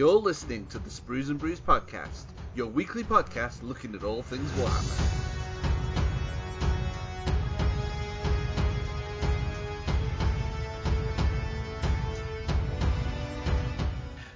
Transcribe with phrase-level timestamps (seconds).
[0.00, 4.50] You're listening to the Sprues and Brews podcast, your weekly podcast looking at all things
[4.52, 4.98] Warhammer.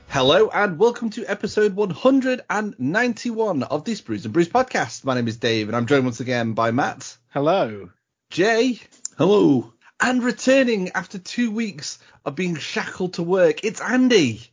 [0.09, 5.03] Hello and welcome to episode 191 of the Sprues and Brews podcast.
[5.07, 7.17] My name is Dave and I'm joined once again by Matt.
[7.31, 7.89] Hello.
[8.29, 8.79] Jay.
[9.17, 9.73] Hello.
[9.99, 14.51] And returning after two weeks of being shackled to work, it's Andy.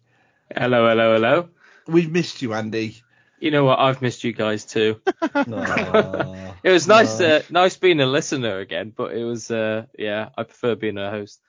[0.55, 1.49] Hello, hello, hello.
[1.87, 2.97] We've missed you, Andy.
[3.39, 3.79] You know what?
[3.79, 5.01] I've missed you guys too.
[6.63, 7.25] It was nice, No.
[7.25, 11.09] uh, nice being a listener again, but it was, uh, yeah, I prefer being a
[11.09, 11.41] host.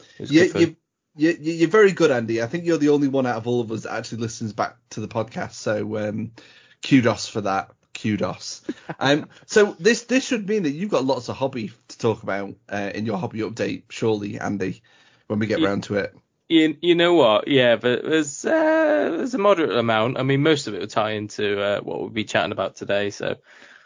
[0.00, 0.62] It was You, good fun.
[0.62, 0.76] you,
[1.16, 2.42] you, you're very good, Andy.
[2.42, 4.76] I think you're the only one out of all of us that actually listens back
[4.90, 5.52] to the podcast.
[5.52, 6.32] So um,
[6.86, 7.70] kudos for that.
[7.94, 8.62] Kudos.
[9.00, 12.54] Um, so this this should mean that you've got lots of hobby to talk about
[12.68, 14.82] uh, in your hobby update, surely, Andy,
[15.26, 15.68] when we get Yeah.
[15.68, 16.14] round to it.
[16.50, 17.48] You, you know what?
[17.48, 18.50] Yeah, but there's uh,
[19.18, 20.18] there's a moderate amount.
[20.18, 23.10] I mean, most of it will tie into uh, what we'll be chatting about today.
[23.10, 23.36] So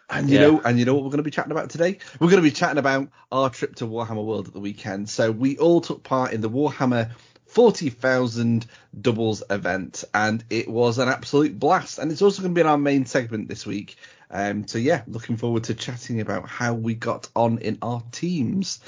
[0.08, 0.46] And you Yeah.
[0.46, 1.98] know, and you know what we're going to be chatting about today?
[2.20, 5.10] We're going to be chatting about our trip to Warhammer World at the weekend.
[5.10, 7.10] So we all took part in the Warhammer
[7.46, 8.66] 40,000
[9.00, 11.98] doubles event, and it was an absolute blast.
[11.98, 13.96] And it's also going to be in our main segment this week.
[14.30, 18.80] Um, so yeah, looking forward to chatting about how we got on in our teams.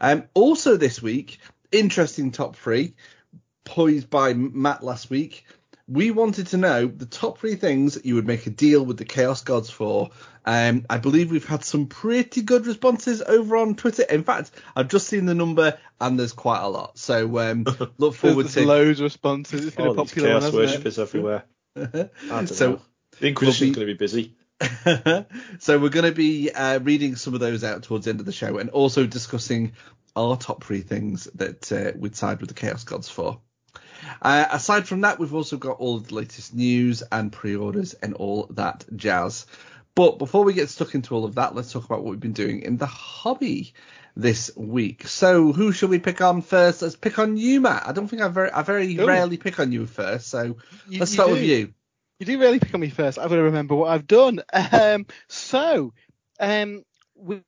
[0.00, 1.38] Um, also this week,
[1.72, 2.94] interesting top three,
[3.64, 5.44] poised by Matt last week.
[5.88, 8.96] We wanted to know the top three things that you would make a deal with
[8.98, 10.10] the Chaos Gods for.
[10.44, 14.04] Um, I believe we've had some pretty good responses over on Twitter.
[14.04, 16.98] In fact, I've just seen the number and there's quite a lot.
[16.98, 17.66] So um,
[17.98, 18.66] look forward There's to.
[18.66, 19.66] loads of responses.
[19.66, 21.44] It's been all a popular one, chaos hasn't worshippers everywhere.
[21.76, 22.82] I don't So- know.
[23.20, 25.26] The Inquisition's we'll be- going to be busy.
[25.58, 28.26] so we're going to be uh, reading some of those out towards the end of
[28.26, 29.72] the show and also discussing
[30.16, 33.40] our top three things that uh, we'd side with the Chaos Gods for.
[34.20, 38.46] Uh, aside from that, we've also got all the latest news and pre-orders and all
[38.50, 39.46] that jazz.
[39.94, 42.32] But before we get stuck into all of that, let's talk about what we've been
[42.32, 43.74] doing in the hobby
[44.16, 45.06] this week.
[45.06, 46.82] So who shall we pick on first?
[46.82, 47.86] Let's pick on you, Matt.
[47.86, 49.06] I don't think I very I very Ooh.
[49.06, 50.28] rarely pick on you first.
[50.28, 50.56] So
[50.88, 51.74] You- let's start with you.
[52.18, 53.18] You do really pick on me first.
[53.18, 54.42] I've got to remember what I've done.
[54.72, 55.92] Um, so,
[56.38, 56.84] um,
[57.16, 57.42] we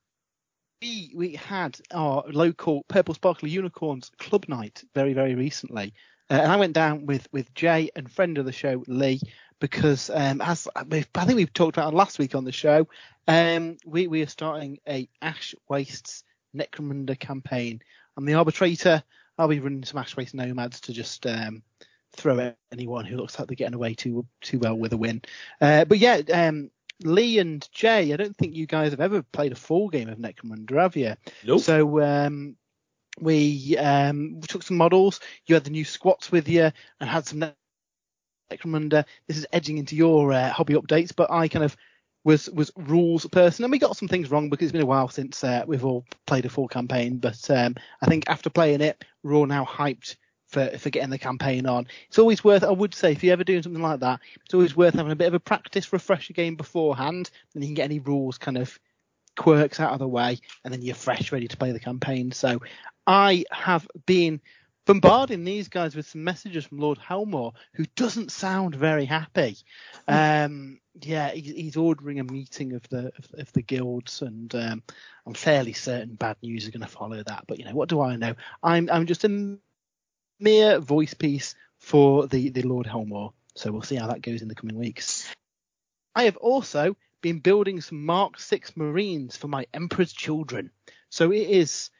[0.82, 5.94] we we had our local Purple Sparkly Unicorns club night very very recently,
[6.30, 9.20] uh, and I went down with with Jay and friend of the show Lee
[9.60, 12.86] because um, as we've, I think we've talked about last week on the show,
[13.28, 16.24] um, we we are starting a Ash Wastes
[16.56, 17.80] Necromunda campaign.
[18.16, 19.02] I'm the arbitrator.
[19.38, 21.62] I'll be running some Ash Waste nomads to just um,
[22.12, 25.22] throw at anyone who looks like they're getting away too too well with a win.
[25.60, 26.70] Uh, but yeah, um,
[27.02, 30.18] Lee and Jay, I don't think you guys have ever played a full game of
[30.18, 31.14] Necromunda, have you?
[31.44, 31.60] Nope.
[31.60, 32.56] So um,
[33.20, 35.20] we um, we took some models.
[35.46, 36.70] You had the new squats with you
[37.00, 37.52] and had some
[38.50, 39.04] Necromunda.
[39.26, 41.76] This is edging into your uh, hobby updates, but I kind of
[42.24, 45.08] was was rules person, and we got some things wrong because it's been a while
[45.08, 47.18] since uh, we've all played a full campaign.
[47.18, 50.16] But um, I think after playing it, we're all now hyped
[50.48, 51.86] for for getting the campaign on.
[52.08, 52.64] It's always worth.
[52.64, 55.16] I would say if you're ever doing something like that, it's always worth having a
[55.16, 58.78] bit of a practice refresher game beforehand, then you can get any rules kind of
[59.36, 62.32] quirks out of the way, and then you're fresh, ready to play the campaign.
[62.32, 62.60] So
[63.06, 64.40] I have been
[64.86, 69.56] bombarding these guys with some messages from Lord Helmawr, who doesn't sound very happy.
[70.08, 74.82] Um, yeah, he's ordering a meeting of the of, of the guilds, and um,
[75.26, 77.44] I'm fairly certain bad news is going to follow that.
[77.46, 78.34] But you know, what do I know?
[78.62, 79.58] I'm I'm just a
[80.40, 83.32] mere voice piece for the the Lord Helmawr.
[83.56, 85.32] So we'll see how that goes in the coming weeks.
[86.14, 90.70] I have also been building some Mark Six Marines for my Emperor's children.
[91.08, 91.90] So it is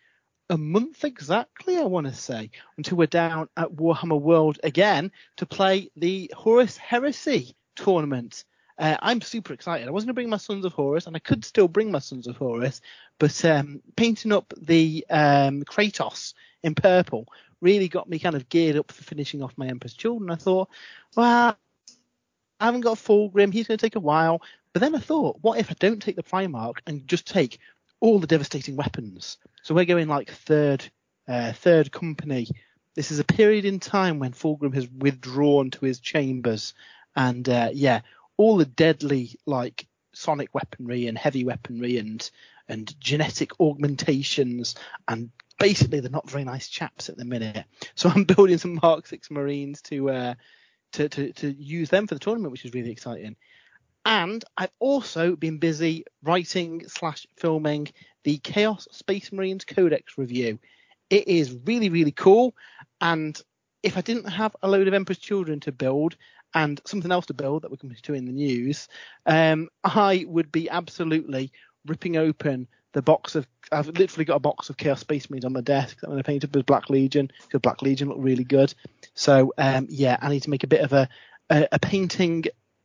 [0.51, 5.47] a month exactly, I want to say, until we're down at Warhammer World again to
[5.47, 8.45] play the Horus Heresy tournament.
[8.79, 9.89] Uh, I'm super excited.
[9.89, 12.01] I wasn't going to bring my Sons of Horus, and I could still bring my
[12.01, 12.81] Sons of Horus,
[13.19, 17.27] but um, painting up the um, Kratos in purple
[17.61, 20.31] really got me kind of geared up for finishing off my Emperor's Children.
[20.31, 20.69] I thought,
[21.17, 21.57] well,
[22.61, 23.53] I haven't got Fulgrim.
[23.53, 24.43] He's going to take a while.
[24.73, 27.59] But then I thought, what if I don't take the Primarch and just take
[28.01, 29.39] all the devastating weapons?
[29.65, 30.85] So we're going like third,
[31.27, 32.49] uh, third company.
[32.95, 36.75] This is a period in time when Fulgrim has withdrawn to his chambers,
[37.17, 38.03] and uh, yeah,
[38.37, 42.31] all the deadly like sonic weaponry and heavy weaponry and
[42.69, 44.75] and genetic augmentations
[45.09, 47.65] and basically they're not very nice chaps at the minute.
[47.95, 50.35] So I'm building some Mark Six Marines to uh,
[50.93, 53.37] to, to to use them for the tournament, which is really exciting.
[54.05, 57.89] And I've also been busy writing slash filming
[58.25, 60.59] the Chaos Space Marines Codex review.
[61.11, 62.55] It is really really cool,
[63.01, 63.41] and
[63.83, 66.17] if I didn't have a load of Emperor's Children to build
[66.55, 68.89] and something else to build that we're coming to in the news,
[69.27, 71.53] um, I would be absolutely
[71.87, 73.47] ripping open the box of.
[73.71, 76.23] I've literally got a box of Chaos Space Marines on my desk that I'm going
[76.23, 78.75] to paint up as Black Legion because Black Legion look really good.
[79.15, 81.09] So um, yeah, I need to make a bit of a
[81.51, 82.45] a, a painting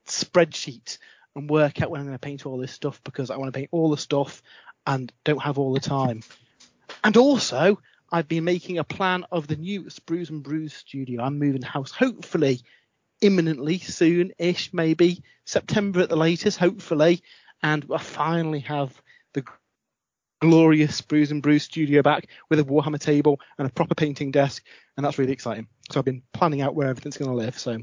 [0.09, 0.97] spreadsheet
[1.35, 3.57] and work out when I'm going to paint all this stuff because I want to
[3.57, 4.41] paint all the stuff
[4.85, 6.21] and don't have all the time.
[7.03, 7.79] And also,
[8.11, 11.21] I've been making a plan of the new Sprues and Brews studio.
[11.21, 12.61] I'm moving house hopefully
[13.21, 17.21] imminently, soon-ish, maybe September at the latest, hopefully,
[17.61, 19.01] and I finally have
[19.33, 19.43] the
[20.39, 24.63] glorious Sprues and Brews studio back with a Warhammer table and a proper painting desk,
[24.95, 25.67] and that's really exciting.
[25.91, 27.59] So I've been planning out where everything's going to live.
[27.59, 27.77] So uh,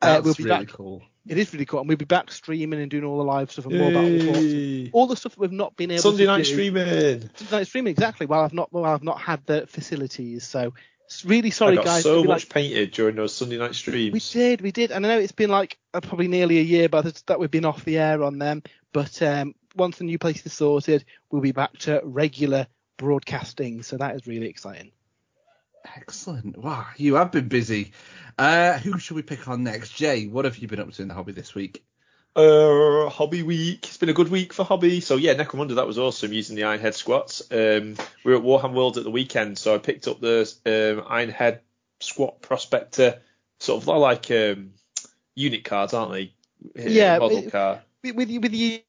[0.00, 0.74] That's we'll be really back.
[0.74, 1.02] cool.
[1.26, 3.64] It is really cool, and we'll be back streaming and doing all the live stuff
[3.66, 4.90] and more about reports.
[4.92, 6.44] All the stuff that we've not been able Sunday to night do.
[6.44, 7.30] streaming.
[7.34, 8.26] Sunday night streaming, exactly.
[8.26, 10.74] While I've not, while I've not had the facilities, so
[11.24, 12.02] really sorry, I got guys.
[12.02, 14.12] so much like, painted during those Sunday night streams.
[14.12, 16.88] we did, we did, and I know it's been like uh, probably nearly a year,
[16.90, 18.62] but it's- that we've been off the air on them.
[18.92, 22.66] But um, once the new place is sorted, we'll be back to regular
[22.98, 23.82] broadcasting.
[23.82, 24.92] So that is really exciting.
[25.96, 26.56] Excellent.
[26.56, 27.92] Wow, you have been busy.
[28.38, 29.90] Uh, who should we pick on next?
[29.90, 31.84] Jay, what have you been up to in the hobby this week?
[32.34, 33.86] Uh, hobby week.
[33.86, 35.00] It's been a good week for hobby.
[35.00, 37.42] So yeah, Necromunda, that was awesome using the Ironhead squats.
[37.50, 41.06] Um, we were at Warhammer World at the weekend, so I picked up the um,
[41.08, 41.60] Ironhead
[42.00, 43.20] squat prospector,
[43.60, 44.72] sort of like um,
[45.36, 46.32] unit cards, aren't they?
[46.76, 47.80] Uh, Yeah, model it- card.
[48.02, 48.80] With with, with your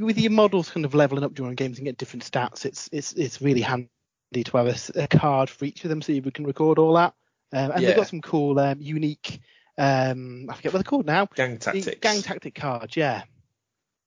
[0.00, 3.12] with your models kind of leveling up during games and get different stats, it's it's
[3.12, 3.88] it's really handy
[4.34, 7.14] to have a card for each of them so you can record all that.
[7.52, 7.88] Um, and Yeah.
[7.88, 9.40] they've got some cool, um, unique.
[9.78, 11.26] Um, I forget what they're called now.
[11.34, 12.00] Gang tactics.
[12.00, 13.22] Gang tactic cards, yeah.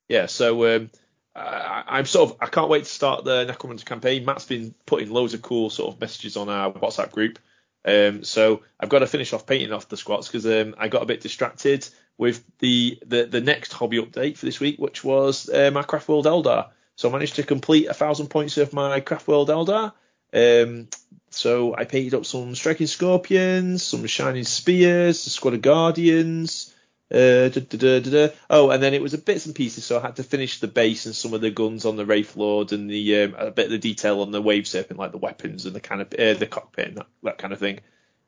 [0.08, 0.90] Yeah, so um,
[1.34, 4.24] I, I'm sort of I can't wait to start the Necromunda campaign.
[4.24, 7.38] Matt's been putting loads of cool sort of messages on our WhatsApp group.
[7.84, 11.02] Um, so I've got to finish off painting off the squats because um, I got
[11.02, 11.88] a bit distracted
[12.18, 16.08] with the, the the next hobby update for this week, which was uh, my Craft
[16.08, 16.70] World Eldar.
[16.96, 19.92] So I managed to complete a thousand points of my Craft World Eldar.
[20.32, 20.88] Um,
[21.30, 26.74] so I painted up some striking scorpions, some shining spears, a squad of guardians.
[27.12, 28.28] Uh, da, da, da.
[28.48, 30.68] Oh, and then it was a bits and pieces, so I had to finish the
[30.68, 33.66] base and some of the guns on the Wraith Lord and the um, a bit
[33.66, 36.34] of the detail on the Wave Serpent, like the weapons and the kind of uh,
[36.34, 37.80] the cockpit and that, that kind of thing.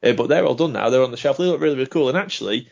[0.03, 0.91] Uh, but they're all done now.
[0.91, 1.37] They're on the shelf.
[1.37, 2.09] They look really, really cool.
[2.09, 2.69] And actually,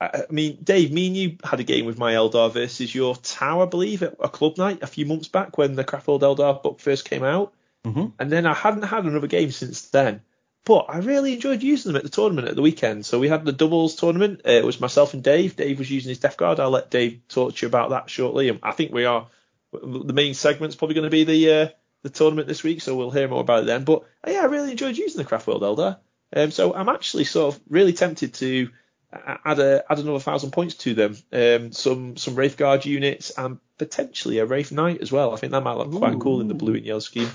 [0.00, 3.14] I, I mean, Dave, me and you had a game with my Eldar versus your
[3.14, 6.60] Tau, I believe, at a club night a few months back when the Craftworld Eldar
[6.60, 7.54] book first came out.
[7.86, 8.12] Mhm.
[8.18, 10.22] And then I hadn't had another game since then.
[10.64, 13.06] But I really enjoyed using them at the tournament at the weekend.
[13.06, 14.40] So we had the doubles tournament.
[14.44, 15.54] Uh, it was myself and Dave.
[15.54, 16.58] Dave was using his Death Guard.
[16.58, 18.48] I'll let Dave talk to you about that shortly.
[18.48, 19.28] And I think we are
[19.72, 21.68] the main segment's probably going to be the uh,
[22.02, 23.84] the tournament this week, so we'll hear more about it then.
[23.84, 25.98] But uh, yeah, I really enjoyed using the Craftworld Eldar.
[26.34, 28.70] Um, so I'm actually sort of really tempted to
[29.12, 31.16] add a add another thousand points to them.
[31.32, 35.32] Um, some some Wraith Guard units and potentially a Wraith Knight as well.
[35.32, 37.30] I think that might look quite cool in the blue and yellow scheme.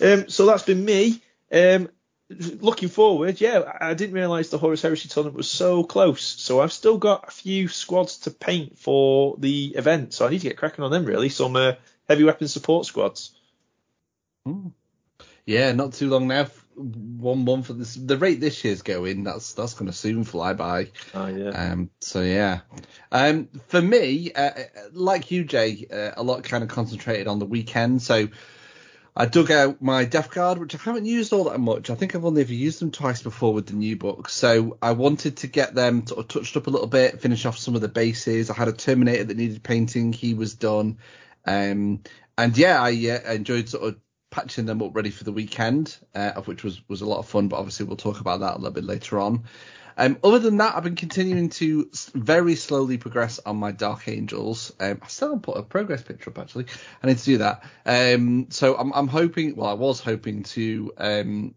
[0.00, 1.22] Um, so that's been me.
[1.52, 1.88] Um,
[2.28, 6.22] looking forward, yeah, I didn't realise the Horus Heresy tournament was so close.
[6.22, 10.14] So I've still got a few squads to paint for the event.
[10.14, 11.28] So I need to get cracking on them really.
[11.28, 11.72] Some uh,
[12.08, 13.32] heavy weapon support squads.
[15.44, 16.46] Yeah, not too long now.
[16.76, 17.94] One month for this.
[17.94, 20.88] The rate this year's going, that's that's going to soon fly by.
[21.12, 21.50] Oh yeah.
[21.50, 22.60] Um, so yeah,
[23.12, 24.52] um, for me, uh,
[24.92, 28.00] like you, Jay, uh, a lot kind of concentrated on the weekend.
[28.00, 28.28] So
[29.16, 31.90] I dug out my Death Guard, which I haven't used all that much.
[31.90, 34.28] I think I've only ever used them twice before with the new book.
[34.28, 37.58] So I wanted to get them sort of touched up a little bit, finish off
[37.58, 38.50] some of the bases.
[38.50, 40.98] I had a Terminator that needed painting; he was done.
[41.44, 42.02] Um,
[42.38, 43.96] and yeah, I uh, enjoyed sort of
[44.30, 47.28] patching them up ready for the weekend, uh, of which was was a lot of
[47.28, 47.48] fun.
[47.48, 49.44] But obviously, we'll talk about that a little bit later on.
[50.00, 54.72] Um, other than that, I've been continuing to very slowly progress on my Dark Angels.
[54.80, 56.64] Um, I still haven't put a progress picture up actually.
[57.02, 57.62] I need to do that.
[57.84, 59.56] Um, so I'm, I'm hoping.
[59.56, 61.54] Well, I was hoping to um,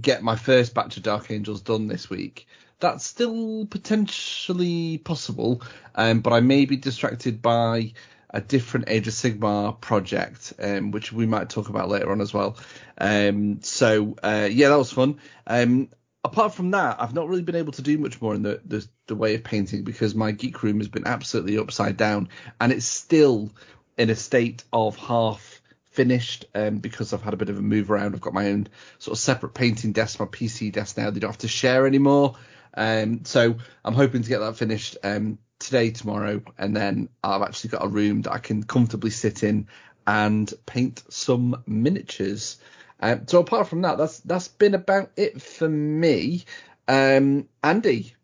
[0.00, 2.48] get my first batch of Dark Angels done this week.
[2.80, 5.60] That's still potentially possible,
[5.94, 7.92] um, but I may be distracted by
[8.30, 12.32] a different Age of Sigmar project, um, which we might talk about later on as
[12.32, 12.56] well.
[12.96, 15.18] Um, so uh, yeah, that was fun.
[15.46, 15.90] Um,
[16.24, 18.86] apart from that, I've not really been able to do much more in the, the
[19.06, 22.28] the way of painting because my geek room has been absolutely upside down,
[22.60, 23.50] and it's still
[23.98, 27.90] in a state of half finished um, because I've had a bit of a move
[27.90, 28.14] around.
[28.14, 31.10] I've got my own sort of separate painting desk, my PC desk now.
[31.10, 32.36] They don't have to share anymore.
[32.74, 37.70] Um, so I'm hoping to get that finished um, today, tomorrow, and then I've actually
[37.70, 39.68] got a room that I can comfortably sit in
[40.06, 42.58] and paint some miniatures.
[43.02, 46.44] Um, so apart from that, that's that's been about it for me.
[46.88, 48.14] Um, Andy,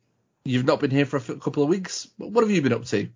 [0.48, 2.08] You've not been here for a couple of weeks.
[2.16, 3.10] What have you been up to?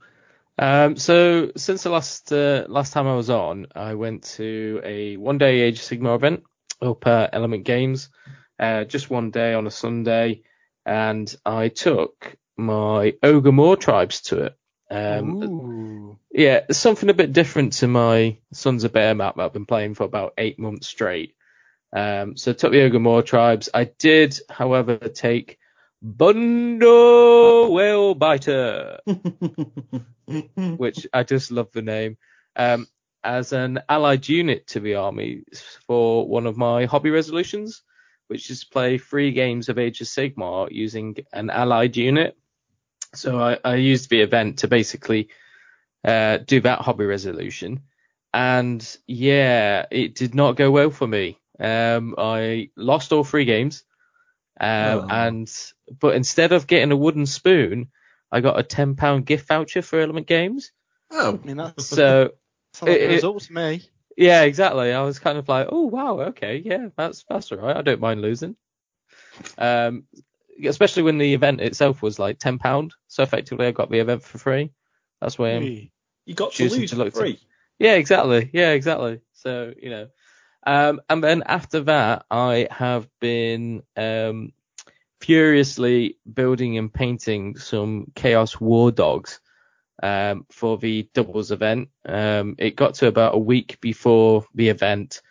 [0.59, 5.17] Um, so since the last uh, last time I was on, I went to a
[5.17, 6.43] one day Age of Sigmar event
[6.83, 8.11] up at Element Games,
[8.59, 10.43] uh, just one day on a Sunday,
[10.85, 14.59] and I took my Ogor Mawtribes to it.
[14.91, 19.95] Um, yeah, something a bit different to my Sons of Behemat that I've been playing
[19.95, 21.35] for about eight months straight.
[21.93, 23.69] Um, so took the tribes.
[23.73, 25.59] I did, however, take
[26.05, 28.99] Bundo Whalebiter,
[30.79, 32.17] which I just love the name,
[32.57, 32.87] um,
[33.23, 35.43] as an allied unit to the army
[35.87, 37.83] for one of my hobby resolutions,
[38.27, 42.37] which is to play three games of Age of Sigmar using an allied unit.
[43.15, 45.29] So I, I used the event to basically
[46.05, 47.83] uh, do that hobby resolution.
[48.35, 51.39] And yeah, it did not go well for me.
[51.61, 53.85] Um, I lost all three games.
[54.61, 55.07] Um, Oh.
[55.11, 55.53] and
[56.01, 57.91] but instead of getting a wooden spoon,
[58.31, 60.73] I got a ten pound gift voucher for Element Games.
[61.11, 62.33] oh, I mean, that's So
[62.75, 63.83] sounds like it- a result to me.
[64.17, 64.93] yeah, exactly.
[64.93, 67.77] I was kind of like, oh wow, okay, yeah, that's that's all right.
[67.77, 68.57] I don't mind losing.
[69.59, 70.05] Um,
[70.65, 72.95] especially when the event itself was like ten pound.
[73.09, 74.71] So effectively, I got the event for free.
[75.21, 75.63] That's why I'm
[76.27, 77.39] You got to lose to for look to-
[77.79, 78.51] Yeah, exactly.
[78.53, 79.21] Yeah, exactly.
[79.33, 80.09] So, you know,
[80.65, 84.53] um, and then after that, I have been um,
[85.21, 89.41] furiously building and painting some Chaos War Dogs
[90.03, 91.89] um, for the doubles event.
[92.07, 95.23] Um, it got to about a week before the event,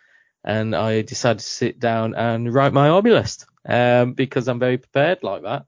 [0.44, 4.78] and I decided to sit down and write my army list um, because I'm very
[4.78, 5.66] prepared like that.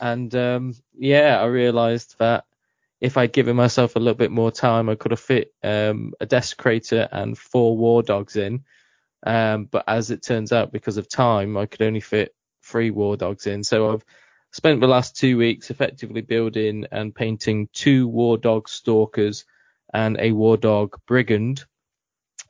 [0.00, 2.44] And um, yeah, I realised that
[3.00, 6.26] if I'd given myself a little bit more time, I could have fit um, a
[6.26, 8.64] desecrator and four war dogs in.
[9.24, 13.16] Um, but as it turns out, because of time, I could only fit three war
[13.16, 13.64] dogs in.
[13.64, 14.04] So I've
[14.52, 19.44] spent the last two weeks effectively building and painting two war dog stalkers
[19.92, 21.64] and a war dog brigand.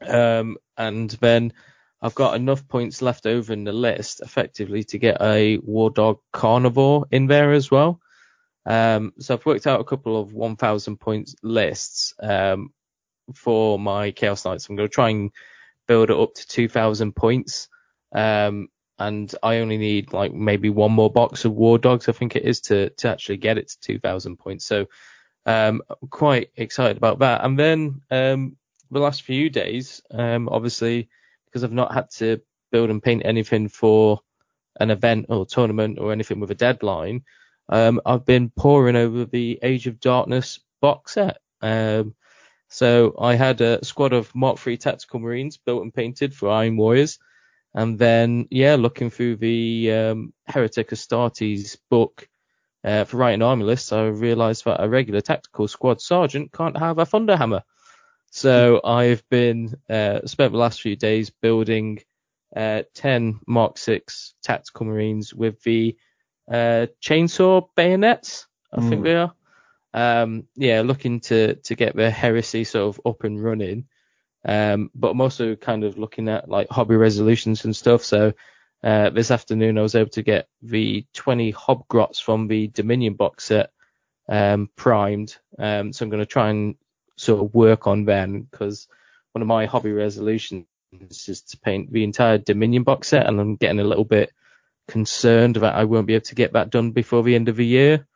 [0.01, 1.53] Um, and then
[2.01, 6.19] I've got enough points left over in the list effectively to get a war dog
[6.33, 8.01] Karnivore in there as well.
[8.67, 12.73] Um, so I've worked out a couple of 1,000 points lists um,
[13.35, 14.69] for my Chaos Knights.
[14.69, 15.31] I'm going to try and
[15.89, 17.69] build it up to 2,000 points.
[18.15, 18.69] Um,
[18.99, 22.45] and I only need like maybe one more box of War Dogs, I think it
[22.45, 24.67] is, to, to actually get it to 2,000 points.
[24.67, 24.87] So
[25.47, 27.45] um, I'm quite excited about that.
[27.45, 28.57] And then um,
[28.91, 31.09] the last few days, um, obviously,
[31.47, 32.41] because I've not had to
[32.71, 34.21] build and paint anything for
[34.81, 37.23] an event or tournament or anything with a deadline,
[37.69, 41.39] um, I've been poring over the Age of Darkness box set.
[41.61, 42.15] Um,
[42.69, 46.77] so I had a squad of Mark III Tactical Marines built and painted for Iron
[46.77, 47.19] Warriors.
[47.75, 52.29] And then, yeah, looking through the um, Heretic Astartes book
[52.85, 56.99] uh, for writing army lists, I realised that a regular tactical squad sergeant can't have
[56.99, 57.63] a Thunderhammer.
[58.31, 62.01] So I've been uh, spent the last few days building
[62.55, 65.97] uh, 10 Mark 6 tactical marines with the
[66.51, 69.05] uh, chainsaw bayonets, I think Mm.
[69.05, 69.35] they are.
[69.95, 73.87] Um, yeah, looking to to get the heresy sort of up and running.
[74.45, 78.05] Um, but I'm also kind of looking at like hobby resolutions and stuff.
[78.05, 78.33] So
[78.83, 83.45] uh, this afternoon I was able to get the 20 Hobgrots from the Dominion box
[83.45, 83.71] set
[84.29, 85.37] um, primed.
[85.59, 86.77] Um, so I'm going to try and
[87.17, 88.87] sort of work on them because
[89.33, 90.67] one of my hobby resolutions
[91.11, 94.33] is to paint the entire Dominion box set, and I'm getting a little bit
[94.87, 97.67] concerned that I won't be able to get that done before the end of the
[97.67, 98.07] year.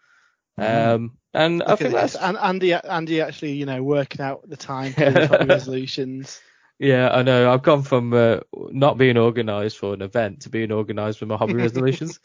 [0.59, 0.95] Mhm.
[0.95, 4.93] Um, and I think that's And Andy, Andy actually, you know, working out the time
[4.93, 6.41] for his hobby resolutions.
[6.79, 7.53] yeah, I know.
[7.53, 11.37] I've gone from uh, not being organised for an event to being organised with my
[11.37, 12.21] hobby resolutions.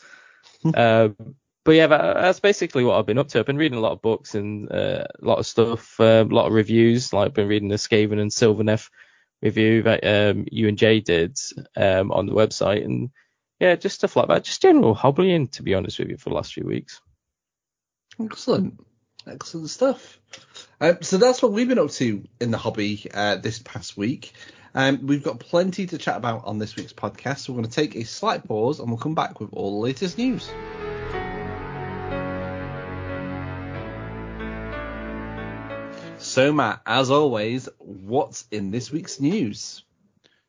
[0.75, 1.15] um,
[1.63, 3.39] but yeah, that, that's basically what I've been up to.
[3.39, 6.33] I've been reading a lot of books and uh, a lot of stuff, uh, a
[6.33, 7.11] lot of reviews.
[7.11, 8.89] Like I've been reading the Skaven and Sylvaneth
[9.41, 11.37] review that um, you and Jay did
[11.75, 13.09] um, on the website, and
[13.59, 14.43] yeah, just stuff like that.
[14.43, 17.01] Just general hobbying, to be honest with you, for the last few weeks.
[18.19, 18.79] Excellent.
[19.27, 20.19] Excellent stuff.
[20.79, 24.33] Um, so that's what we've been up to in the hobby uh, this past week.
[24.73, 27.39] Um, we've got plenty to chat about on this week's podcast.
[27.39, 29.85] So we're going to take a slight pause and we'll come back with all the
[29.85, 30.49] latest news.
[36.19, 39.83] So, Matt, as always, what's in this week's news?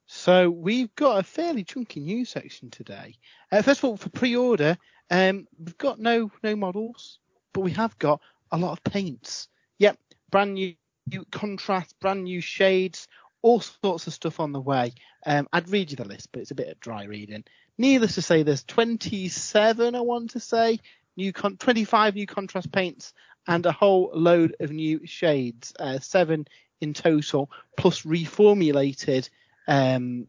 [0.07, 3.17] So we've got a fairly chunky news section today.
[3.53, 4.79] Uh, first of all, for pre-order,
[5.11, 7.19] um, we've got no no models,
[7.53, 9.49] but we have got a lot of paints.
[9.79, 9.99] Yep,
[10.31, 10.75] brand new,
[11.11, 13.09] new contrast, brand new shades,
[13.43, 14.93] all sorts of stuff on the way.
[15.27, 17.45] Um, I'd read you the list, but it's a bit of dry reading.
[17.77, 20.81] Needless to say, there's 27, I want to say,
[21.17, 23.13] new con- 25 new contrast paints,
[23.47, 26.47] and a whole load of new shades, uh, seven
[26.81, 29.29] in total, plus reformulated
[29.67, 30.27] um,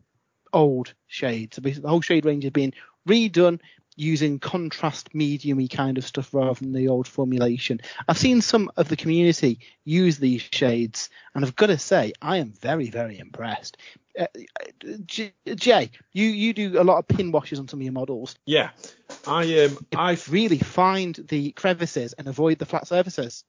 [0.54, 1.56] old shades.
[1.56, 2.74] So basically, the whole shade range has been
[3.08, 3.60] redone
[4.00, 7.82] using contrast mediumy kind of stuff rather than the old formulation.
[8.08, 12.38] I've seen some of the community use these shades, and I've got to say, I
[12.38, 13.78] am very, very impressed.
[14.18, 14.28] Uh,
[15.06, 18.36] Jay, you you do a lot of pin washes on some of your models.
[18.46, 18.72] Yeah,
[19.28, 23.44] I um I really find the crevices and avoid the flat surfaces.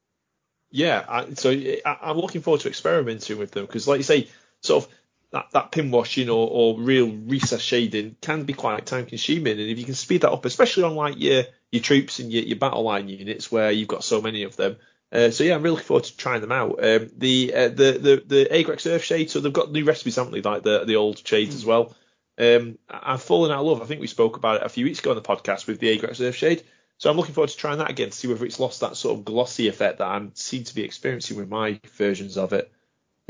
[0.71, 4.29] Yeah, I, so I, I'm looking forward to experimenting with them because, like you say,
[4.63, 4.91] sort of
[5.33, 9.61] that, that pin washing or, or real recess shading can be quite time consuming.
[9.61, 12.43] And if you can speed that up, especially on like your your troops and your,
[12.43, 14.77] your battle line units where you've got so many of them.
[15.13, 16.85] Uh, so yeah, I'm really looking forward to trying them out.
[16.85, 20.43] Um, the, uh, the the the Agrax Earthshade, so they've got new recipes, haven't they?
[20.43, 21.59] Like the the old shades mm.
[21.59, 21.97] as well.
[22.39, 23.83] Um, I've fallen out of love.
[23.83, 25.97] I think we spoke about it a few weeks ago on the podcast with the
[25.97, 26.63] Agrax Earthshade.
[26.99, 29.19] So I'm looking forward to trying that again to see whether it's lost that sort
[29.19, 32.71] of glossy effect that I seem to be experiencing with my versions of it.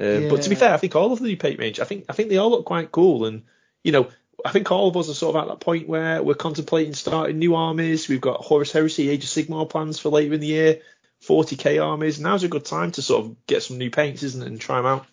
[0.01, 2.07] Um, But to be fair, I think all of the new paint range, I think
[2.09, 3.43] I think they all look quite cool, and
[3.85, 4.09] you know,
[4.45, 7.39] I think all of us are sort of at that point where we're contemplating starting
[7.39, 8.09] new armies.
[8.09, 10.81] We've got Horus Heresy, Age of Sigmar plans for later in the year,
[11.23, 12.19] 40k armies.
[12.19, 14.77] Now's a good time to sort of get some new paints, isn't it, and try
[14.77, 15.07] them out.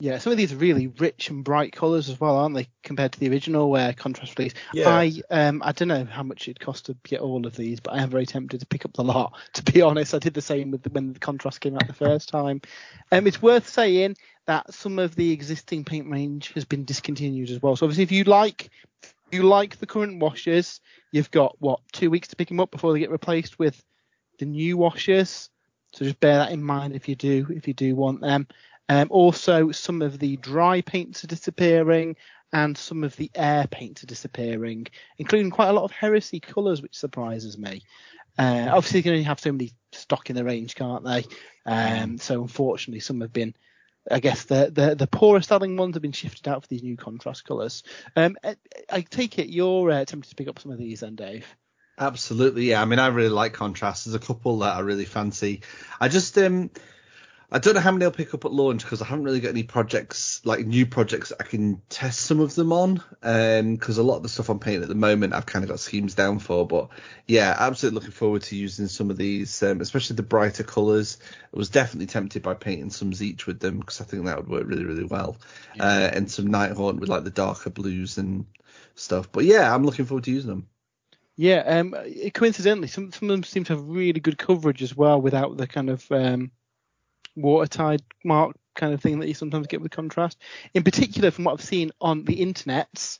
[0.00, 3.12] Yeah, some of these are really rich and bright colours as well, aren't they, compared
[3.12, 4.54] to the original where contrast release?
[4.72, 4.88] Yeah.
[4.88, 7.92] I um I don't know how much it cost to get all of these, but
[7.92, 9.34] I am very tempted to pick up the lot.
[9.52, 11.92] To be honest, I did the same with the, when the contrast came out the
[11.92, 12.62] first time.
[13.12, 14.16] Um, it's worth saying
[14.46, 17.76] that some of the existing paint range has been discontinued as well.
[17.76, 18.70] So obviously, if you like
[19.02, 20.80] if you like the current washes,
[21.12, 23.82] you've got what two weeks to pick them up before they get replaced with
[24.38, 25.50] the new washes.
[25.92, 28.46] So just bear that in mind if you do if you do want them.
[28.90, 32.16] Um, also, some of the dry paints are disappearing,
[32.52, 36.82] and some of the air paints are disappearing, including quite a lot of heresy colours,
[36.82, 37.82] which surprises me.
[38.36, 41.24] Uh, obviously, they can only have so many stock in the range, can't they?
[41.64, 43.54] Um, so unfortunately, some have been.
[44.10, 46.96] I guess the, the the poorest selling ones have been shifted out for these new
[46.96, 47.84] contrast colours.
[48.16, 48.56] Um, I,
[48.90, 51.46] I, take it you're uh, tempted to pick up some of these then, Dave.
[51.96, 52.82] Absolutely, yeah.
[52.82, 54.06] I mean, I really like contrast.
[54.06, 55.60] There's a couple that I really fancy.
[56.00, 56.70] I just um
[57.52, 59.48] I don't know how many I'll pick up at launch because I haven't really got
[59.48, 63.02] any projects like new projects I can test some of them on.
[63.20, 65.68] Because um, a lot of the stuff I'm painting at the moment I've kind of
[65.68, 66.64] got schemes down for.
[66.64, 66.90] But
[67.26, 71.18] yeah, absolutely looking forward to using some of these, um, especially the brighter colours.
[71.52, 74.48] I was definitely tempted by painting some Tzeentch with them because I think that would
[74.48, 75.36] work really really well.
[75.74, 75.84] Yeah.
[75.84, 78.46] Uh, and some Nighthaunt with like the darker blues and
[78.94, 79.32] stuff.
[79.32, 80.68] But yeah, I'm looking forward to using them.
[81.36, 81.96] Yeah, um,
[82.34, 85.66] coincidentally, some some of them seem to have really good coverage as well without the
[85.66, 86.52] kind of um,
[87.36, 90.38] watertight mark kind of thing that you sometimes get with contrast.
[90.74, 93.18] In particular, from what I've seen on the internets,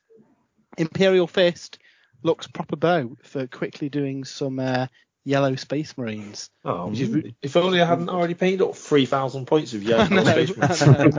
[0.78, 1.78] Imperial Fist
[2.22, 4.86] looks proper bow for quickly doing some uh,
[5.24, 6.50] yellow Space Marines.
[6.64, 10.56] Oh, re- if only I hadn't already painted up three thousand points of yellow Space
[10.56, 11.14] Marines.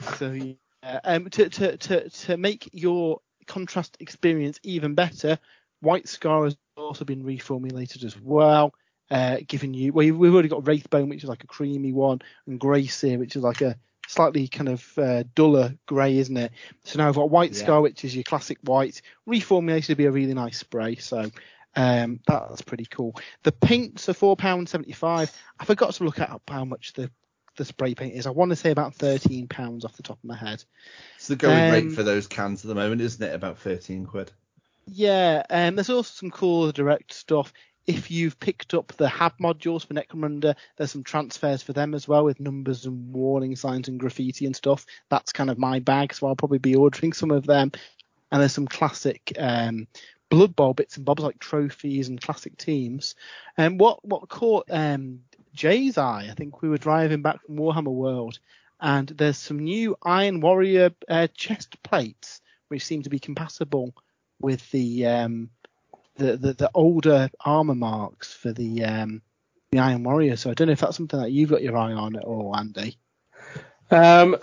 [0.16, 5.38] so yeah, um, to, to to to make your contrast experience even better,
[5.80, 8.72] White Scar has also been reformulated as well
[9.10, 12.60] uh, giving you well we've already got Wraithbone which is like a creamy one and
[12.60, 16.52] Greyseer which is like a slightly kind of uh, duller grey isn't it?
[16.84, 17.58] So now we've got White yeah.
[17.58, 19.02] Scar which is your classic white.
[19.28, 21.30] Reformulated to be a really nice spray so
[21.76, 23.14] um, that's pretty cool.
[23.44, 27.10] The paints are four pound seventy five I forgot to look at how much the
[27.56, 28.26] the spray paint is.
[28.26, 30.64] I want to say about 13 pounds off the top of my head.
[31.16, 33.34] It's the going um, rate for those cans at the moment isn't it?
[33.34, 34.32] About 13 quid.
[34.86, 37.52] Yeah, um, there's also some cool direct stuff
[37.90, 42.06] if you've picked up the HAB modules for Necromunda, there's some transfers for them as
[42.06, 44.86] well with numbers and warning signs and graffiti and stuff.
[45.08, 47.72] That's kind of my bag, so I'll probably be ordering some of them.
[48.30, 49.88] And there's some classic um,
[50.28, 53.16] Blood Bowl bits and bobs like trophies and classic teams.
[53.56, 55.22] And um, what what caught um,
[55.52, 58.38] Jay's eye, I think we were driving back from Warhammer World,
[58.80, 63.92] and there's some new Iron Warrior uh, chest plates which seem to be compatible
[64.40, 65.50] with the um,
[66.20, 69.22] the, the, the older armor marks for the um,
[69.72, 70.36] the Iron Warrior.
[70.36, 72.54] So I don't know if that's something that you've got your eye on at all,
[72.56, 72.96] Andy.
[73.90, 74.36] Um,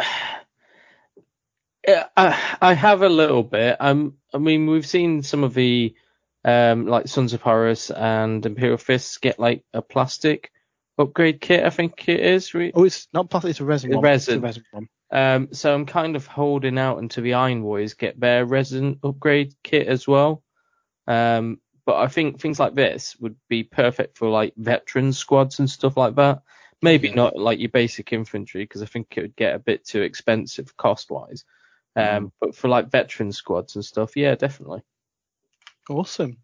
[1.88, 3.78] I, I have a little bit.
[3.80, 5.96] Um, I mean, we've seen some of the
[6.44, 10.52] um, like Sons of Horus and Imperial Fists get like a plastic
[10.98, 11.64] upgrade kit.
[11.64, 12.52] I think it is.
[12.56, 13.52] Oh, it's not plastic.
[13.52, 13.92] It's a resin.
[13.92, 14.04] one.
[14.04, 14.36] Resin.
[14.36, 14.90] It's a resin one.
[15.10, 19.54] Um, so I'm kind of holding out until the Iron Warriors get their resin upgrade
[19.64, 20.44] kit as well.
[21.08, 25.70] Um, but I think things like this would be perfect for like veteran squads and
[25.70, 26.44] stuff like that.
[26.82, 30.02] Maybe not like your basic infantry because I think it would get a bit too
[30.02, 31.46] expensive cost wise.
[31.96, 32.32] Um, mm.
[32.42, 34.82] But for like veteran squads and stuff, yeah, definitely.
[35.90, 36.38] Awesome.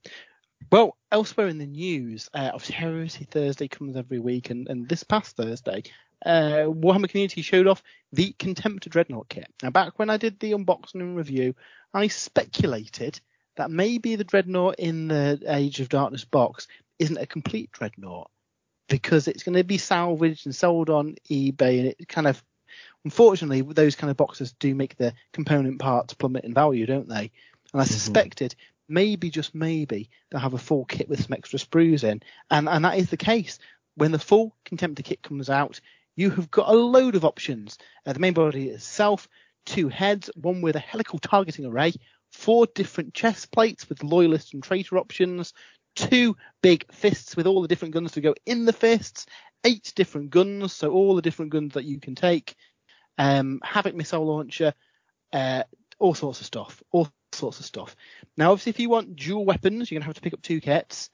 [0.72, 5.04] Well, elsewhere in the news, uh, obviously Heresy Thursday comes every week, and, and this
[5.04, 5.84] past Thursday,
[6.26, 9.48] uh, Warhammer Community showed off the Contemptor Dreadnought kit.
[9.62, 11.54] Now, back when I did the unboxing and review,
[11.94, 13.20] I speculated
[13.56, 16.68] that maybe the Dreadnought in the Age of Darkness box
[17.00, 18.30] isn't a complete Dreadnought
[18.90, 22.44] because it's going to be salvaged and sold on eBay, and it kind of,
[23.04, 27.32] unfortunately, those kind of boxes do make the component parts plummet in value, don't they?
[27.72, 28.56] And I suspected
[28.90, 32.86] maybe just maybe they'll have a full kit with some extra sprues in, and and
[32.86, 33.60] that is the case.
[33.96, 35.80] When the full Contemptor kit comes out,
[36.16, 37.78] you have got a load of options.
[38.06, 39.28] Uh, the main body itself,
[39.66, 41.94] two heads, one with a helical targeting array,
[42.34, 45.54] four different chest plates with loyalist and traitor options,
[45.96, 49.26] two big fists with all the different guns to go in the fists,
[49.64, 52.56] eight different guns, so all the different guns that you can take,
[53.18, 54.74] um, Havoc missile launcher,
[55.32, 55.64] uh,
[56.00, 57.96] all sorts of stuff, all sorts of stuff.
[58.36, 61.10] Now, obviously, if you want dual weapons, you're gonna have to pick up two kits,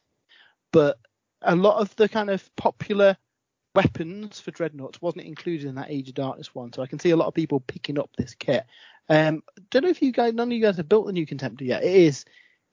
[0.72, 0.98] but
[1.42, 3.18] a lot of the kind of popular
[3.76, 7.12] weapons for dreadnoughts wasn't included in that Age of Darkness one, so I can see
[7.12, 8.66] a lot of people picking up this kit.
[9.10, 11.62] Um, don't know if you guys, none of you guys have built the new Contemptor
[11.62, 11.84] yet.
[11.84, 12.26] It is,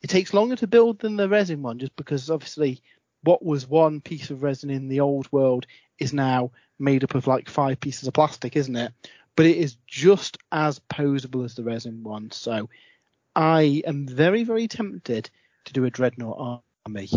[0.02, 2.82] it takes longer to build than the resin one, just because obviously
[3.22, 5.66] what was one piece of resin in the old world
[5.98, 8.92] is now made up of like five pieces of plastic, isn't it?
[9.34, 12.30] But it is just as posable as the resin one.
[12.30, 12.68] So
[13.34, 15.30] I am very, very tempted
[15.64, 17.10] to do a dreadnought army.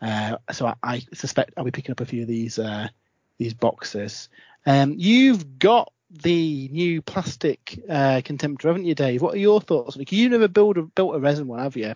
[0.00, 2.88] Uh, so I, I, suspect I'll be picking up a few of these uh,
[3.36, 4.28] these boxes.
[4.64, 9.22] Um, you've got the new plastic uh, Contemptor, haven't you, Dave?
[9.22, 9.96] What are your thoughts?
[9.96, 11.94] Like, you never build a, built a resin one, have you?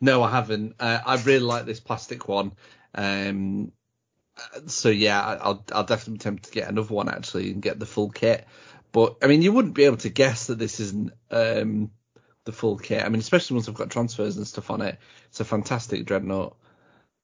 [0.00, 0.76] No, I haven't.
[0.80, 2.52] Uh, I really like this plastic one.
[2.94, 3.72] Um,
[4.66, 8.10] so yeah, I'll I'll definitely attempt to get another one actually and get the full
[8.10, 8.46] kit.
[8.92, 11.90] But I mean, you wouldn't be able to guess that this isn't um,
[12.44, 13.04] the full kit.
[13.04, 14.98] I mean, especially once I've got transfers and stuff on it.
[15.28, 16.56] It's a fantastic dreadnought.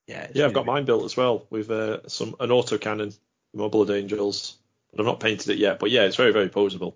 [0.06, 3.16] Yeah, yeah, I've got mine built as well with uh, some an auto autocannon,
[3.54, 4.58] Blood Angels.
[4.98, 6.94] I've not painted it yet, but yeah, it's very very posable.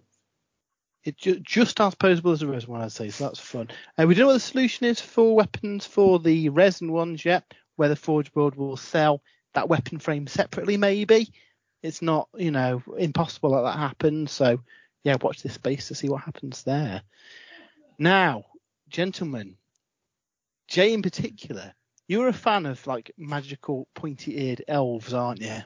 [1.05, 3.11] It's ju- just as posable as the resin one, I'd say.
[3.11, 3.69] So that's fun.
[3.97, 7.45] Uh, we don't know what the solution is for weapons for the resin ones yet.
[7.77, 9.23] Whether Forge World will sell
[9.55, 11.33] that weapon frame separately, maybe.
[11.83, 14.33] It's not, you know, impossible that that happens.
[14.33, 14.61] So
[15.05, 17.03] yeah, watch this space to see what happens there.
[17.99, 18.45] Now,
[18.89, 19.57] gentlemen,
[20.67, 21.73] Jay in particular,
[22.09, 25.61] you're a fan of like magical pointy-eared elves, aren't you?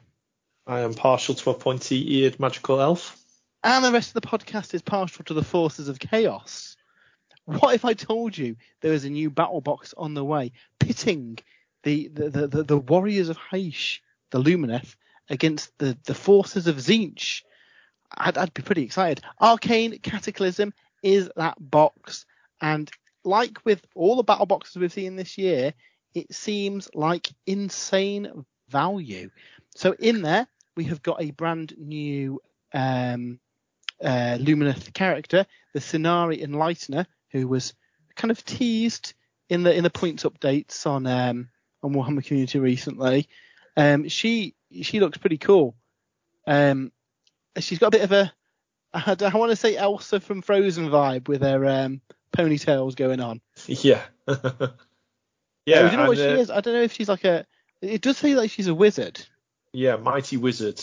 [0.66, 3.16] I am partial to a pointy-eared magical elf.
[3.62, 6.76] And the rest of the podcast is partial to the forces of chaos.
[7.44, 11.38] What if I told you there was a new battle box on the way, pitting
[11.82, 14.94] the the, the, the, the warriors of Hysh, the Lumineth,
[15.28, 17.42] against the, the forces of Tzeentch?
[18.16, 19.24] I'd, I'd be pretty excited.
[19.40, 22.26] Arcane Cataclysm is that box,
[22.60, 22.90] and
[23.24, 25.74] like with all the battle boxes we've seen this year,
[26.14, 29.30] it seems like insane value.
[29.74, 32.40] So in there, we have got a brand new
[32.72, 33.38] um,
[34.02, 37.74] uh, Lumineth character, the Scinari Enlightener, who was
[38.16, 39.14] kind of teased
[39.48, 41.48] in the in the points updates on um,
[41.82, 43.28] on Warhammer Community recently.
[43.76, 45.74] Um, she she looks pretty cool.
[46.46, 46.92] Um,
[47.58, 48.32] she's got a bit of a
[48.92, 52.00] I, I want to say Elsa from Frozen vibe with her um,
[52.36, 53.40] ponytails going on.
[53.66, 54.02] Yeah.
[54.26, 54.34] yeah.
[55.68, 56.50] I don't know what she uh, is.
[56.50, 57.46] I don't know if she's like a.
[57.80, 59.24] It does feel like she's a wizard.
[59.72, 60.82] Yeah, mighty wizard.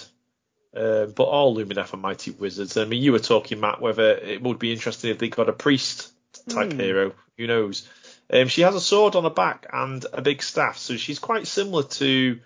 [0.76, 2.78] Uh, but all Lumineth are mighty wizards.
[2.78, 5.54] I mean, you were talking, Matt, whether it would be interesting if they got a
[5.54, 6.12] priest
[6.50, 6.80] type mm.
[6.80, 7.14] hero.
[7.38, 7.88] Who knows?
[8.32, 11.48] Um, she has a sword on her back and a big staff, so she's quite
[11.48, 12.40] similar to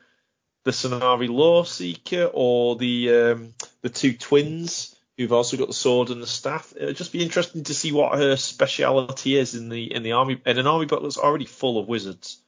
[0.63, 6.21] the Scinari Loreseeker or the um, the two twins who've also got the sword and
[6.21, 6.73] the staff.
[6.75, 10.39] It'd just be interesting to see what her speciality is in the in the army
[10.45, 12.39] in an army book that's already full of wizards.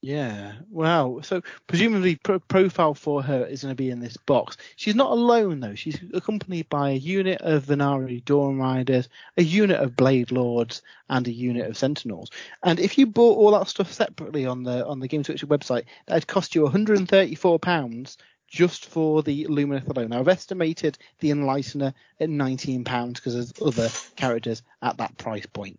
[0.00, 0.52] Yeah.
[0.70, 1.20] Wow.
[1.22, 4.56] So presumably pro- profile for her is going to be in this box.
[4.76, 5.74] She's not alone though.
[5.74, 11.26] She's accompanied by a unit of Vanari Dawn Riders, a unit of Blade Lords, and
[11.26, 12.30] a unit of Sentinels.
[12.62, 15.84] And if you bought all that stuff separately on the on the Game Switcher website,
[16.06, 20.10] that'd cost you 134 pounds just for the Lumineth alone.
[20.10, 25.78] Now, I've estimated the Enlightener at £19 because there's other characters at that price point.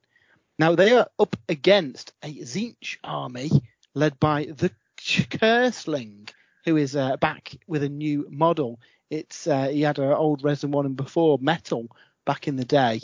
[0.60, 3.50] Now, they are up against a Tzeentch army
[3.94, 6.30] led by the Curseling,
[6.66, 8.80] who is uh, back with a new model.
[9.10, 11.88] It's uh, he had an old resin one and before metal
[12.26, 13.02] back in the day.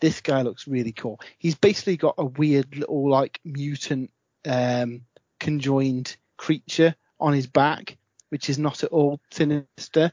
[0.00, 1.20] This guy looks really cool.
[1.38, 4.10] He's basically got a weird little like mutant
[4.46, 5.02] um,
[5.40, 7.96] conjoined creature on his back
[8.30, 10.12] which is not at all sinister.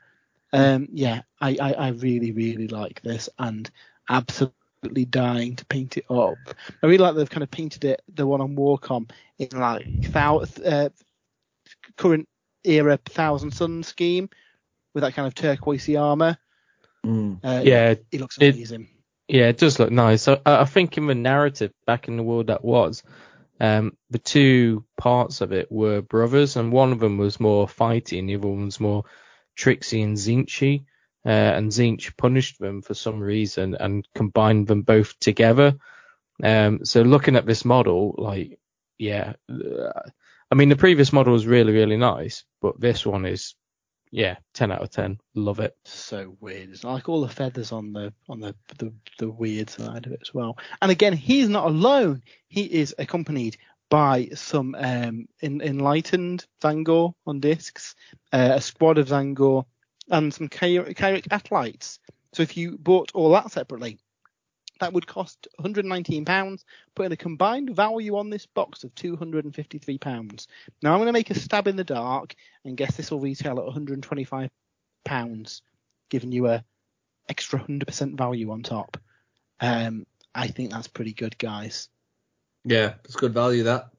[0.54, 3.70] Um, yeah, I, I, I really, really like this and
[4.10, 6.38] absolutely absolutely dying to paint it up.
[6.84, 10.46] I really like they've kind of painted it, the one on Warcom, in like thou,
[10.64, 10.90] uh,
[11.98, 12.28] current
[12.64, 14.30] era Thousand Sun scheme
[14.94, 16.38] with that kind of turquoisey armor.
[17.06, 17.40] Mm.
[17.44, 18.90] Uh, Yeah, it looks it- amazing.
[19.28, 20.28] Yeah, it does look nice.
[20.28, 23.02] I, I think in the narrative back in the world that was,
[23.60, 28.20] um, the two parts of it were brothers, and one of them was more fighty,
[28.20, 29.04] and the other one was more
[29.56, 30.86] tricksy and Zinchi.
[31.26, 35.76] Uh, and Tzeentch punished them for some reason and combined them both together.
[36.44, 38.60] Um, so looking at this model, like,
[38.98, 40.02] yeah, uh,
[40.52, 43.56] I mean the previous model was really really nice, but this one is,
[44.12, 45.18] yeah, 10 out of 10.
[45.34, 45.76] Love it.
[45.84, 46.70] so weird.
[46.70, 50.20] It's like all the feathers on the on the, the the weird side of it
[50.22, 50.58] as well.
[50.82, 52.22] And again, he's not alone.
[52.48, 53.58] He is accompanied
[53.90, 57.96] by some um, in, enlightened Tzaangor on discs,
[58.34, 59.66] uh, a squad of Tzaangor,
[60.10, 62.00] and some Kairic acolytes.
[62.34, 64.00] So if you bought all that separately,
[64.80, 66.66] that would cost 119 pounds,
[66.96, 70.48] putting a combined value on this box of 253 pounds.
[70.82, 73.58] Now I'm going to make a stab in the dark and guess this will retail
[73.58, 74.50] at 125
[75.06, 75.62] pounds,
[76.10, 76.64] giving you a
[77.30, 78.98] extra 100% value on top.
[79.60, 81.90] Um, I think that's pretty good, guys.
[82.66, 83.90] Yeah, it's good value that.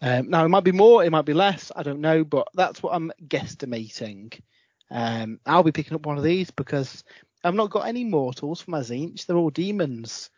[0.00, 2.82] Um, now it might be more, it might be less, I don't know, but that's
[2.82, 4.40] what I'm guesstimating.
[4.92, 7.02] Um, I'll be picking up one of these because
[7.42, 9.26] I've not got any mortals for my Tzeentch.
[9.26, 10.30] They're all demons.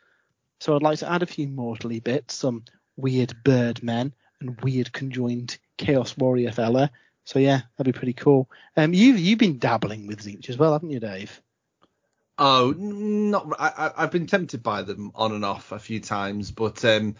[0.59, 2.63] So I'd like to add a few mortally bits, some
[2.95, 6.89] weird bird men and weird conjoined chaos warrior fella.
[7.25, 8.49] So yeah, that'd be pretty cool.
[8.77, 11.41] Um, you've you've been dabbling with Tzeentch as well, haven't you, Dave?
[12.37, 13.47] Oh, not.
[13.59, 17.15] I, I've been tempted by them on and off a few times, but um,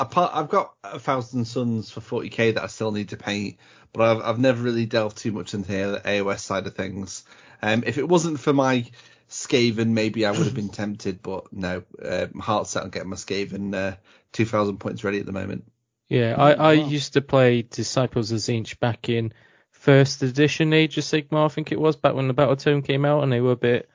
[0.00, 3.58] apart, I've got a thousand suns for 40k that I still need to paint,
[3.92, 7.24] but I've I've never really delved too much into the AOS side of things.
[7.62, 8.86] Um, if it wasn't for my
[9.28, 13.10] Skaven, maybe I would have been tempted, but no, uh, my heart's set on getting
[13.10, 13.96] my Skaven uh,
[14.32, 15.64] 2,000 points ready at the moment.
[16.08, 16.88] Yeah, I, I wow.
[16.88, 19.32] used to play Disciples of Tzeentch back in
[19.70, 23.04] first edition Age of Sigmar, I think it was, back when the Battle Tome came
[23.04, 23.88] out, and they were a bit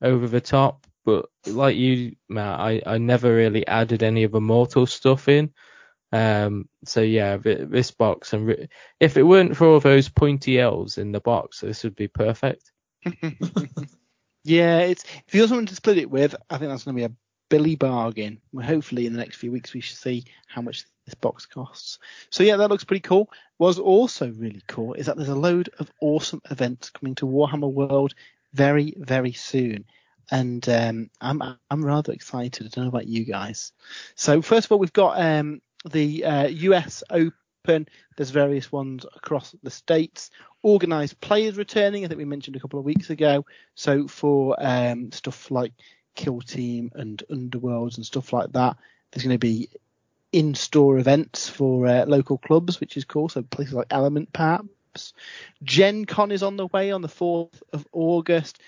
[0.00, 0.86] over the top.
[1.04, 5.52] But like you, Matt, I, I never really added any of the mortal stuff in.
[6.12, 10.98] Um, so yeah, this box, and re- if it weren't for all those pointy elves
[10.98, 12.72] in the box, this would be perfect.
[14.44, 17.12] Yeah, it's if you want to split it with, I think that's going to be
[17.12, 17.16] a
[17.50, 18.40] Billy bargain.
[18.52, 21.98] Well, hopefully in the next few weeks we should see how much this box costs.
[22.30, 23.30] So yeah, that looks pretty cool.
[23.58, 27.70] Was also really cool is that there's a load of awesome events coming to Warhammer
[27.70, 28.14] World
[28.54, 29.84] very very soon,
[30.30, 32.66] and um, I'm I'm rather excited.
[32.66, 33.72] I don't know about you guys.
[34.14, 37.88] So first of all, we've got um, the uh, US Open.
[38.16, 40.30] There's various ones across the states.
[40.62, 42.04] Organized players returning.
[42.04, 43.44] I think we mentioned a couple of weeks ago.
[43.74, 45.72] So for um, stuff like
[46.14, 48.76] Kill Team and Underworlds and stuff like that,
[49.10, 49.68] there's going to be
[50.32, 53.28] in-store events for uh, local clubs, which is cool.
[53.28, 55.12] So places like Element, perhaps.
[55.62, 58.60] Gen Con is on the way on the 4th of August.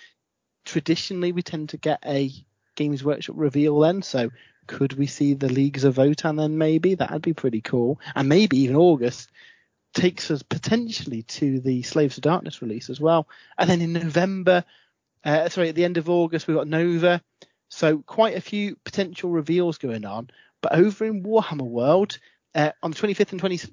[0.64, 2.30] Traditionally, we tend to get a
[2.74, 4.02] Games Workshop reveal then.
[4.02, 4.30] So
[4.66, 6.58] could we see the Leagues of Votann then?
[6.58, 8.00] Maybe that'd be pretty cool.
[8.14, 9.30] And maybe even August
[9.94, 13.28] takes us potentially to the Slaves of Darkness release as well.
[13.58, 14.64] And then in November,
[15.24, 17.20] uh, sorry, at the end of August, we've got Nova.
[17.68, 20.30] So quite a few potential reveals going on.
[20.60, 22.18] But over in Warhammer World,
[22.54, 23.70] uh, on the 25th and 20th,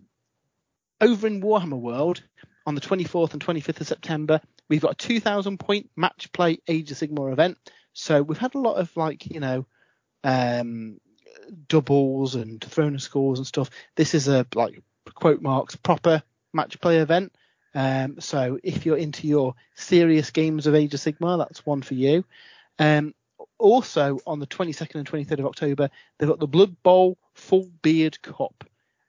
[1.01, 2.23] over in Warhammer World,
[2.65, 6.91] on the 24th and 25th of September, we've got a 2,000 point match play Age
[6.91, 7.57] of Sigmar event.
[7.93, 9.65] So we've had a lot of like, you know,
[10.23, 10.99] um,
[11.67, 13.69] doubles and throne of skulls and stuff.
[13.95, 14.81] This is a like
[15.15, 17.33] quote marks proper match play event.
[17.75, 21.93] Um, so if you're into your serious games of Age of Sigmar, that's one for
[21.93, 22.23] you.
[22.77, 23.13] Um,
[23.57, 28.21] also on the 22nd and 23rd of October, they've got the Blood Bowl Full Beard
[28.21, 28.63] Cup.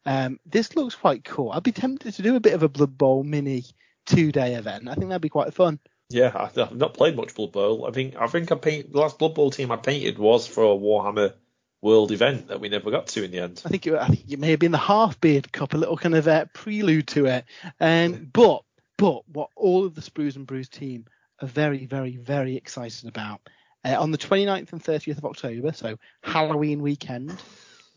[0.05, 1.53] Um, this looks quite cool.
[1.53, 3.65] I'd be tempted to do a bit of a Blood Bowl mini
[4.07, 4.89] two day event.
[4.89, 5.79] I think that'd be quite fun.
[6.11, 7.87] Yeah, I've not played much Blood Bowl.
[7.87, 10.65] I think I think I paint the last Blood Bowl team I painted was for
[10.65, 11.35] a Warhammer
[11.83, 13.63] World event that we never got to in the end.
[13.65, 15.97] I think it, I think it may have been the Half Beard Cup, a little
[15.97, 17.45] kind of uh, prelude to it.
[17.79, 18.65] Um, but
[18.97, 21.07] but what all of the Sprues and Brews team
[21.41, 23.41] are very very very excited about
[23.85, 27.41] uh, on the 29th and 30th of October, so Halloween weekend,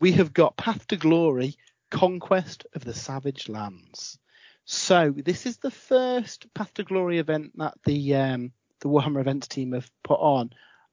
[0.00, 1.56] we have got Path to Glory:
[1.90, 4.18] Conquest of the Savage Lands.
[4.64, 9.48] So this is the first Path to Glory event that the um, the Warhammer events
[9.48, 10.50] team have put on,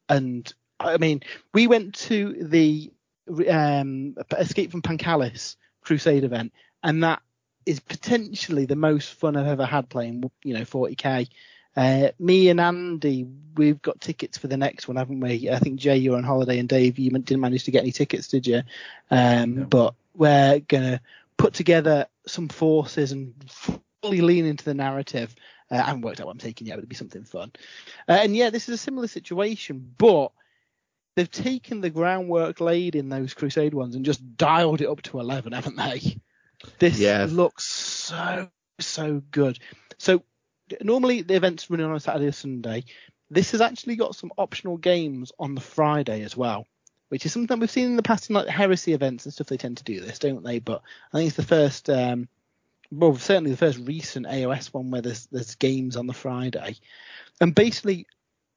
[0.10, 1.22] and I mean
[1.54, 2.92] we went to the
[3.50, 6.54] um, Escape from Pancalis Crusade event,
[6.84, 7.22] and that
[7.66, 11.30] is potentially the most fun I've ever had playing, you know, 40k.
[11.76, 15.50] Uh, me and Andy, we've got tickets for the next one, haven't we?
[15.50, 18.28] I think Jay, you're on holiday, and Dave, you didn't manage to get any tickets,
[18.28, 18.64] did you?
[19.10, 19.66] Um, No.
[19.66, 21.00] But we're gonna
[21.42, 25.34] put together some forces and fully lean into the narrative.
[25.72, 27.52] Uh, I haven't worked out what I'm taking yet, but it'd be something fun.
[28.08, 30.32] Uh, and yeah, this is a similar situation, but
[31.16, 35.20] they've taken the groundwork laid in those Crusade ones and just dialed it up to
[35.20, 36.18] 11, haven't they?
[36.78, 37.26] This Yeah.
[37.28, 38.50] looks so
[38.80, 39.58] so good.
[39.98, 40.24] So
[40.82, 42.86] normally the events running on a Saturday or Sunday.
[43.32, 46.68] This has actually got some optional games on the Friday as well,
[47.12, 49.48] which is something we've seen in the past in like heresy events and stuff.
[49.48, 50.60] They tend to do this, don't they?
[50.60, 52.30] But I think it's the first, um,
[52.90, 56.78] well, certainly the first recent AOS one where there's there's games on the Friday,
[57.42, 58.08] and basically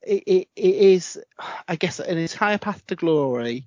[0.02, 1.20] it, it, it is,
[1.66, 3.66] I guess, an entire path to glory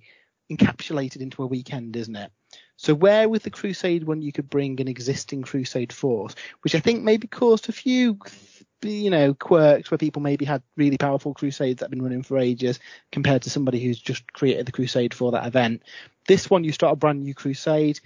[0.49, 2.31] encapsulated into a weekend, isn't it?
[2.77, 6.79] So where with the Crusade one you could bring an existing Crusade force, which I
[6.79, 8.19] think maybe caused a few,
[8.81, 12.37] you know, quirks where people maybe had really powerful Crusades that have been running for
[12.37, 12.79] ages
[13.11, 15.83] compared to somebody who's just created the Crusade for that event.
[16.27, 17.99] This one you start a brand new Crusade.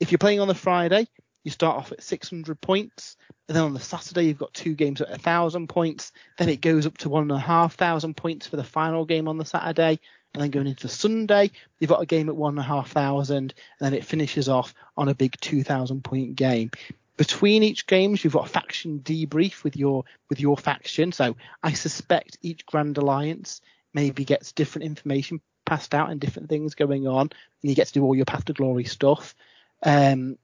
[0.00, 1.06] If you're playing on the Friday,
[1.44, 3.16] you start off at 600 points,
[3.48, 6.12] and then on the Saturday you've got two games at 1,000 points.
[6.38, 9.26] Then it goes up to one and a half thousand points for the final game
[9.28, 9.98] on the Saturday,
[10.34, 13.54] and then going into Sunday you've got a game at one and a half thousand,
[13.80, 16.70] and then it finishes off on a big 2,000 point game.
[17.16, 21.12] Between each games, you've got a faction debrief with your with your faction.
[21.12, 23.60] So I suspect each Grand Alliance
[23.92, 27.92] maybe gets different information passed out and different things going on, and you get to
[27.92, 29.34] do all your Path to Glory stuff.
[29.82, 30.38] Um,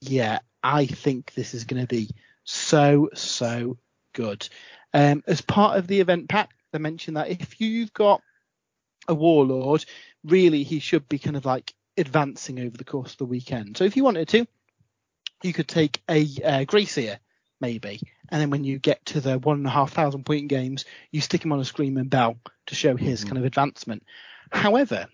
[0.00, 2.10] yeah, I think this is going to be
[2.44, 3.78] so so
[4.12, 4.48] good.
[4.94, 8.22] Um, as part of the event pack, they mentioned that if you've got
[9.08, 9.84] a warlord,
[10.24, 13.76] really he should be kind of like advancing over the course of the weekend.
[13.76, 14.46] So if you wanted to,
[15.42, 17.18] you could take a uh, Greyseer
[17.60, 20.84] maybe, and then when you get to the one and a half thousand point games,
[21.10, 24.04] you stick him on a Screaming Bell to show his kind of advancement.
[24.50, 25.06] However,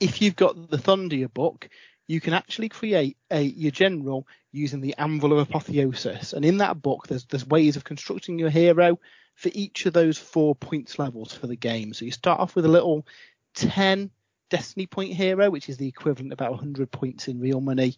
[0.00, 1.68] if you've got the Thondia book,
[2.06, 6.82] you can actually create a your general using the Anvil of Apotheosis, and in that
[6.82, 8.98] book, there's there's ways of constructing your hero
[9.34, 11.94] for each of those four points levels for the game.
[11.94, 13.06] So you start off with a little
[13.54, 14.10] 10
[14.50, 17.96] Destiny point hero, which is the equivalent of about 100 points in real money.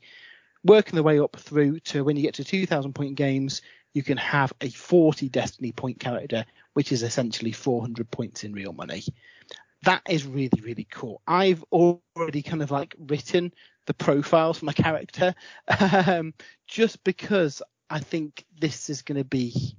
[0.64, 4.16] Working the way up through to when you get to 2,000 point games, you can
[4.16, 9.05] have a 40 Destiny point character, which is essentially 400 points in real money.
[9.83, 11.20] That is really, really cool.
[11.27, 13.53] I've already kind of like written
[13.87, 15.35] the profiles for my character,
[16.07, 16.33] um,
[16.66, 19.77] just because I think this is going to be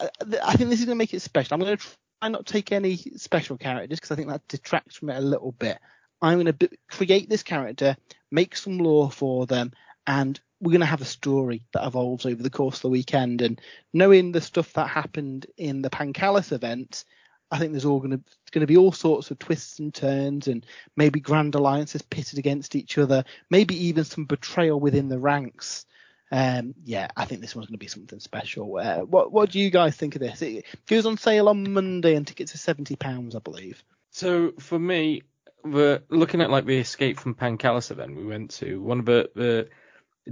[0.00, 0.08] I
[0.42, 1.54] I think this is going to make it special.
[1.54, 1.84] I'm going to
[2.20, 5.52] try not take any special characters because I think that detracts from it a little
[5.52, 5.78] bit.
[6.20, 7.96] I'm going to create this character,
[8.32, 9.72] make some lore for them,
[10.06, 13.42] and we're going to have a story that evolves over the course of the weekend.
[13.42, 13.60] And
[13.92, 17.04] knowing the stuff that happened in the Pancalis event,
[17.50, 20.48] I think there's all going to going to be all sorts of twists and turns,
[20.48, 20.64] and
[20.96, 25.84] maybe grand alliances pitted against each other, maybe even some betrayal within the ranks.
[26.30, 28.78] Um, yeah, I think this one's going to be something special.
[28.78, 30.40] Uh, what what do you guys think of this?
[30.40, 33.84] It goes on sale on Monday and tickets are seventy pounds, I believe.
[34.10, 35.22] So for me,
[35.64, 38.80] we're looking at like the Escape from Pancalis event we went to.
[38.82, 39.68] One of the, the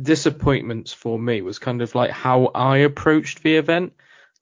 [0.01, 3.93] disappointments for me was kind of like how I approached the event.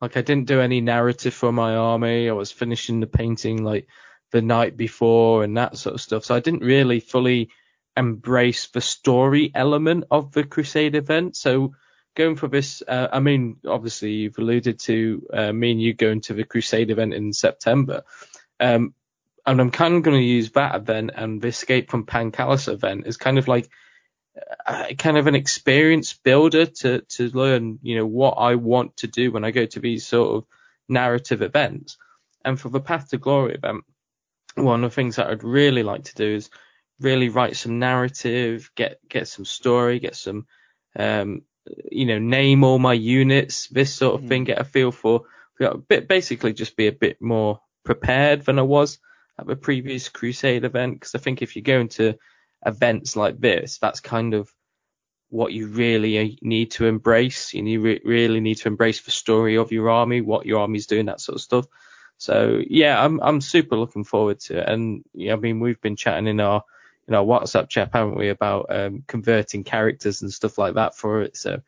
[0.01, 2.29] Like I didn't do any narrative for my army.
[2.29, 3.88] I was finishing the painting like
[4.31, 6.24] the night before and that sort of stuff.
[6.24, 7.51] So I didn't really fully
[7.96, 11.37] embrace the story element of the Crusade event.
[11.37, 11.74] So
[12.14, 16.20] going for this, uh, I mean, obviously you've alluded to uh, me and you going
[16.22, 18.05] to the Crusade event in September.
[18.61, 18.94] Um,
[19.48, 23.06] and I'm kind of going to use that event and the Escape from Pancalis event
[23.06, 23.70] as kind of like
[24.66, 29.06] uh, kind of an experience builder to to learn, you know, what I want to
[29.06, 30.44] do when I go to these sort of
[30.87, 31.96] narrative events.
[32.44, 33.84] And for the Path to Glory event,
[34.54, 36.50] one of the things that I'd really like to do is
[37.00, 40.46] really write some narrative, get get some story, get some,
[40.94, 41.40] um,
[41.90, 45.23] you know, name all my units, this sort of thing, get a feel for,
[45.58, 48.98] a bit basically just be a bit more prepared than I was
[49.38, 50.94] at the previous Crusade event.
[50.94, 52.18] Because I think if you go into
[52.66, 54.52] events like this, that's kind of
[55.30, 57.52] what you really uh, need to embrace.
[57.52, 60.86] You need, re- really need to embrace the story of your army, what your army's
[60.86, 61.66] doing, that sort of stuff.
[62.18, 64.68] So yeah, I'm I'm super looking forward to it.
[64.68, 66.64] And yeah, I mean we've been chatting in our
[67.06, 71.22] in our WhatsApp chat, haven't we, about um, converting characters and stuff like that for
[71.22, 71.36] it.
[71.36, 71.62] So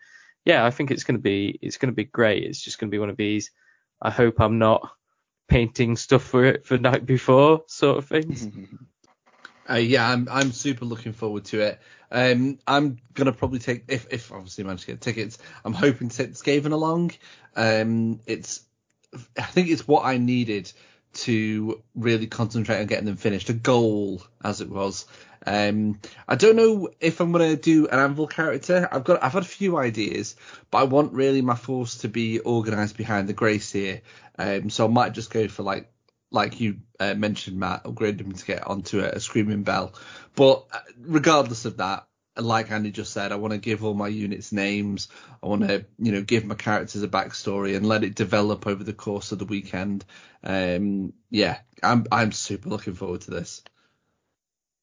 [0.45, 2.43] yeah, I think it's gonna be it's gonna be great.
[2.43, 3.53] It's just gonna be one of these.
[4.03, 4.91] I hope I'm not
[5.51, 8.49] painting stuff for it for night before sort of things.
[9.69, 11.81] Uh, yeah, I'm I'm super looking forward to it.
[12.11, 15.39] Um, I'm gonna probably take if if obviously manage to get tickets.
[15.65, 17.13] I'm hoping to take Skaven along.
[17.55, 18.65] Um, it's
[19.39, 20.73] I think it's what I needed
[21.13, 23.49] to really concentrate on getting them finished.
[23.49, 25.07] A goal, as it was.
[25.47, 28.89] Um, I don't know if I'm gonna do an Anvil character.
[28.91, 30.37] I've got I've had a few ideas,
[30.71, 34.03] but I want really my force to be organised behind the Grey Seer.
[34.39, 35.91] Um, so I might just go for like
[36.31, 39.95] like you uh, mentioned, Matt, upgrade to get onto a, a screaming bell.
[40.35, 44.09] But uh, regardless of that, like Andy just said, I want to give all my
[44.09, 45.09] units names.
[45.43, 48.85] I want to, you know, give my characters a backstory and let it develop over
[48.85, 50.05] the course of the weekend.
[50.45, 53.63] Um, yeah, I'm I'm super looking forward to this.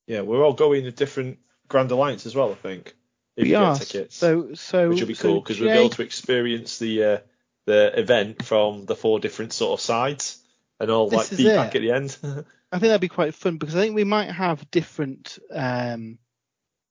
[0.08, 2.96] Yeah, we're all going to different Grand Alliance as well, I think.
[3.36, 3.78] If We you are.
[3.78, 6.80] get tickets, So so which will be so cool because we'll be able to experience
[6.80, 7.18] the uh,
[7.66, 10.42] the event from the four different sort of sides
[10.80, 12.18] and all This like feedback at the end.
[12.72, 16.18] I think that'd be quite fun because I think we might have different, um,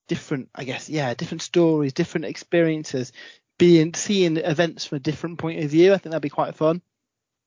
[0.08, 3.12] different, I guess, yeah, different stories, different experiences,
[3.58, 5.92] being seeing events from a different point of view.
[5.92, 6.80] I think that'd be quite fun.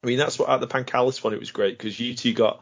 [0.03, 2.61] I mean, that's what at the Pancalis one it was great because you two got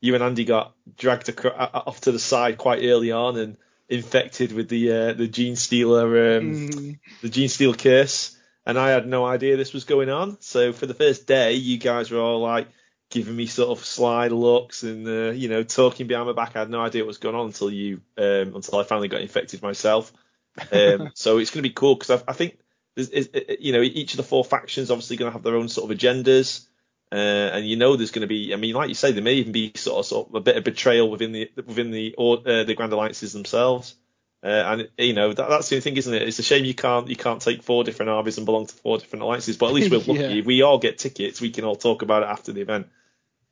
[0.00, 3.56] you and Andy got dragged off to the side quite early on and
[3.88, 8.36] infected with the uh, the gene stealer um, Mm, the gene steal curse,
[8.66, 10.38] and I had no idea this was going on.
[10.40, 12.68] So for the first day, you guys were all like
[13.10, 16.54] giving me sort of sly looks and uh, you know talking behind my back.
[16.54, 19.22] I had no idea what was going on until you um, until I finally got
[19.22, 20.12] infected myself.
[20.72, 22.58] Um, so it's going to be cool because I, I think
[22.94, 25.68] there's, is, you know each of the four factions obviously going to have their own
[25.68, 26.67] sort of agendas.
[27.10, 27.14] Uh,
[27.54, 29.52] and you know there's going to be, I mean, like you say, there may even
[29.52, 32.64] be sort of, sort of a bit of betrayal within the within the or, uh,
[32.64, 33.94] the Grand Alliances themselves.
[34.42, 36.22] Uh, and you know that, that's the only thing, isn't it?
[36.22, 38.98] It's a shame you can't you can't take four different armies and belong to four
[38.98, 39.56] different alliances.
[39.56, 40.34] But at least we're lucky.
[40.36, 40.42] Yeah.
[40.44, 42.88] We all get tickets, we can all talk about it after the event.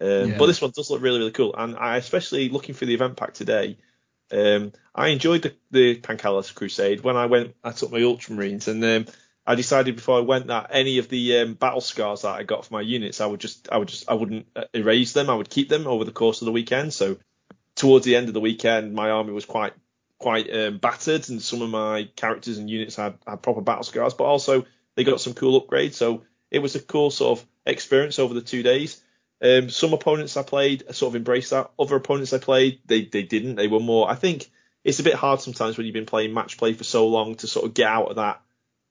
[0.01, 0.39] Um, Yeah.
[0.39, 3.17] But this one does look really really cool, and I especially looking for the event
[3.17, 3.79] pack today.
[4.31, 7.55] Um, I enjoyed the the Crusade when I went.
[7.65, 9.07] I took my Ultramarines, and um,
[9.47, 12.65] I decided before I went that any of the um, battle scars that I got
[12.65, 15.31] for my units, I would just I would just I wouldn't uh, erase them.
[15.31, 16.93] I would keep them over the course of the weekend.
[16.93, 17.19] So
[17.77, 19.75] towards the end of the weekend, my army was quite
[20.19, 24.15] quite um, battered, and some of my characters and units had, had proper battle scars,
[24.15, 24.67] but also
[24.97, 25.95] they got some cool upgrades.
[25.95, 29.01] So it was a cool sort of experience over the two days.
[29.41, 31.71] Um, some opponents I played sort of embraced that.
[31.79, 33.57] Other opponents I played, they they didn't.
[33.57, 34.11] They were more.
[34.11, 34.51] I think
[34.83, 37.47] it's a bit hard sometimes when you've been playing match play for so long to
[37.47, 38.41] sort of get out of that.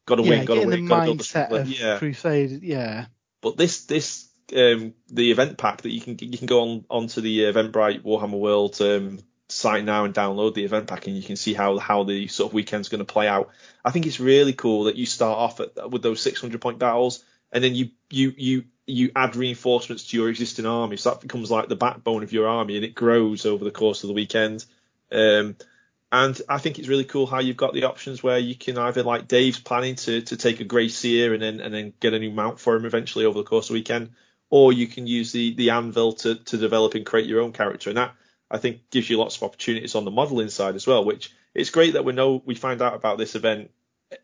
[0.05, 2.63] Got to yeah, win, got to win, got to build the of Yeah, Crusade.
[2.63, 3.05] Yeah,
[3.41, 7.21] but this this um, the event pack that you can you can go on onto
[7.21, 11.35] the Eventbrite Warhammer World um, site now and download the event pack and you can
[11.35, 13.49] see how how the sort of weekend's going to play out.
[13.83, 17.23] I think it's really cool that you start off at, with those 600 point battles
[17.51, 21.49] and then you you you you add reinforcements to your existing army, so that becomes
[21.49, 24.65] like the backbone of your army and it grows over the course of the weekend.
[25.11, 25.55] Um,
[26.15, 29.03] and I think it's really cool how you've got the options where you can either
[29.03, 32.19] like Dave's planning to to take a Grey Seer and then and then get a
[32.19, 34.11] new mount for him eventually over the course of the weekend,
[34.49, 37.89] or you can use the the anvil to to develop and create your own character,
[37.89, 38.13] and that
[38.49, 41.03] I think gives you lots of opportunities on the modelling side as well.
[41.03, 43.71] Which it's great that we know we find out about this event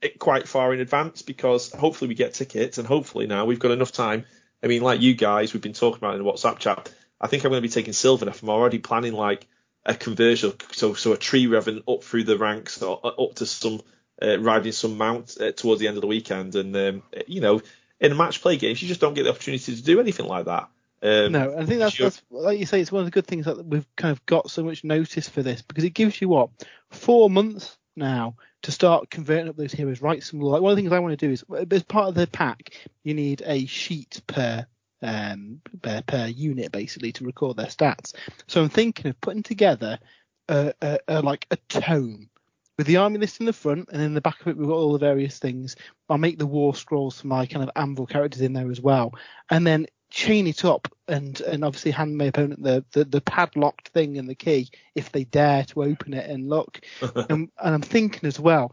[0.02, 3.72] eh, quite far in advance because hopefully we get tickets and hopefully now we've got
[3.72, 4.24] enough time.
[4.64, 6.94] I mean, like you guys, we've been talking about in the WhatsApp chat.
[7.20, 8.44] I think I'm going to be taking Sylvaneth.
[8.44, 9.46] I'm already planning like
[9.86, 13.82] a conversion, so so a Tree-Revenant up through the ranks or uh, up to some
[14.22, 16.56] uh, riding some mount uh, towards the end of the weekend.
[16.56, 17.62] And um, you know,
[18.00, 20.70] in match play games, you just don't get the opportunity to do anything like that.
[21.04, 23.46] Um, no, I think that's, that's like you say, it's one of the good things
[23.46, 26.50] that we've kind of got so much notice for this because it gives you what
[26.92, 30.82] four months now to start converting up those heroes, write some like one of the
[30.82, 32.72] things I want to do is as part of the pack
[33.04, 34.68] you need a sheet per
[35.02, 38.14] um per, per unit basically to record their stats.
[38.48, 40.00] So I'm thinking of putting together
[40.48, 42.30] a, a, a like a tome
[42.78, 44.74] with the army list in the front and in the back of it we've got
[44.76, 45.76] all the various things.
[46.10, 49.14] I'll make the war scrolls for my kind of anvil characters in there as well,
[49.50, 53.88] and then chain it up and and obviously hand my opponent the, the, the padlocked
[53.90, 56.82] thing and the key if they dare to open it and look.
[57.16, 58.72] and, and I'm thinking as well,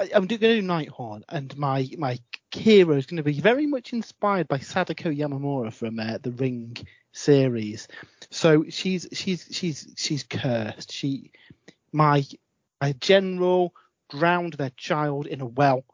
[0.00, 2.18] I'm going to do Nighthaunt and my my
[2.54, 6.76] hero is going to be very much inspired by Sadako Yamamura from uh, the Ring
[7.12, 7.88] series.
[8.30, 10.92] So she's she's she's she's cursed.
[10.92, 11.32] She
[11.92, 12.24] my
[12.80, 13.74] my general
[14.10, 15.84] drowned their child in a well,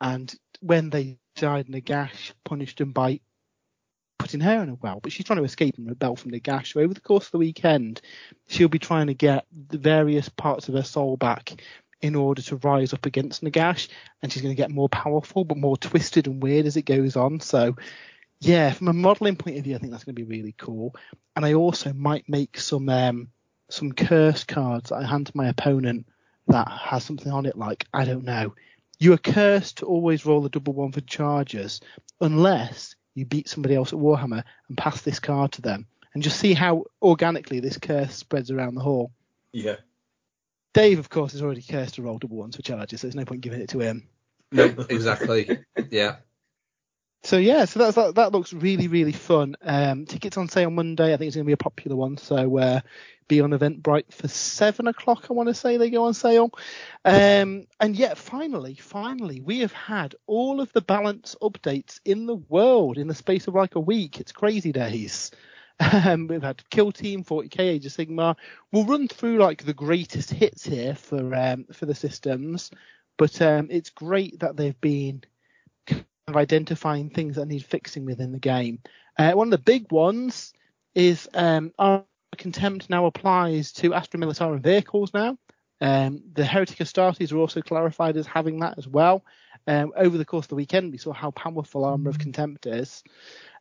[0.00, 3.20] and when they died, Nagash punished them by
[4.18, 5.00] putting her in a well.
[5.00, 6.72] But she's trying to escape and rebel from Nagash.
[6.72, 8.00] So over the course of the weekend,
[8.48, 11.62] she'll be trying to get the various parts of her soul back
[12.00, 13.88] in order to rise up against Nagash,
[14.22, 17.16] and she's going to get more powerful, but more twisted and weird as it goes
[17.16, 17.40] on.
[17.40, 17.76] So.
[18.40, 20.94] Yeah, from a modelling point of view, I think that's going to be really cool.
[21.34, 23.30] And I also might make some um,
[23.68, 26.06] some curse cards that I hand to my opponent
[26.46, 28.54] that has something on it like I don't know.
[28.98, 31.80] You are cursed to always roll a double one for charges
[32.20, 36.38] unless you beat somebody else at Warhammer and pass this card to them, and just
[36.38, 39.12] see how organically this curse spreads around the hall.
[39.52, 39.76] Yeah.
[40.74, 43.24] Dave, of course, is already cursed to roll double ones for charges, so there's no
[43.24, 44.08] point giving it to him.
[44.52, 45.58] No, exactly.
[45.90, 46.16] Yeah.
[47.24, 49.56] So yeah, so that's that, that looks really really fun.
[49.60, 51.12] Um, tickets on sale Monday.
[51.12, 52.16] I think it's going to be a popular one.
[52.16, 52.80] So uh,
[53.26, 55.26] be on Eventbrite for seven o'clock.
[55.28, 56.50] I want to say they go on sale.
[57.04, 62.36] Um, and yet finally, finally, we have had all of the balance updates in the
[62.36, 64.20] world in the space of like a week.
[64.20, 65.30] It's crazy days.
[65.80, 68.36] Um, we've had Kill Team, 40k, Age of Sigmar.
[68.72, 72.70] We'll run through like the greatest hits here for um, for the systems,
[73.16, 75.22] but um, it's great that they've been
[75.86, 78.80] kind of identifying things that need fixing within the game.
[79.18, 80.52] Uh, one of the big ones
[80.94, 82.04] is um, our
[82.36, 85.38] contempt now applies to Astra Militarum vehicles now.
[85.80, 89.24] Um, the Heretic Astartes are also clarified as having that as well.
[89.66, 93.02] Um, over the course of the weekend, we saw how powerful Armor of Contempt is.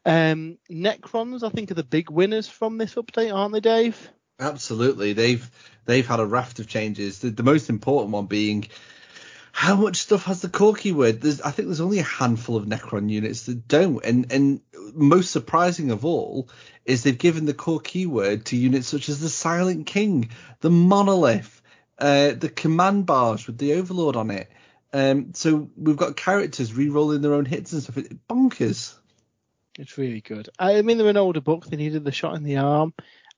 [0.06, 4.10] Um, Necrons, I think, are the big winners from this update, aren't they, Dave?
[4.40, 5.14] Absolutely.
[5.14, 5.50] They've
[5.86, 7.20] they've had a raft of changes.
[7.20, 8.68] The, the most important one being
[9.58, 11.20] how much stuff has the core keyword?
[11.20, 14.62] There's, I think there's only a handful of Necron units that don't, and and
[14.94, 16.50] most surprising of all
[16.86, 20.30] is they've given the core keyword to units such as the Silent King,
[20.60, 21.60] the Monolith,
[21.98, 24.48] uh, the Command Barge with the Overlord on it.
[24.94, 27.98] Um, so we've got characters re-rolling their own hits and stuff.
[27.98, 28.94] It's bonkers.
[29.78, 30.50] It's really good.
[30.58, 31.66] I mean, they're an older book.
[31.66, 32.94] They needed the shot in the arm.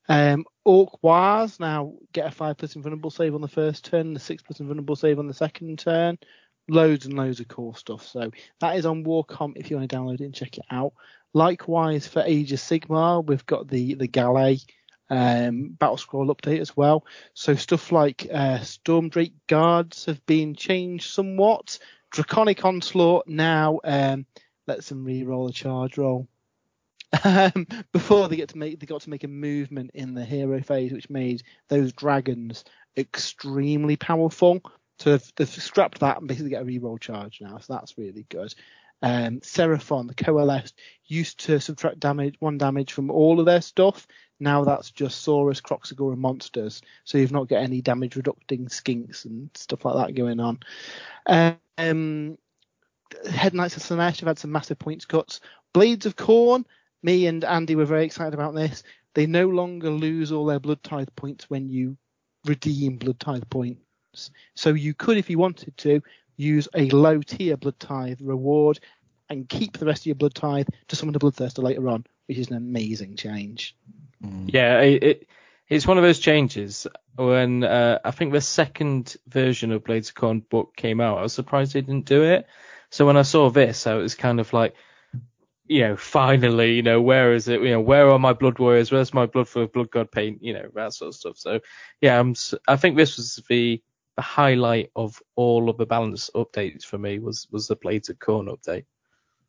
[0.07, 4.19] Um, Orc Wars now get a 5 plus invulnerable save on the first turn, the
[4.19, 6.17] 6 plus invulnerable save on the second turn.
[6.67, 8.07] Loads and loads of cool stuff.
[8.07, 8.31] So
[8.61, 10.93] that is on Warcom if you want to download it and check it out.
[11.33, 14.61] Likewise for Age of Sigmar, we've got the, the Galley
[15.09, 17.05] um, battle scroll update as well.
[17.33, 21.79] So stuff like uh, Stormdrake guards have been changed somewhat.
[22.11, 24.25] Draconic Onslaught now um,
[24.69, 26.27] lets them re-roll a charge roll.
[27.23, 30.61] Um, before they get to make, they got to make a movement in the hero
[30.61, 32.63] phase, which made those dragons
[32.95, 34.61] extremely powerful.
[34.99, 37.57] So they've, they've scrapped that and basically get a reroll charge now.
[37.57, 38.53] So that's really good.
[39.01, 44.07] Um, Seraphon, the coalesced, used to subtract damage, one damage from all of their stuff.
[44.39, 46.81] Now that's just Saurus, Kroxigor, and monsters.
[47.05, 50.59] So you've not got any damage reducing skinks and stuff like that going on.
[51.25, 52.37] Um,
[53.25, 55.41] Hedonites of Slaanesh have had some massive points cuts.
[55.73, 56.65] Blades of Khorne,
[57.03, 58.83] me and Andy were very excited about this.
[59.15, 61.97] They no longer lose all their blood tithe points when you
[62.45, 64.31] redeem blood tithe points.
[64.55, 66.01] So you could, if you wanted to,
[66.37, 68.79] use a low tier blood tithe reward
[69.29, 72.37] and keep the rest of your blood tithe to summon a bloodthirster later on, which
[72.37, 73.75] is an amazing change.
[74.45, 75.27] Yeah, it, it
[75.69, 80.15] it's one of those changes when uh, I think the second version of Blades of
[80.15, 81.19] Khorne book came out.
[81.19, 82.47] I was surprised they didn't do it.
[82.91, 84.75] So when I saw this, I was kind of like,
[85.67, 87.61] you know, finally, you know, where is it?
[87.61, 88.91] You know, where are my blood warriors?
[88.91, 90.43] Where's my blood for blood god paint?
[90.43, 91.37] You know, that sort of stuff.
[91.37, 91.59] So
[92.01, 92.33] yeah, I'm,
[92.67, 93.81] I think this was the
[94.19, 98.19] the highlight of all of the balance updates for me was was the Blades of
[98.19, 98.83] Khorne update.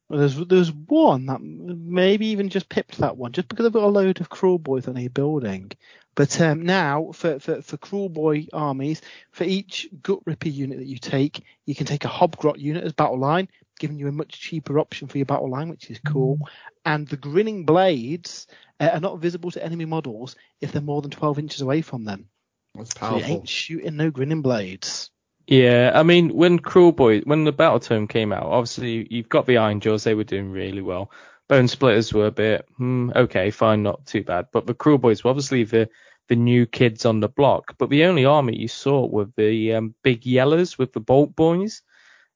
[0.09, 3.83] Well, there's there's one that maybe even just pipped that one just because I've got
[3.83, 5.73] a load of Kruleboyz on a building.
[6.21, 9.01] But um, now for, for, for Kruleboy armies,
[9.31, 12.93] for each Gut Ripper unit that you take, you can take a Hobgrot unit as
[12.93, 13.49] battle line,
[13.79, 16.39] giving you a much cheaper option for your battle line, which is cool.
[16.85, 18.49] And the Grinning Blades
[18.79, 22.05] uh, are not visible to enemy models if they're more than 12 inches away from
[22.05, 22.29] them.
[22.75, 23.37] That's So you powerful.
[23.37, 25.11] ain't shooting no Grinning Blades.
[25.47, 29.57] Yeah, I mean, when Kruleboy, when the Battle Tome came out, obviously you've got the
[29.57, 31.11] Iron Jaws, they were doing really well.
[31.49, 34.49] Bone Splitters were a bit, hmm, okay, fine, not too bad.
[34.53, 35.89] But the Kruleboyz were obviously the,
[36.31, 37.75] the new kids on the block.
[37.77, 41.83] But the only army you saw were the um, big yellers with the Bolt Boys.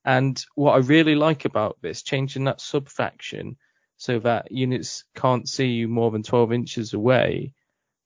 [0.05, 3.57] And what I really like about this, changing that sub faction
[3.97, 7.55] so that units can't see you more than 12 inches away,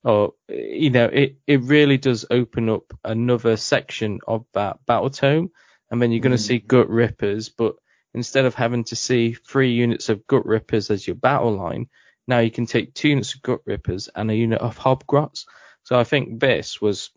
[0.05, 5.51] or you know, it it really does open up another section of that battle tome,
[5.91, 7.77] and then you're going to see gut rippers, but
[8.15, 11.89] instead of having to see three units of gut rippers as your battle line,
[12.29, 15.47] now you can take two units of gut rippers and a unit of hobgrots.
[15.89, 17.13] So I think this was,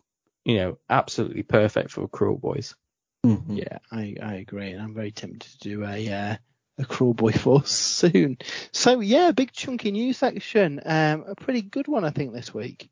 [0.46, 2.74] you know, absolutely perfect for Kruleboyz.
[3.22, 3.58] Mhm.
[3.58, 6.36] Yeah, I, I agree, and I'm very tempted to do a uh,
[6.78, 8.38] a Kruleboy force soon.
[8.72, 12.88] So yeah, big chunky news section, um, a pretty good one I think this week.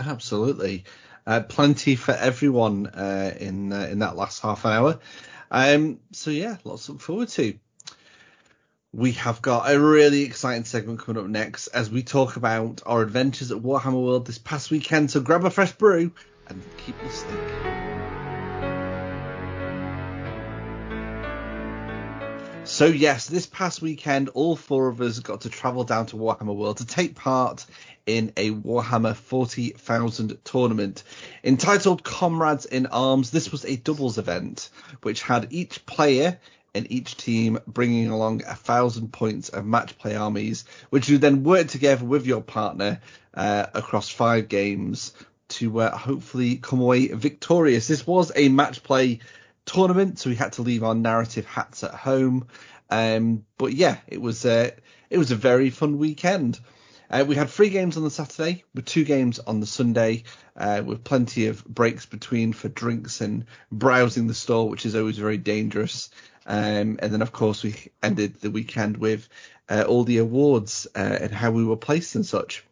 [0.00, 0.82] Absolutely.
[1.24, 4.98] Uh, plenty for everyone uh, in uh, in that last half an hour.
[5.48, 7.56] Um, so yeah, lots to look forward to.
[8.94, 13.02] We have got a really exciting segment coming up next as we talk about our
[13.02, 15.10] adventures at Warhammer World this past weekend.
[15.10, 16.12] So grab a fresh brew
[16.46, 17.36] and keep listening.
[22.62, 26.54] So yes, this past weekend, all four of us got to travel down to Warhammer
[26.54, 27.66] World to take part
[28.06, 31.02] in a Warhammer 40,000 tournament
[31.42, 33.32] entitled Comrades in Arms.
[33.32, 34.70] This was a doubles event
[35.02, 36.38] which had each player
[36.74, 41.44] in each team bringing along a thousand points of match play armies, which you then
[41.44, 43.00] work together with your partner
[43.34, 45.12] uh, across five games
[45.48, 47.86] to uh, hopefully come away victorious.
[47.86, 49.20] This was a match play
[49.66, 52.48] tournament, so we had to leave our narrative hats at home.
[52.90, 54.70] Um, but yeah, it was uh,
[55.10, 56.58] it was a very fun weekend.
[57.10, 60.24] Uh, we had three games on the Saturday, with two games on the Sunday,
[60.56, 65.18] uh, with plenty of breaks between for drinks and browsing the store, which is always
[65.18, 66.10] very dangerous.
[66.46, 69.28] Um, and then, of course, we ended the weekend with
[69.68, 72.64] uh, all the awards uh, and how we were placed and such.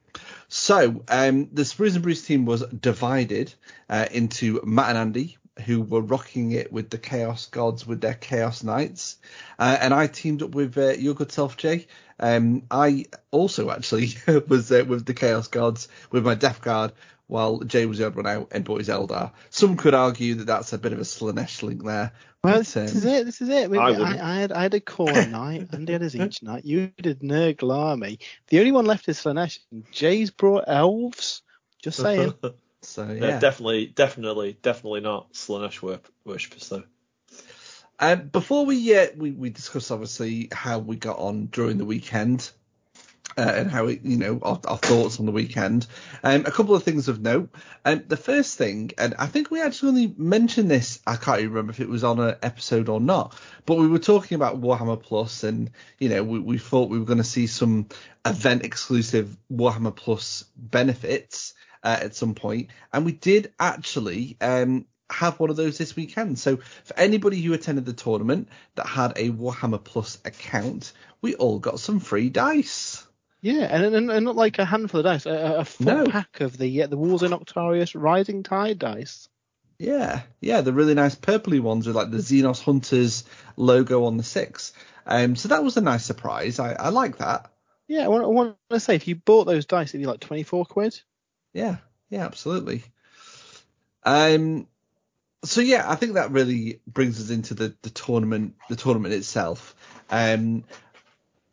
[0.48, 3.54] So um, the Sprues and Brews team was divided
[3.88, 8.14] uh, into Matt and Andy, who were rocking it with the Chaos Gods with their
[8.14, 9.18] Chaos Knights,
[9.58, 11.86] uh, and I teamed up with uh, your good self, Jay.
[12.18, 14.14] Um, I also actually
[14.48, 16.92] was uh, with the Chaos Gods with my Death Guard,
[17.26, 19.32] while Jay was the odd one out and bought his Eldar.
[19.50, 22.12] Some could argue that that's a bit of a Slaanesh link there.
[22.44, 23.24] Well, but, this um, is it.
[23.24, 23.72] This is it.
[23.72, 24.32] I I.
[24.32, 26.64] I, had I had a Khorne knight, Andy had a each knight.
[26.64, 28.18] You did Nurgle army.
[28.48, 29.60] The only one left is Slaanesh.
[29.70, 31.42] and Jay's brought elves.
[31.82, 32.34] Just saying.
[32.82, 36.84] So Yeah, definitely, definitely, definitely not Slaanesh wor- worshippers though.
[37.98, 42.50] Um, before we, uh, we we discuss obviously how we got on during the weekend
[43.36, 45.86] uh, and how it, you know our, our thoughts on the weekend,
[46.22, 47.54] um, a couple of things of note.
[47.84, 51.00] Um, the first thing, and I think we actually only mentioned this.
[51.06, 53.98] I can't even remember if it was on an episode or not, but we were
[53.98, 57.46] talking about Warhammer Plus, and you know we, we thought we were going to see
[57.46, 57.86] some
[58.26, 65.38] event exclusive Warhammer Plus benefits uh, at some point, and we did actually um, have
[65.40, 66.38] one of those this weekend.
[66.38, 71.58] So for anybody who attended the tournament that had a Warhammer Plus account, we all
[71.58, 73.06] got some free dice.
[73.40, 76.06] Yeah, and, and, and not like a handful of dice, a, a full No.
[76.06, 79.28] pack of the uh, the Wars in Octarius Rising Tide dice.
[79.78, 83.24] Yeah, yeah, the really nice purpley ones with like the Xenos Hunters
[83.56, 84.72] logo on the six.
[85.04, 86.60] Um, so that was a nice surprise.
[86.60, 87.50] I, I like that.
[87.88, 90.20] Yeah, I want, I want to say if you bought those dice, it'd be like
[90.20, 91.02] twenty four quid.
[91.52, 91.76] Yeah,
[92.10, 92.82] yeah, absolutely.
[94.04, 94.66] Um,
[95.44, 99.74] so yeah, I think that really brings us into the, the tournament, the tournament itself.
[100.10, 100.64] Um,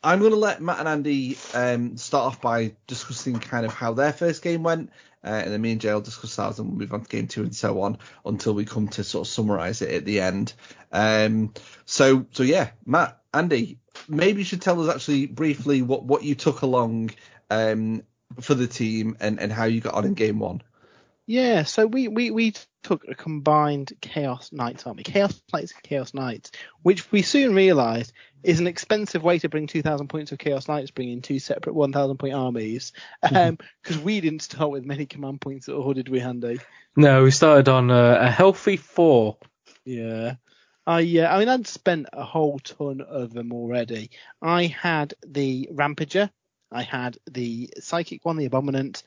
[0.04, 3.93] I'm going to let Matt and Andy um, start off by discussing kind of how
[3.93, 4.91] their first game went,
[5.24, 7.28] uh, and then me and Jay will discuss ours and we'll move on to game
[7.28, 10.54] two and so on until we come to sort of summarise it at the end.
[10.91, 11.54] Um,
[11.86, 16.36] so so yeah, Matt, Andy, maybe you should tell us actually briefly what what you
[16.36, 17.12] took along
[17.50, 18.04] um,
[18.40, 20.62] for the team and and how you got on in game one.
[21.30, 26.12] Yeah, so we, we, we took a combined Chaos Knights army, Chaos Knights and Chaos
[26.16, 26.50] Knights,
[26.82, 30.90] which we soon realised is an expensive way to bring 2,000 points of Chaos Knights,
[30.90, 33.36] bringing two separate 1,000 point armies, mm-hmm.
[33.36, 36.62] um, because we didn't start with many command points at all, did we, Andy?
[36.96, 39.38] No, we started on a, a healthy four.
[39.86, 40.38] Yeah.
[40.88, 44.10] I uh, I mean I'd spent a whole ton of them already.
[44.42, 46.32] I had the Rampager,
[46.72, 49.04] I had the Psychic one, the Abominant,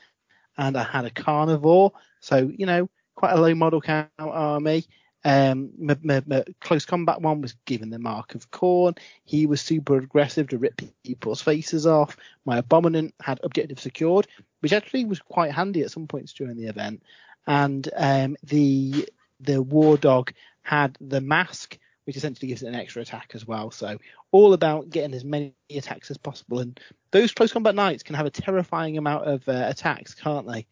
[0.57, 1.93] and I had a Karnivore.
[2.21, 4.85] So you know quite a low model count army.
[5.25, 8.99] Um, my, my, my close combat one was given the mark of Khorne.
[9.25, 12.17] He was super aggressive to rip people's faces off.
[12.45, 14.27] My Abominant had objective secured,
[14.61, 17.03] which actually was quite handy at some points during the event.
[17.47, 19.09] And um, the
[19.41, 20.33] the War Dog
[20.63, 23.71] had the mask, which essentially gives it an extra attack as well.
[23.71, 23.99] So
[24.31, 26.59] all about getting as many attacks as possible.
[26.59, 26.79] And
[27.11, 30.67] those close combat knights can have a terrifying amount of uh, attacks, can't they?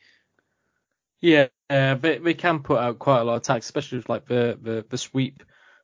[1.21, 4.27] Yeah, uh, they, they can put out quite a lot of attacks, especially with like
[4.27, 5.43] the, the, the sweep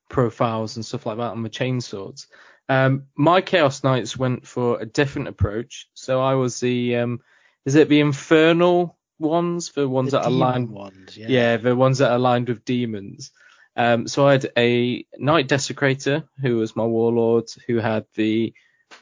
[0.08, 2.26] profiles and stuff like that on the chainswords.
[2.68, 5.88] Um, my Chaos Knights went for a different approach.
[5.94, 7.20] So I was the, um,
[7.64, 11.26] is it the Infernal ones, the ones The that are aligned ones, yeah.
[11.28, 13.30] yeah, the ones that are aligned with demons.
[13.76, 18.54] Um, so I had a Knight Desecrator, who was my warlord, who had the,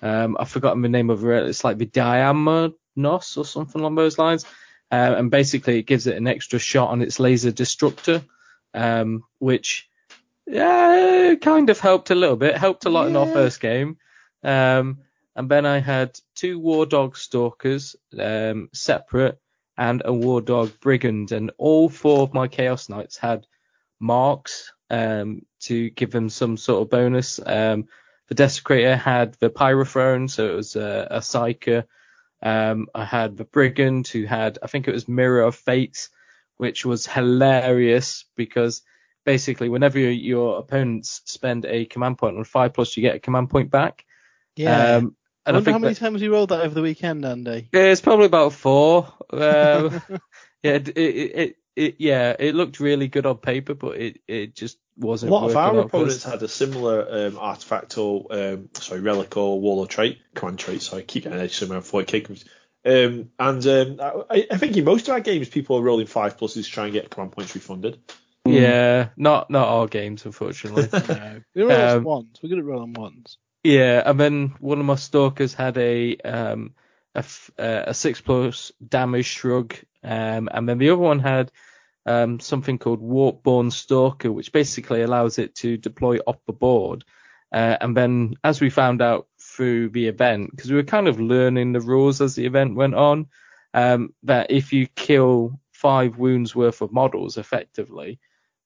[0.02, 1.46] um, I've forgotten the name of it.
[1.46, 4.44] It's like the Diamonos or something along those lines.
[4.90, 8.24] Uh, and basically it gives it an extra shot on its laser destructor,
[8.74, 9.88] um, which,
[10.46, 13.96] yeah, kind of helped a little bit, helped a lot in our first game.
[14.42, 14.98] Um,
[15.36, 19.40] and then I had two War Dog Stalkers, um, separate,
[19.76, 23.46] and a War Dog Brigand, and all four of my Chaos Knights had
[24.00, 27.40] marks um, to give them some sort of bonus.
[27.44, 27.88] Um,
[28.28, 31.84] the Desecrator had the Pyrothrone, so it was a, a Psyker.
[32.42, 36.10] Um, I had the Brigand, who had, I think it was Mirror of Fates,
[36.56, 38.82] which was hilarious because
[39.24, 43.20] basically whenever your, your opponents spend a command point on five plus, you get a
[43.20, 44.04] command point back.
[44.56, 44.96] Yeah.
[44.96, 45.16] Um,
[45.46, 47.24] I and I wonder how think many that, times you rolled that over the weekend,
[47.24, 47.68] Andy.
[47.72, 49.12] yeah, it's probably about four.
[49.30, 50.00] Um,
[50.62, 54.54] yeah, it, it, it, it, yeah, it looked really good on paper, but it, it
[54.54, 55.32] just wasn't.
[55.32, 59.60] A lot of our opponents had a similar um, artifact or um, sorry relic or
[59.60, 60.82] wall or trait command trait.
[60.82, 62.44] So I keep getting edge somewhere before it kicks.
[62.86, 64.00] Um, and um,
[64.30, 66.84] I, I think in most of our games, people are rolling five pluses to try
[66.84, 67.98] and get command points refunded.
[68.46, 70.88] Yeah, not not all games, unfortunately.
[71.08, 71.40] No.
[71.54, 72.38] We roll um, Um, ones.
[72.42, 73.38] We're good at rolling ones.
[73.62, 76.74] Yeah, and then one of my stalkers had a um
[77.14, 77.24] a,
[77.58, 81.50] uh, a six plus damage shrug, um, and then the other one had
[82.06, 87.04] um something called Warpborn Stalker, which basically allows it to deploy off the board.
[87.52, 91.20] Uh, and then as we found out through the event, because we were kind of
[91.20, 93.26] learning the rules as the event went on,
[93.74, 98.18] um, that if you kill five wounds worth of models effectively,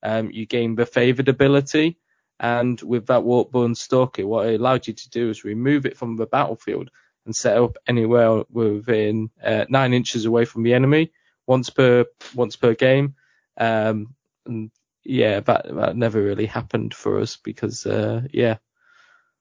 [0.02, 1.98] um, you gain the favored ability.
[2.40, 6.16] And with that Warpborn Stalker, what it allowed you to do is remove it from
[6.16, 6.90] the battlefield
[7.28, 11.12] and set up anywhere within uh, nine inches away from the enemy,
[11.46, 13.16] once per once per game.
[13.58, 14.14] Um,
[14.46, 14.70] and
[15.04, 18.56] yeah, that that never really happened for us because uh, yeah,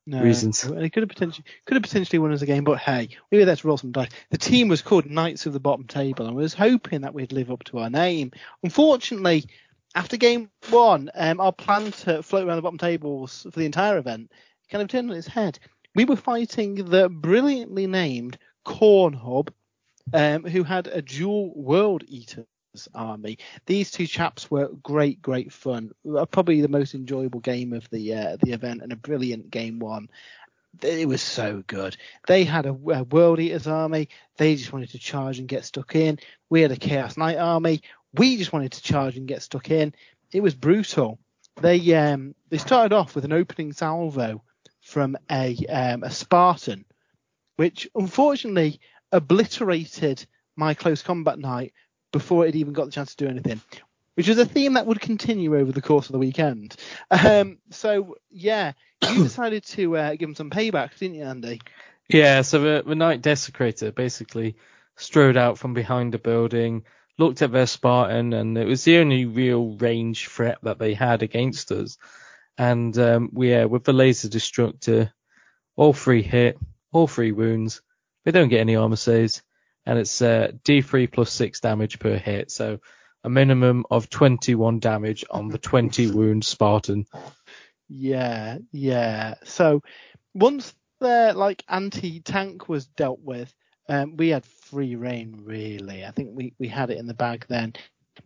[0.06, 0.22] No.
[0.22, 0.66] Reasons.
[0.66, 3.38] And it could have potentially could have potentially won us a game, but hey, we
[3.38, 4.10] were there to roll some dice.
[4.32, 7.32] The team was called Knights of the Bottom Table, and we was hoping that we'd
[7.32, 8.32] live up to our name.
[8.64, 9.46] Unfortunately,
[9.96, 13.98] after game one, um, our plan to float around the bottom tables for the entire
[13.98, 14.32] event
[14.70, 15.60] kind of turned on its head.
[15.98, 19.52] We were fighting the brilliantly named Corn Hub,
[20.14, 22.46] um, who had a dual World Eaters
[22.94, 23.40] army.
[23.66, 25.90] These two chaps were great, great fun.
[26.08, 29.80] Uh, Probably the most enjoyable game of the uh, the event, and a brilliant game
[29.80, 30.08] one.
[30.84, 31.98] It was so good.
[32.28, 34.10] They had a, a World Eaters army.
[34.38, 36.20] They just wanted to charge and get stuck in.
[36.52, 37.82] We had a Chaos Knight army.
[38.14, 39.96] We just wanted to charge and get stuck in.
[40.32, 41.18] It was brutal.
[41.60, 44.44] They um they started off with an opening salvo
[44.88, 46.86] from a um, a Spartan,
[47.58, 48.80] which unfortunately
[49.12, 50.26] obliterated
[50.56, 51.74] my close combat knight
[52.12, 53.62] before it even got the chance to do anything.
[54.16, 56.76] Which was a theme that would continue over the course of the weekend.
[57.12, 58.72] Um, so yeah,
[59.04, 61.62] you decided to uh, give him some payback, didn't you, Andy?
[62.10, 64.56] Yeah, so the, the Knight Desecrator basically
[64.96, 66.86] strode out from behind the building,
[67.18, 71.22] looked at their Spartan, and it was the only real range threat that they had
[71.22, 71.98] against us.
[72.58, 75.14] And um, we, yeah, with the laser destructor,
[75.76, 76.58] all three hit,
[76.92, 77.82] all three wounds.
[78.26, 79.42] They don't get any armor saves,
[79.86, 82.80] and it's uh, D3 plus six damage per hit, so
[83.24, 87.06] a minimum of 21 damage on the 20 wound Spartan.
[87.88, 89.36] Yeah, yeah.
[89.44, 89.82] So
[90.34, 93.54] once their like anti-tank was dealt with,
[93.90, 96.06] um, we had free reign really.
[96.06, 97.74] I think we, we had it in the bag then.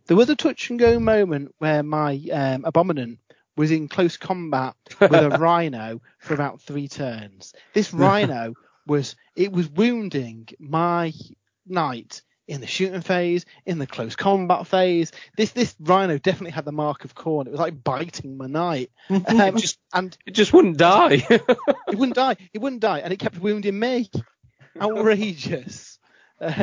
[0.06, 3.18] There was a touch and go moment where my um, abominant
[3.56, 7.54] was in close combat with a rhino for about three turns.
[7.74, 8.54] This rhino
[8.86, 11.12] was it was wounding my
[11.66, 15.12] knight in the shooting phase, in the close combat phase.
[15.36, 17.46] This this rhino definitely had the mark of Khorne.
[17.46, 18.90] It was like biting my knight.
[19.10, 21.24] Um, just- and It just wouldn't die.
[21.30, 22.36] it wouldn't die.
[22.52, 24.10] It wouldn't die, and it kept wounding me.
[24.80, 25.98] Outrageous.
[26.40, 26.54] Um,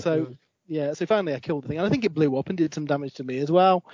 [0.00, 0.36] so
[0.66, 2.74] yeah, so finally I killed the thing, and I think it blew up and did
[2.74, 3.84] some damage to me as well.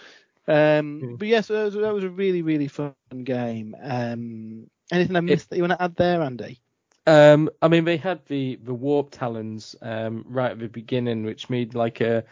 [0.48, 1.14] Um, Hmm.
[1.16, 3.76] But yes, that was, that was a really really fun game.
[3.80, 6.60] Um, anything I missed that you want to add there, Andy?
[7.06, 11.50] Um, I mean, they had the the warp talons um, right at the beginning, which
[11.50, 12.24] made like a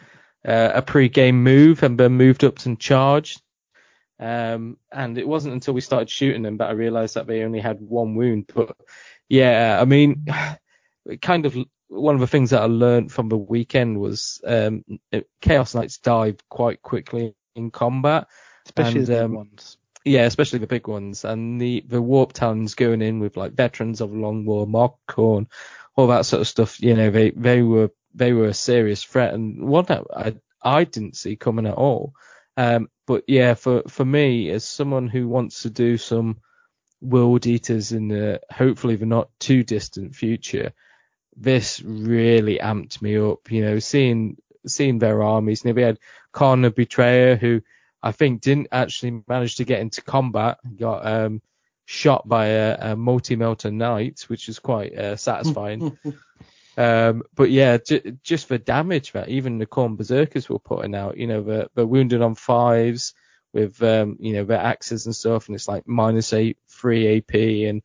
[0.45, 3.41] uh, a pre-game move and then moved up and charged.
[4.19, 7.59] Um, and it wasn't until we started shooting them that I realised that they only
[7.59, 8.51] had one wound.
[8.53, 8.75] But
[9.29, 10.25] yeah, I mean,
[11.05, 11.55] it kind of
[11.87, 14.83] one of the things that I learned from the weekend was um,
[15.41, 18.27] Chaos Knights dive quite quickly in combat.
[18.65, 19.77] Especially And, the big um, ones.
[20.05, 23.99] Yeah, especially the big ones and the the warp talons going in with like veterans
[23.99, 25.47] of Long War, Mockcorn,
[25.95, 26.81] all that sort of stuff.
[26.81, 30.85] You know, they they were they were a serious threat and one that I I
[30.85, 32.13] didn't see coming at all.
[32.55, 36.37] Um, but yeah, for for me as someone who wants to do some
[37.01, 40.71] world eaters in the hopefully the not too distant future,
[41.35, 43.51] this really amped me up.
[43.51, 44.37] You know, seeing
[44.67, 45.63] seeing their armies.
[45.63, 45.99] And we had
[46.33, 47.61] Kharn the Betrayer who
[48.01, 50.59] I think didn't actually manage to get into combat.
[50.77, 51.41] Got um,
[51.85, 55.97] shot by a, a multi-melter knight, which is quite uh, satisfying.
[56.77, 61.17] um, but yeah, j- just the damage that even the Khorne Berzerkers were putting out.
[61.17, 63.13] You know, the the wounded on fives
[63.53, 67.33] with um, you know their axes and stuff, and it's like minus eight, three AP,
[67.33, 67.81] and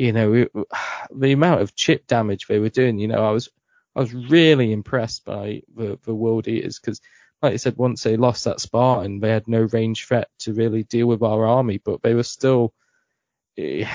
[0.00, 0.46] you know, we,
[1.14, 3.50] the amount of chip damage they were doing, you know, I was
[3.96, 7.00] I was really impressed by the, the World Eaters because,
[7.42, 10.84] like I said, once they lost that Spartan, they had no range threat to really
[10.84, 12.72] deal with our army, but they were still,
[13.56, 13.86] you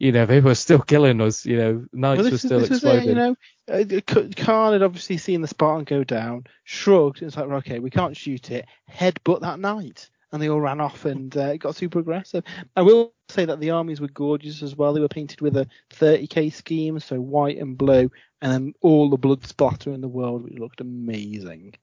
[0.00, 1.44] know, they were still killing us.
[1.44, 3.02] You know, knights Well, were still exploding.
[3.02, 3.36] it, you know,
[3.68, 7.90] uh, Kharn had obviously seen the Spartan go down, shrugged, and it's like, okay, we
[7.90, 10.08] can't shoot it, headbutt that knight.
[10.32, 12.42] And they all ran off and uh, got super aggressive.
[12.74, 14.94] I will say that the armies were gorgeous as well.
[14.94, 18.10] They were painted with a 30k scheme, so white and blue,
[18.42, 21.74] and then all the blood splatter in the world, which looked amazing.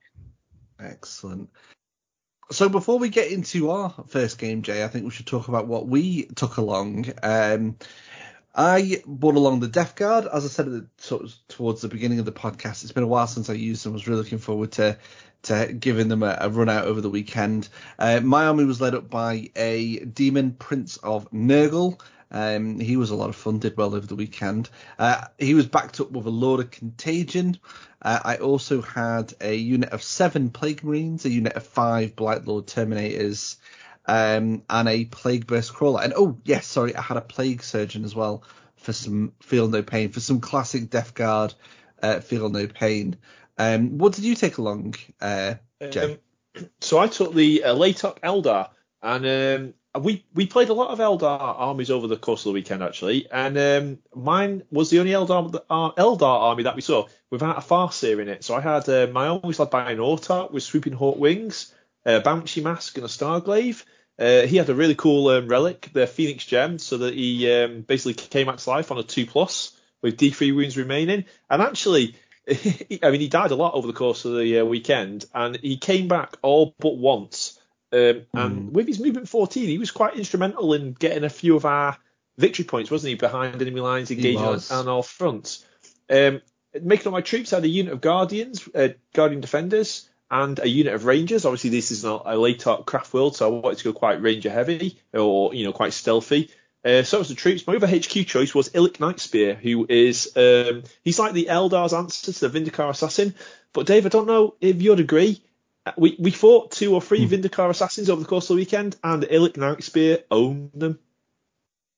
[0.78, 1.50] Excellent.
[2.52, 5.68] So before we get into our first game, Jay, I think we should talk about
[5.68, 7.06] what we took along.
[7.24, 7.78] Um,
[8.54, 12.26] I brought along the Death Guard, as I said the, of towards the beginning of
[12.26, 12.84] the podcast.
[12.84, 13.94] It's been a while since I used them.
[13.94, 14.98] I was really looking forward to
[15.44, 17.70] to giving them a, a run out over the weekend.
[17.98, 22.02] Uh, my army was led up by a demon Prince of Nurgle.
[22.32, 24.70] Um, he was a lot of fun, did well over the weekend.
[24.98, 27.58] Uh, he was backed up with a Lord of Contagion.
[28.02, 32.46] Uh, I also had a unit of seven Plague Marines, a unit of five Blight
[32.46, 33.58] Lord Terminators,
[34.06, 36.04] um, and a Plague Burst Crawler.
[36.04, 38.44] And oh, yes, sorry, I had a Plague Surgeon as well
[38.76, 41.54] for some Feel No Pain, for some classic Death Guard
[42.02, 43.18] uh, Feel No Pain.
[43.58, 45.56] Um, what did you take along, uh,
[45.90, 46.18] Jay?
[46.56, 48.70] Um, so I took the uh, Latok Eldar,
[49.02, 52.54] and um, we we played a lot of Eldar armies over the course of the
[52.54, 57.08] weekend actually, and um, mine was the only Eldar uh, Eldar army that we saw
[57.32, 58.44] without a Farseer in it.
[58.44, 61.74] So I had uh, my own was led by an Autark with swooping hawk wings,
[62.06, 63.84] a Banshee mask, and a Starglaive.
[64.20, 67.82] Uh, he had a really cool um, relic, the Phoenix Gem, so that he um,
[67.82, 72.16] basically came back to life on a two plus with D3 wounds remaining, and actually.
[72.50, 75.78] I mean, he died a lot over the course of the uh, weekend, and he
[75.78, 77.59] came back all but once.
[77.92, 81.66] Um, and with his movement 14, he was quite instrumental in getting a few of
[81.66, 81.98] our
[82.38, 83.16] victory points, wasn't he?
[83.16, 84.38] Behind enemy lines, engaging
[84.72, 85.66] on, all fronts.
[86.10, 86.42] Um,
[86.82, 90.68] making up my troops, I had a unit of Guardians, uh, Guardian Defenders, and a
[90.68, 91.46] unit of Rangers.
[91.46, 94.50] Obviously, this is not a Alaitoc craft world, so I wanted to go quite Ranger
[94.50, 96.52] heavy or you know quite stealthy.
[96.86, 97.68] Uh, so was the troops.
[97.68, 102.32] My other HQ choice was Illic Nightspear, who is um, he's like the Eldar's answer
[102.32, 103.36] to the Vindicar Assassin.
[103.74, 105.44] But Dave, I don't know if you'd agree.
[105.98, 109.24] We we fought two or three Vindicar Assassins over the course of the weekend, and
[109.24, 111.00] Illic Nightspear owned them.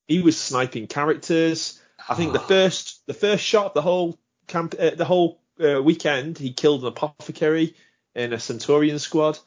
[0.07, 1.79] He was sniping characters.
[2.09, 5.81] I think the first the first shot of the whole camp uh, the whole uh,
[5.81, 7.75] weekend he killed an apothecary
[8.15, 9.39] in a Centurion squad.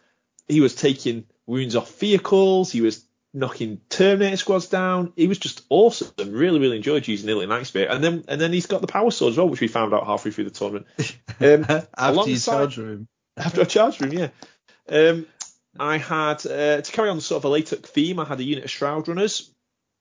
[0.49, 2.71] He was taking wounds off vehicles.
[2.73, 3.05] He was
[3.37, 5.13] knocking Terminator squads down.
[5.17, 6.13] He was just awesome.
[6.19, 7.91] Really, really enjoyed using Illic Nightspear.
[7.91, 10.07] And then and then he's got the power sword as well, which we found out
[10.07, 10.87] halfway through the tournament.
[11.41, 13.09] Um, After you alongside- room.
[13.37, 14.28] After I charged him, yeah.
[14.89, 15.26] Um,
[15.78, 18.20] I had uh, to carry on sort of a Alaitoc theme.
[18.20, 19.51] I had a unit of Shroud Runners.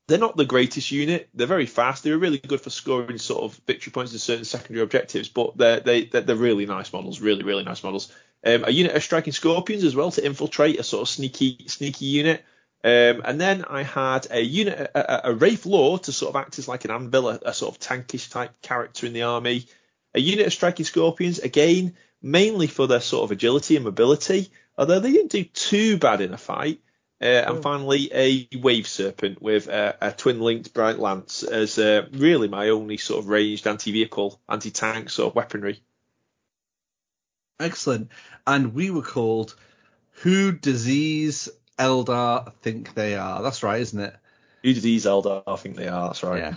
[0.07, 1.29] They're not the greatest unit.
[1.33, 2.03] They're very fast.
[2.03, 5.79] They're really good for scoring sort of victory points in certain secondary objectives, but they're
[5.79, 7.21] they they're, really nice models.
[7.21, 8.11] Really really nice models.
[8.45, 12.05] Um, a unit of Striking Scorpions as well to infiltrate a sort of sneaky sneaky
[12.05, 12.43] unit.
[12.83, 16.41] Um, and then I had a unit, a, a, a Wraith Lord to sort of
[16.41, 19.67] act as like an anvil, a, a sort of tankish type character in the army.
[20.13, 24.99] A unit of Striking Scorpions, again, mainly for their sort of agility and mobility, although
[24.99, 26.79] they didn't do too bad in a fight.
[27.21, 32.05] Uh, and finally, a Wave Serpent with uh, a twin linked Bright Lance as uh,
[32.11, 35.79] really my only sort of ranged anti vehicle, anti tank sort of weaponry.
[37.59, 38.09] Excellent.
[38.45, 39.55] And we were called
[40.23, 41.47] Who Disease
[41.79, 43.41] Eldar Think They Are.
[43.41, 44.15] That's right, isn't it?
[44.63, 45.43] Who did these Eldar?
[45.47, 46.07] I think they are.
[46.07, 46.39] That's right.
[46.39, 46.55] Yeah.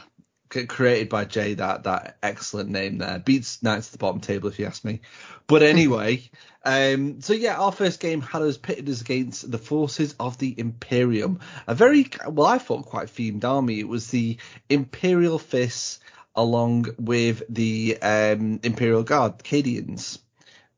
[0.49, 4.59] Created by Jay, that that excellent name there beats Knights at the bottom table if
[4.59, 5.01] you ask me.
[5.47, 6.22] But anyway,
[6.64, 10.55] um, so yeah, our first game had us pitted us against the forces of the
[10.57, 13.80] Imperium, a very well, I thought quite themed army.
[13.80, 14.38] It was the
[14.68, 16.01] Imperial Fists
[16.34, 20.18] along with the um, Imperial Guard, Cadians.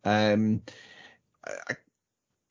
[0.05, 0.63] Um,
[1.45, 1.75] I,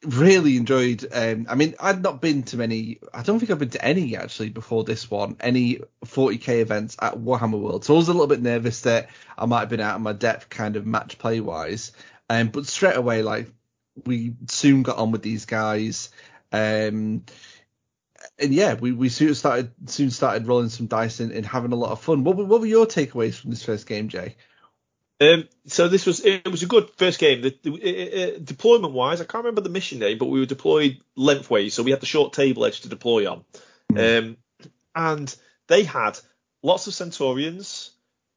[0.04, 1.06] really enjoyed.
[1.12, 3.00] Um, I mean, I'd not been to many.
[3.14, 5.38] I don't think I've been to any actually before this one.
[5.40, 9.46] Any 40k events at Warhammer World, so I was a little bit nervous that I
[9.46, 11.92] might have been out of my depth, kind of match play wise.
[12.30, 13.50] Um, but straight away, like
[14.06, 16.10] we soon got on with these guys.
[16.52, 17.24] Um,
[18.40, 21.76] and yeah, we, we soon started soon started rolling some dice and, and having a
[21.76, 22.24] lot of fun.
[22.24, 24.36] What what were your takeaways from this first game, Jay?
[25.20, 27.42] Um, so this was it was a good first game.
[27.42, 31.02] The, the, uh, deployment wise, I can't remember the mission name, but we were deployed
[31.16, 33.44] lengthways, so we had the short table edge to deploy on.
[33.96, 34.38] Um,
[34.96, 35.36] and
[35.68, 36.20] they had
[36.62, 37.92] lots of Centurions,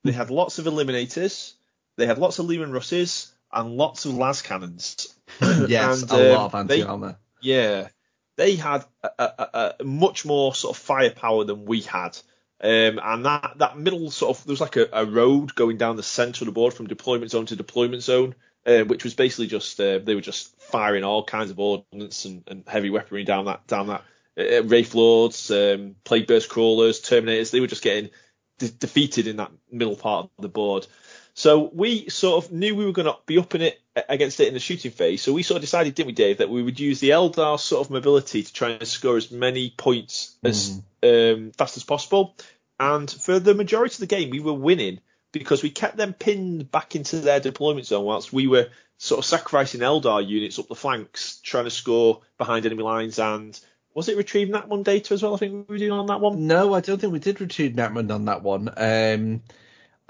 [0.04, 1.54] they had lots of Eliminators,
[1.96, 5.14] they had lots of Leman Russes, and lots of las cannons.
[5.40, 7.18] yes, And, a um, lot of anti armor.
[7.42, 7.88] Yeah,
[8.36, 12.16] they had a, a, a much more sort of firepower than we had.
[12.62, 15.96] Um, and that, that middle sort of, there was like a, a road going down
[15.96, 18.34] the centre of the board from deployment zone to deployment zone,
[18.66, 22.44] uh, which was basically just, uh, they were just firing all kinds of ordnance and,
[22.48, 24.02] and heavy weaponry down that, down that,
[24.38, 28.10] uh, Wraith Lords, um, Plague Burst Crawlers, Terminators, they were just getting
[28.58, 30.86] de- defeated in that middle part of the board.
[31.34, 34.48] So we sort of knew we were going to be up in it against it
[34.48, 35.22] in the shooting phase.
[35.22, 37.86] So we sort of decided, didn't we, Dave, that we would use the Eldar sort
[37.86, 42.36] of mobility to try and score as many points as um, fast as possible.
[42.78, 45.00] And for the majority of the game, we were winning
[45.32, 48.68] because we kept them pinned back into their deployment zone whilst we were
[48.98, 53.18] sort of sacrificing Eldar units up the flanks, trying to score behind enemy lines.
[53.18, 53.58] And
[53.94, 55.34] was it retrieving that one data as well?
[55.34, 56.46] I think we were doing on that one.
[56.46, 58.68] No, I don't think we did retrieve Nachmund on that one.
[58.76, 59.42] Um,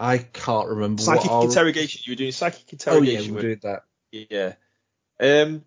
[0.01, 1.03] I can't remember.
[1.03, 1.45] Psychic our...
[1.45, 2.01] interrogation.
[2.05, 3.23] You were doing psychic Oh interrogation.
[3.25, 3.83] yeah, we were doing that.
[4.13, 4.55] Yeah.
[5.21, 5.65] Um,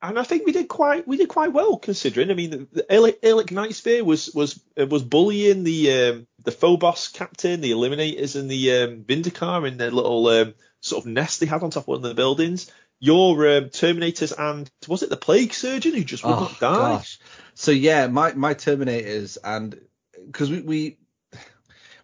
[0.00, 2.30] and I think we did quite we did quite well considering.
[2.30, 7.60] I mean, Illic, Illic Nightspear was was uh, was bullying the um, the Phobos captain,
[7.60, 11.62] the Eliminators, and the um, Vindicare in their little um, sort of nest they had
[11.62, 12.70] on top of one of the buildings.
[13.00, 16.76] Your um, Terminators and was it the Plague Surgeon who just would Oh not die?
[16.76, 17.18] gosh.
[17.54, 19.80] So yeah, my my Terminators and
[20.24, 20.98] because we, we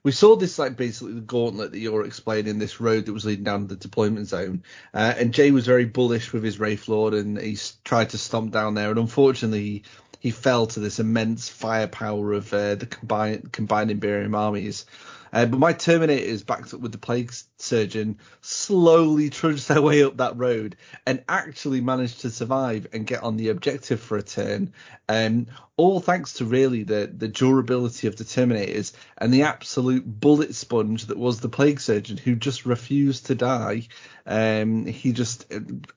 [0.09, 3.45] we saw this like basically the gauntlet that you're explaining, this road that was leading
[3.45, 4.63] down the deployment zone,
[4.95, 8.51] uh, and Jay was very bullish with his Wraith Lord and he tried to stomp
[8.51, 9.83] down there, and unfortunately he,
[10.19, 14.87] he fell to this immense firepower of uh, the combined combined Imperium armies.
[15.31, 20.17] Uh, but my Terminators, backed up with the Plague Surgeon, slowly trudged their way up
[20.17, 24.73] that road and actually managed to survive and get on the objective for a turn.
[25.07, 25.49] Um,
[25.79, 31.07] all thanks to really the, the durability of the Terminators and the absolute bullet sponge
[31.07, 33.87] that was the Plague Surgeon, who just refused to die.
[34.27, 35.47] Um, he just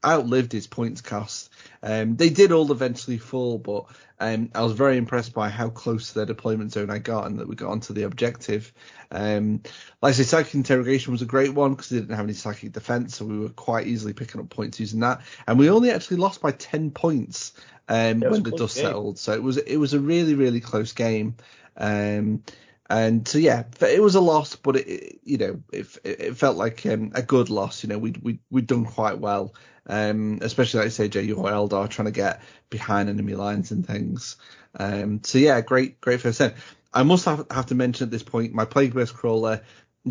[0.05, 1.49] outlived his points cost.
[1.81, 3.85] Um, they did all eventually fall, but
[4.19, 7.39] um, I was very impressed by how close to their deployment zone I got and
[7.39, 8.71] that we got onto the objective.
[9.09, 9.63] Um,
[9.99, 12.71] like I say, psychic interrogation was a great one because they didn't have any psychic
[12.71, 15.21] defense, so we were quite easily picking up points using that.
[15.47, 17.53] And we only actually lost by 10 points
[17.91, 18.85] um, Yeah, it was when the dust game.
[18.85, 19.19] settled.
[19.19, 21.35] So it was it was a really really close game.
[21.75, 22.43] Um,
[22.89, 26.57] and so yeah, it was a loss, but it, it you know it, it felt
[26.57, 27.83] like um, a good loss.
[27.83, 29.53] You know we'd we'd, we'd done quite well,
[29.87, 33.85] um, especially like I say, Jay, your Eldar trying to get behind enemy lines and
[33.85, 34.37] things.
[34.77, 36.55] Um, so yeah, great great first set.
[36.93, 39.61] I must have, have to mention at this point my Plague Burst Crawler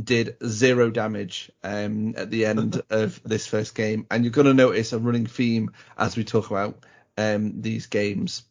[0.02, 4.54] did zero damage um, at the end of this first game, and you're going to
[4.54, 6.84] notice a running theme as we talk about
[7.20, 8.42] um, these games.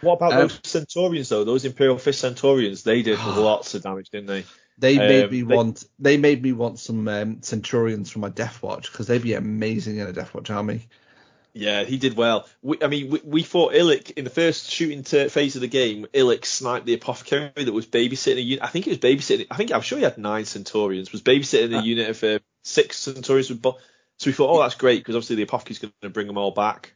[0.00, 1.44] What about Um, those Centurions though?
[1.44, 4.44] Those Imperial Fist Centurions, they did lots of damage, didn't they?
[4.78, 8.28] They made Um, me they- want they made me want some um, Centurions from my
[8.28, 10.86] Death Watch because they'd be amazing in a Death Watch army.
[11.52, 12.46] Yeah, he did well.
[12.62, 15.66] We, I mean, we, we fought Illic in the first shooting t- phase of the
[15.66, 16.06] game.
[16.14, 18.62] Illic sniped the apothecary that was babysitting a unit.
[18.64, 19.46] I think it was babysitting.
[19.50, 21.10] I think I'm sure he had nine Centurions.
[21.10, 21.82] Was babysitting a Ah.
[21.82, 23.60] unit of uh, six Centurions with.
[23.60, 23.78] Bo-
[24.18, 26.52] so we thought, oh, that's great because obviously the apothecary's going to bring them all
[26.52, 26.92] back.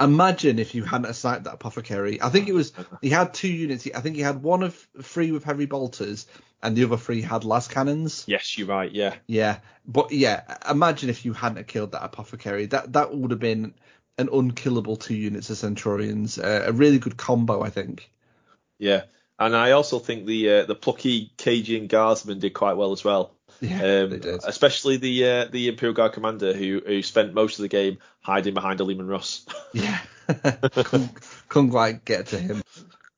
[0.00, 2.20] Imagine if you hadn't sniped that apothecary.
[2.20, 3.88] I think it was he had two units.
[3.94, 6.26] I think he had one of three with heavy bolters,
[6.62, 8.24] and the other three had las cannons.
[8.26, 8.90] Yes, you're right.
[8.92, 12.66] Yeah, Yeah, but yeah, imagine if you hadn't killed that apothecary.
[12.66, 13.74] That that would have been
[14.18, 16.38] an unkillable two units of Centurions.
[16.38, 18.10] Uh, a really good combo, I think.
[18.78, 19.02] yeah.
[19.38, 23.32] And I also think the uh, the plucky Cadian guardsman did quite well as well.
[23.60, 24.40] Yeah, Um, they did.
[24.44, 28.54] especially the uh, the Imperial Guard commander who who spent most of the game hiding
[28.54, 29.44] behind a Leman Russ.
[29.74, 29.98] Yeah,
[30.72, 31.10] couldn't,
[31.48, 32.62] couldn't quite get to him.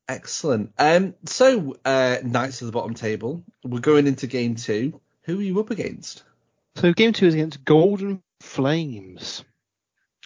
[0.07, 0.73] Excellent.
[0.77, 3.43] Um, so uh, knights of the bottom table.
[3.63, 4.99] We're going into game two.
[5.23, 6.23] Who are you up against?
[6.75, 9.43] So game two is against Golden Flames.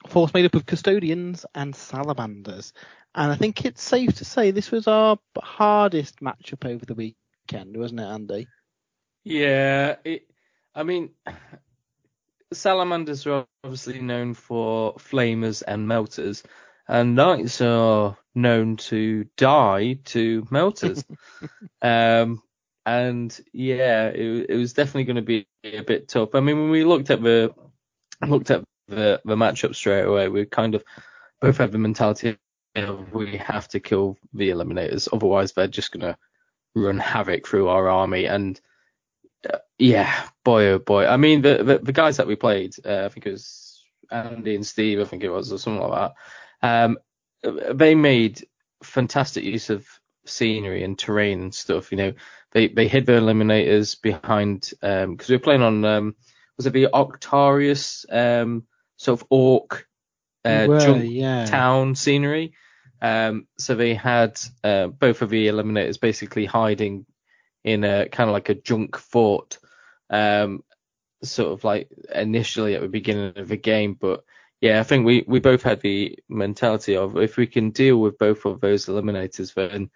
[0.08, 2.74] Force made up of custodians and salamanders.
[3.16, 7.78] And I think it's safe to say this was our hardest matchup over the weekend,
[7.78, 8.48] wasn't it, Andy?
[9.24, 10.28] Yeah, it,
[10.76, 11.12] I mean,
[12.54, 16.44] salamanders are obviously known for flamers and melters,
[16.88, 21.06] and knights are known to die to melters.
[21.82, 22.42] um,
[22.86, 26.36] and yeah, it, it was definitely going to be a bit tough.
[26.36, 27.54] I mean, when we looked at the
[28.26, 30.84] looked at the the matchup straight away, we kind of
[31.42, 32.38] both have the mentality
[32.76, 36.18] of we have to kill the eliminators, otherwise they're just to
[36.76, 38.60] run havoc through our army and
[39.52, 41.06] uh, yeah, boy oh boy.
[41.06, 44.56] I mean, the the, the guys that we played, uh, I think it was Andy
[44.56, 46.14] and Steve, I think it was, or something like
[46.62, 46.86] that.
[46.86, 46.98] Um,
[47.74, 48.46] they made
[48.84, 49.86] fantastic use of
[50.26, 51.92] scenery and terrain and stuff.
[51.92, 52.14] You know,
[52.52, 56.16] they they hid the eliminators behind because we were playing on um,
[56.58, 58.66] was it the Octarius um,
[59.04, 59.88] sort of orc
[60.46, 61.46] uh, were, junk yeah.
[61.46, 62.54] town scenery.
[63.02, 67.06] Um, so they had uh, both of the eliminators basically hiding
[67.64, 69.60] in a kind of like a junk fort,
[70.10, 70.64] um,
[71.22, 73.98] sort of like initially at the beginning of the game.
[74.00, 74.24] But
[74.62, 78.18] yeah, I think we, we both had the mentality of if we can deal with
[78.18, 79.90] both of those eliminators, then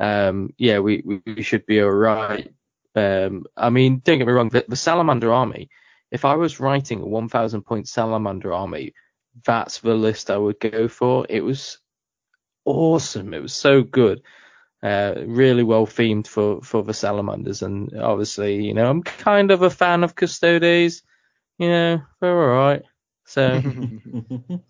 [0.00, 2.52] um, yeah, we, we, should be all right.
[2.96, 5.70] Um, I mean, don't get me wrong, the, the Salamander army,
[6.10, 8.94] if I was writing a 1,000 point Salamander army,
[9.44, 11.26] that's the list I would go for.
[11.28, 11.78] It was
[12.64, 13.34] awesome.
[13.34, 14.22] It was so good.
[14.82, 17.62] Uh, really well themed for, for the Salamanders.
[17.62, 21.02] And obviously, you know, I'm kind of a fan of Custodes.
[21.58, 22.82] You know, they're alright.
[23.26, 23.62] So.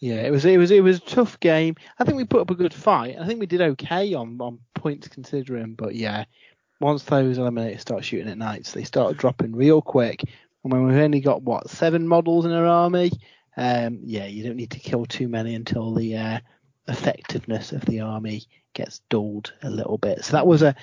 [0.00, 1.76] yeah, it was it was it was a tough game.
[1.96, 3.16] I think we put up a good fight.
[3.18, 6.24] I think we did okay on on points considering, but yeah,
[6.80, 10.24] once those eliminators start shooting at knights, they start dropping real quick.
[10.62, 13.10] And when we've only got what seven models in our army,
[13.56, 16.40] um, yeah, you don't need to kill too many until the uh,
[16.88, 18.44] effectiveness of the army
[18.74, 20.24] gets dulled a little bit.
[20.24, 20.74] So that was a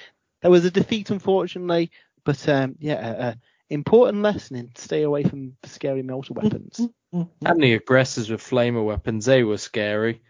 [0.42, 1.92] that was a defeat, unfortunately.
[2.24, 3.38] But um, yeah, a, a
[3.70, 6.88] important lesson in stay away from scary mortar weapons.
[7.12, 10.22] and the aggressors with flamer weapons, they were scary.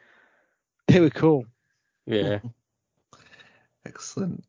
[0.88, 1.46] They were cool.
[2.06, 2.40] Yeah.
[3.86, 4.44] Excellent.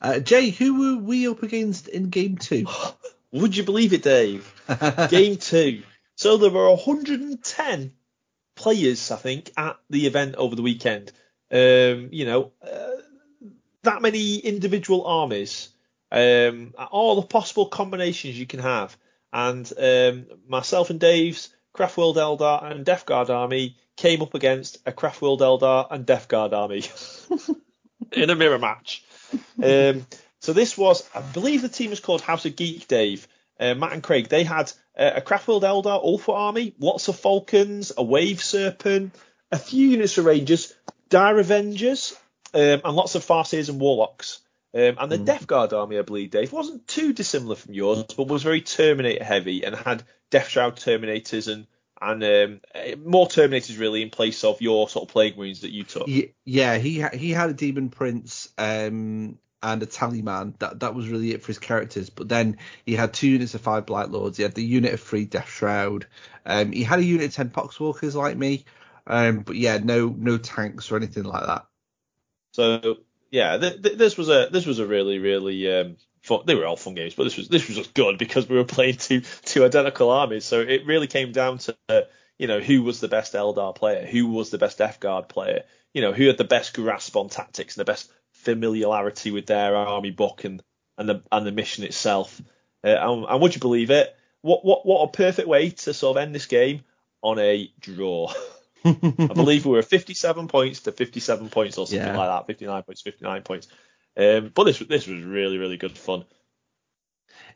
[0.00, 2.66] Uh, Jay, who were we up against in game two?
[3.32, 4.52] Would you believe it, Dave?
[5.10, 5.82] game two.
[6.16, 7.92] So there were 110
[8.56, 11.12] players, I think, at the event over the weekend.
[11.50, 13.02] Um, you know, uh,
[13.82, 15.68] that many individual armies,
[16.10, 18.96] um, all the possible combinations you can have.
[19.32, 24.78] And um, myself and Dave's Craft World Eldar and Death Guard army came up against
[24.86, 26.82] a Craft World Eldar and Death Guard army
[28.12, 29.04] in a mirror match.
[29.62, 30.06] Um,
[30.40, 33.26] so this was, I believe the team was called House of Geek, Dave.
[33.60, 37.90] Uh, Matt and Craig, they had uh, a Craftworld Eldar Ulfa army, lots of Falcons,
[37.96, 39.12] a Wave Serpent,
[39.50, 40.74] a few units of Rangers,
[41.08, 42.16] Dire Avengers,
[42.54, 44.40] um, and lots of Farseers and Warlocks.
[44.74, 45.24] Um, and the mm.
[45.24, 49.24] Death Guard army, I believe, Dave, wasn't too dissimilar from yours, but was very Terminator
[49.24, 51.66] heavy and had Death Shroud Terminators and
[52.00, 52.60] and um,
[53.04, 56.06] more Terminators really in place of your sort of plague wounds that you took.
[56.44, 60.58] Yeah, he he had a Demon Prince um, and a Tallyman.
[60.58, 62.10] That that was really it for his characters.
[62.10, 64.36] But then he had two units of five Blight Lords.
[64.36, 66.06] He had the unit of three Death Shroud.
[66.46, 68.64] Um, he had a unit of ten Poxwalkers like me.
[69.06, 71.66] Um, but yeah, no no tanks or anything like that.
[72.52, 72.98] So
[73.30, 76.42] yeah, th- th- this was a this was a really really um, fun.
[76.46, 78.64] They were all fun games, but this was this was just good because we were
[78.64, 80.44] playing two two identical armies.
[80.44, 82.00] So it really came down to uh,
[82.38, 85.64] you know who was the best Eldar player, who was the best Death Guard player,
[85.94, 89.76] you know who had the best grasp on tactics and the best familiarity with their
[89.76, 90.62] army book and
[90.96, 92.40] and the and the mission itself.
[92.84, 94.16] Uh, and, and would you believe it?
[94.42, 96.82] What what what a perfect way to sort of end this game
[97.22, 98.32] on a draw.
[98.84, 98.92] I
[99.34, 102.16] believe we were 57 points to 57 points or something yeah.
[102.16, 102.46] like that.
[102.46, 103.68] 59 points, 59 points.
[104.16, 106.24] Um, but this this was really really good fun.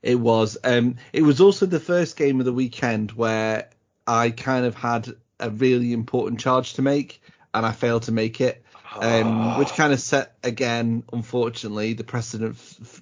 [0.02, 0.58] It was.
[0.64, 3.70] Um, it was also the first game of the weekend where
[4.06, 5.08] I kind of had
[5.38, 7.22] a really important charge to make,
[7.54, 8.61] and I failed to make it
[8.96, 12.56] um, which kind of set again, unfortunately, the precedent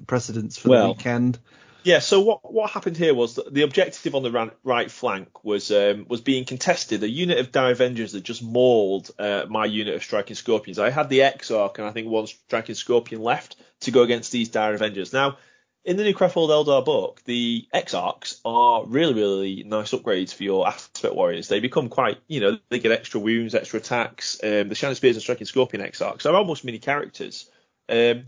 [0.06, 1.38] precedents for well, the weekend.
[1.82, 2.00] Yeah.
[2.00, 6.06] So what what happened here was that the objective on the right flank was um,
[6.08, 7.02] was being contested.
[7.02, 10.78] A unit of Dire Avengers that just mauled uh, my unit of Striking Scorpions.
[10.78, 14.50] I had the Exarch and I think one Striking Scorpion left to go against these
[14.50, 15.12] Dire Avengers.
[15.12, 15.38] Now
[15.84, 20.68] in the new Craftworld Eldar book, the Exarchs are really, really nice upgrades for your
[20.68, 21.48] Aspect Warriors.
[21.48, 24.38] They become quite, you know, they get extra wounds, extra attacks.
[24.42, 27.50] Um, the Shining Spears and Striking Scorpion Exarchs are almost mini characters.
[27.88, 28.26] Um,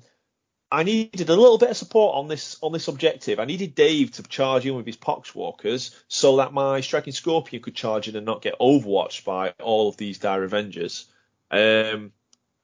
[0.70, 3.39] I needed a little bit of support on this on this objective.
[3.39, 7.74] I needed Dave to charge in with his Poxwalkers so that my Striking Scorpion could
[7.74, 11.05] charge in and not get overwatched by all of these Dire Avengers.
[11.51, 12.12] Um,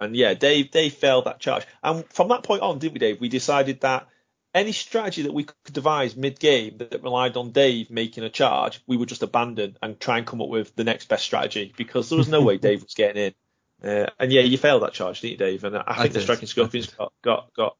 [0.00, 1.66] and yeah, Dave Dave failed that charge.
[1.82, 3.20] And from that point on, didn't we, Dave?
[3.20, 4.08] We decided that
[4.54, 8.80] any strategy that we could devise mid game that relied on Dave making a charge,
[8.86, 12.08] we would just abandon and try and come up with the next best strategy because
[12.08, 13.34] there was no way Dave was getting in.
[13.88, 15.64] Uh, and yeah, you failed that charge, didn't you, Dave?
[15.64, 17.76] And I think I the striking scorpions got, got got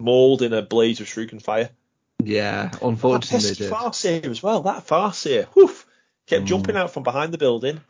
[0.00, 1.70] mauled in a blaze of shrieking fire.
[2.22, 4.62] Yeah, unfortunately, that Farseer as well.
[4.62, 5.86] That Farseer, woof,
[6.26, 6.48] kept mm.
[6.48, 7.80] jumping out from behind the building,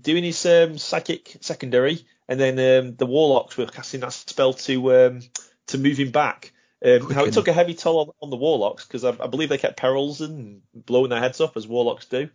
[0.00, 4.94] doing his um, psychic secondary, and then um, the warlocks were casting that spell to
[4.94, 5.20] um,
[5.66, 6.52] to move him back.
[6.86, 9.48] Um, how it took a heavy toll on, on the Warlocks because I, I, believe
[9.48, 12.28] they kept perils and blowing their heads off as Warlocks do,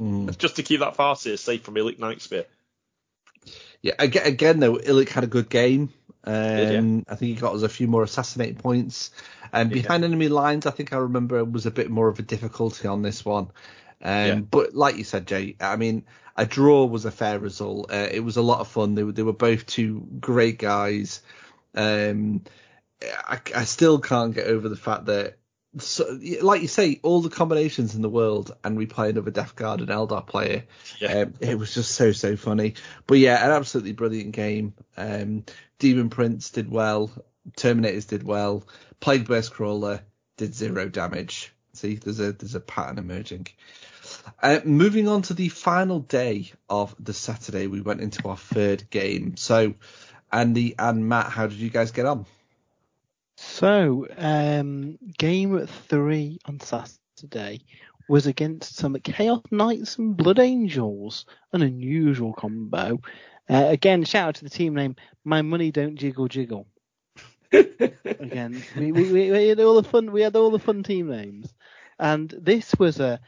[0.00, 0.38] mm.
[0.38, 2.46] just to keep that Farseer safe from Illic Nightspear.
[3.82, 5.92] Yeah, again, again though, Illic had a good game.
[6.24, 7.00] Um, Did, yeah.
[7.08, 9.10] I think he got us a few more assassinate points.
[9.52, 10.08] And um, behind yeah.
[10.08, 13.24] enemy lines, I think I remember was a bit more of a difficulty on this
[13.24, 13.50] one.
[14.00, 14.34] Um, yeah.
[14.36, 16.04] But like you said, Jay, I mean,
[16.36, 17.92] a draw was a fair result.
[17.92, 18.94] Uh, it was a lot of fun.
[18.94, 21.20] They were, they were both two great guys.
[21.74, 22.42] Um,
[23.02, 25.38] I, I still can't get over the fact that,
[25.78, 29.56] so, like you say, all the combinations in the world, and we play another Death
[29.56, 30.64] Guard and Eldar player.
[31.00, 31.20] Yeah.
[31.20, 32.74] Um, it was just so so funny.
[33.06, 34.74] But yeah, an absolutely brilliant game.
[34.98, 35.44] Um,
[35.78, 37.10] Demon Prince did well.
[37.56, 38.64] Terminators did well.
[39.00, 40.02] Plague Burst Crawler
[40.36, 41.54] did zero damage.
[41.72, 43.46] See, there's a there's a pattern emerging.
[44.42, 48.90] Uh, moving on to the final day of the Saturday, we went into our third
[48.90, 49.36] game.
[49.36, 49.74] So,
[50.30, 52.26] Andy and Matt, how did you guys get on?
[53.44, 57.60] So, um, game three on Saturday
[58.08, 63.00] was against some Chaos Knights and Blood Angels, an unusual combo.
[63.50, 64.96] Uh, again, shout out to the team name.
[65.24, 66.66] My money don't jiggle jiggle.
[67.52, 70.12] again, we, we, we, we had all the fun.
[70.12, 71.52] We had all the fun team names,
[71.98, 73.20] and this was a.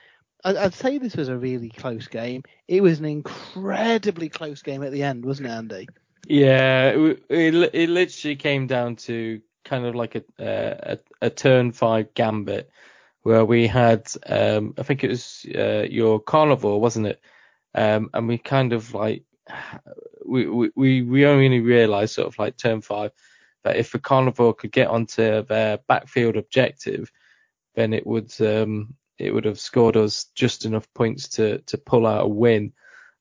[0.45, 2.45] I'd say this was a really close game.
[2.69, 5.89] It was an incredibly close game at the end, wasn't it, Andy?
[6.27, 11.73] Yeah, it, it, it literally came down to kind of like a, a a turn
[11.73, 12.70] five gambit
[13.23, 17.20] where we had um I think it was uh, your carnivore, wasn't it?
[17.74, 19.24] Um and we kind of like
[20.27, 23.12] we we we only realized sort of like turn five
[23.65, 27.11] that if the carnivore could get onto their backfield objective,
[27.74, 32.07] then it would um it would have scored us just enough points to to pull
[32.07, 32.73] out a win.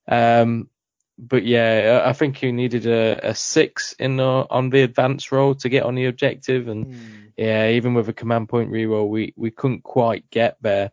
[0.07, 0.70] Um
[1.18, 5.56] but yeah, I think you needed a, a six in the, on the advance roll
[5.56, 6.95] to get on the objective, and
[7.38, 10.91] yeah, even with a command point reroll, we we couldn't quite get there.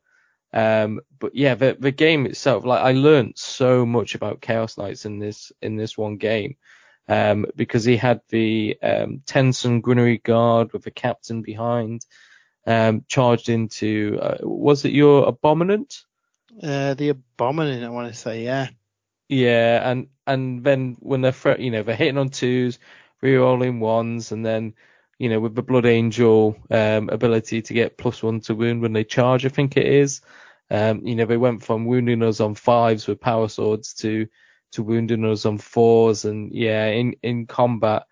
[0.52, 5.04] Um, but yeah, the the game itself, like I learned so much about Chaos Knights
[5.04, 6.56] in this in this one game,
[7.08, 12.04] um, because he had the um, ten Sanguinary Guard with the captain behind,
[12.66, 16.02] um, charged into uh, was it your Abominant?
[16.60, 18.68] Uh, the Abominant, I want to say, yeah.
[19.30, 22.80] Yeah, and and then when they're fr- you know they're hitting on twos,
[23.22, 24.74] re-rolling ones, and then
[25.18, 28.92] you know with the Blood Angel um, ability to get plus one to wound when
[28.92, 30.20] they charge, I think it is.
[30.68, 34.26] Um, you know they went from wounding us on fives with power swords to
[34.72, 38.06] to wounding us on fours, and yeah, in in combat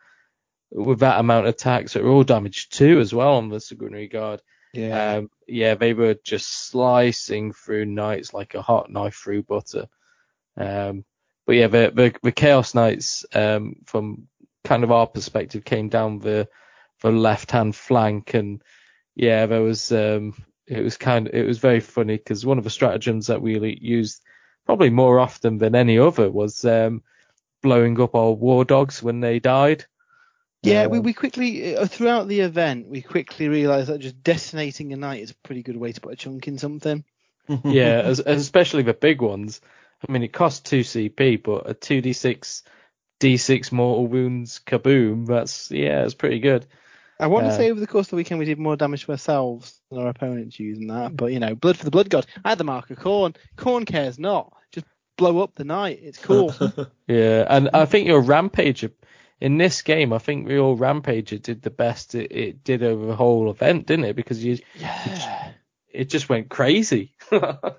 [0.70, 4.07] with that amount of attacks, it were all damage two as well on the Sanguinary
[4.07, 4.40] Guard.
[4.73, 9.89] Yeah, um, yeah, they were just slicing through knights like a hot knife through butter.
[10.59, 11.05] Um,
[11.47, 14.28] but yeah, the, the, the Chaos Knights, um, from
[14.64, 16.48] kind of our perspective, came down the
[17.01, 18.62] the left hand flank, and
[19.14, 20.35] yeah, there was um,
[20.66, 23.78] it was kind of it was very funny because one of the stratagems that we
[23.80, 24.22] used
[24.66, 27.02] probably more often than any other was um,
[27.62, 29.86] blowing up our war dogs when they died.
[30.62, 34.93] Yeah, we, Um, we quickly uh, throughout the event we quickly realised that just detonating
[34.93, 37.05] a knight is a pretty good way to put a chunk in something.
[37.64, 39.60] yeah, as, especially the big ones.
[40.06, 42.62] I mean, it costs two CP, but a two D6
[43.20, 45.26] D6 mortal wounds kaboom.
[45.26, 46.66] That's yeah, it's pretty good.
[47.20, 49.04] I want to Uh, say over the course of the weekend we did more damage
[49.06, 52.26] to ourselves than our opponents using that, but you know, blood for the blood god.
[52.44, 53.34] I had the marker corn.
[53.56, 54.52] Khorne cares not.
[54.70, 55.98] Just blow up the knight.
[56.02, 56.54] It's cool.
[57.08, 58.92] Yeah, and I think your Rampager
[59.40, 63.16] in this game, I think your Rampager did the best it, it did over the
[63.16, 64.14] whole event, didn't it?
[64.14, 65.47] Because you yeah.
[65.90, 67.15] It just went crazy.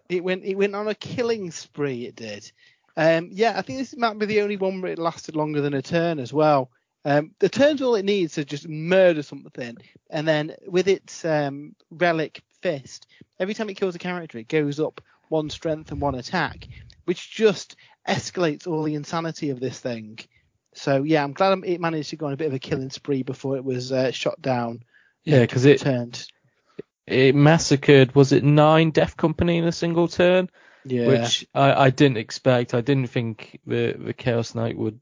[0.09, 2.05] It went it went on a killing spree.
[2.05, 2.51] It did.
[2.97, 5.75] Um, yeah, I think this might be the only one where it lasted longer than
[5.75, 6.71] a turn as well.
[7.05, 9.77] Um, the turn's all it needs to just murder something,
[10.09, 13.07] and then with its um, relic fist,
[13.39, 14.99] every time it kills a character, it goes up
[15.29, 16.67] one strength and one attack,
[17.05, 17.75] which just
[18.07, 20.19] escalates all the insanity of this thing.
[20.73, 23.23] So yeah, I'm glad it managed to go on a bit of a killing spree
[23.23, 24.83] before it was uh, shot down.
[25.23, 26.27] yeah, because it Turned.
[27.09, 30.49] It massacred was it nine Death Company in a single turn,
[30.85, 31.07] Yeah.
[31.07, 32.73] which I, I didn't expect.
[32.73, 34.99] I didn't think the the Chaos Knight would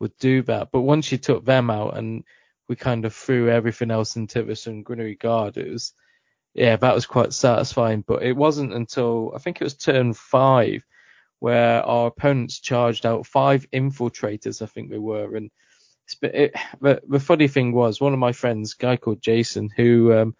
[0.00, 0.70] would do that.
[0.72, 2.24] But once you took them out and
[2.68, 5.92] we kind of threw everything else into the Sanguinary Guard, it was
[6.54, 8.04] yeah, that was quite satisfying.
[8.06, 10.84] But it wasn't until I think it was turn five
[11.40, 15.50] where our opponents charged out five infiltrators, I think they were, and
[16.22, 20.12] it, the, the funny thing was one of my friends, a guy called Jason, who
[20.12, 20.34] um,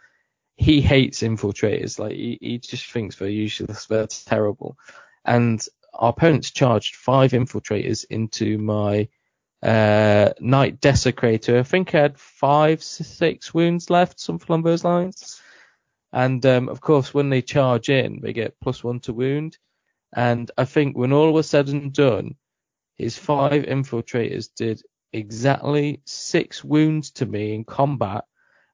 [0.58, 4.76] he hates infiltrators, like he, he just thinks they're useless, they're terrible,
[5.24, 5.64] and
[5.94, 9.08] our opponents charged five infiltrators into my
[9.62, 11.58] uh, Knight Desecrator.
[11.58, 15.40] I think I had five, six wounds left, something along those lines.
[16.12, 19.58] And um, of course, when they charge in, they get plus one to wound.
[20.14, 22.36] And I think when all was said and done,
[22.96, 24.82] his five infiltrators did
[25.12, 28.24] exactly six wounds to me in combat,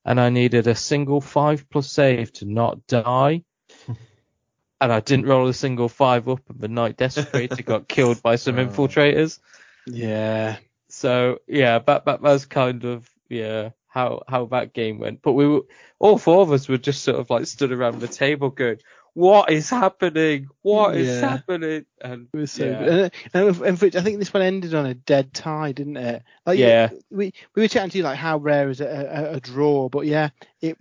[0.05, 3.45] and I needed a single five plus save to not die.
[4.81, 8.37] and I didn't roll a single five up, and the Knight Desecrator got killed by
[8.37, 9.39] some infiltrators.
[9.87, 10.59] Yeah.
[10.89, 15.23] So yeah, that that was kind of yeah how how that game went.
[15.23, 15.63] But we were
[15.99, 18.79] all four of us were just sort of like stood around the table going,
[19.15, 20.49] "What is happening?
[20.63, 21.31] What is Yeah.
[21.31, 22.79] happening?" And It was so Yeah.
[22.79, 22.89] good.
[23.33, 26.23] And, and, and for- I think this one ended on a dead tie, didn't it?
[26.45, 26.91] Like, Yeah.
[27.11, 30.07] We we were chatting to you like how rare is a, a, a draw, but
[30.07, 30.31] yeah,
[30.61, 30.77] it,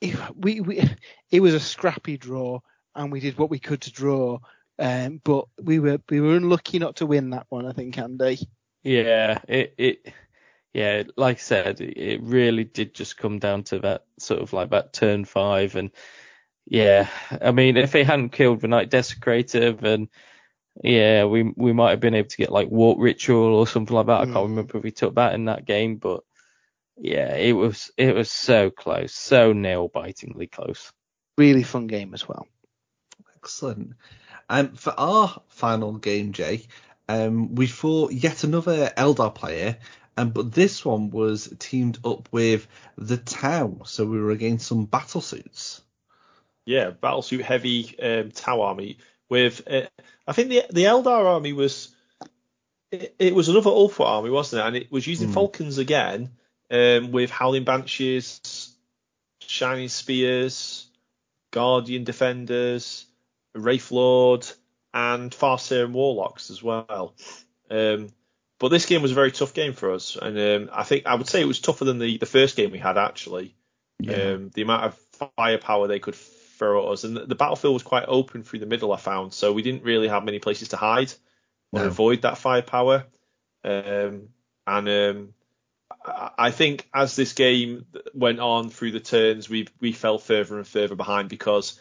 [0.00, 0.82] it we we
[1.30, 2.60] it was a scrappy draw,
[2.94, 4.38] and we did what we could to draw.
[4.78, 8.38] Um, but we were we were unlucky not to win that one, I think, Andy.
[8.82, 10.14] Yeah, it it
[10.72, 14.52] yeah, like I said, it, it really did just come down to that sort of
[14.52, 15.90] like that turn five and
[16.70, 17.08] yeah,
[17.42, 20.08] I mean if they hadn't killed the Knight Desecrator then
[20.82, 24.06] yeah, we we might have been able to get like Warp Ritual or something like
[24.06, 24.20] that.
[24.20, 24.32] I Mm.
[24.32, 26.22] can't remember if we took that in that game, but
[26.96, 30.92] yeah, it was it was so close, so nail bitingly close.
[31.36, 32.46] Really fun game as well.
[33.36, 33.94] Excellent.
[34.48, 36.66] Um, for our final game, Jay,
[37.08, 39.78] um, we fought yet another Eldar player,
[40.16, 42.66] um, but this one was teamed up with
[42.96, 45.82] the Tau, so we were against some battle suits.
[46.66, 49.86] Yeah, battlesuit heavy um, Tau army with uh,
[50.26, 51.94] I think the the Eldar army was
[52.90, 54.66] it, it was another Ulfa army, wasn't it?
[54.66, 55.34] And it was using Hmm.
[55.34, 56.30] Falcons again
[56.70, 58.74] um, with Howling Banshees,
[59.40, 60.88] Shining Spears,
[61.52, 63.06] Guardian Defenders,
[63.54, 64.46] Wraith Lord,
[64.92, 67.14] and Farseer and Warlocks as well.
[67.70, 68.08] Um,
[68.58, 71.14] but this game was a very tough game for us, and um, I think I
[71.14, 73.54] would say it was tougher than the, the first game we had actually.
[74.00, 76.16] Um, the amount of firepower they could
[76.64, 78.92] at us, and the, the battlefield was quite open through the middle.
[78.92, 81.12] I found, so we didn't really have many places to hide
[81.72, 81.86] or No.
[81.86, 83.04] avoid that firepower.
[83.64, 84.28] Um,
[84.66, 85.34] and um,
[86.38, 90.66] I think as this game went on through the turns, we we fell further and
[90.66, 91.78] further behind because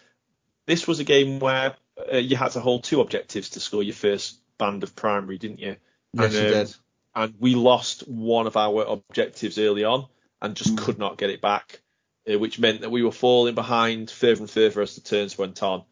[0.65, 1.76] this was a game where
[2.11, 5.60] uh, you had to hold two objectives to score your first band of primary, didn't
[5.60, 5.76] you?
[6.14, 6.76] Yes, And, you um, did.
[7.15, 10.07] and we lost one of our objectives early on
[10.41, 11.81] and just could not get it back,
[12.38, 15.84] which meant that we were falling behind further and further as the turns went on.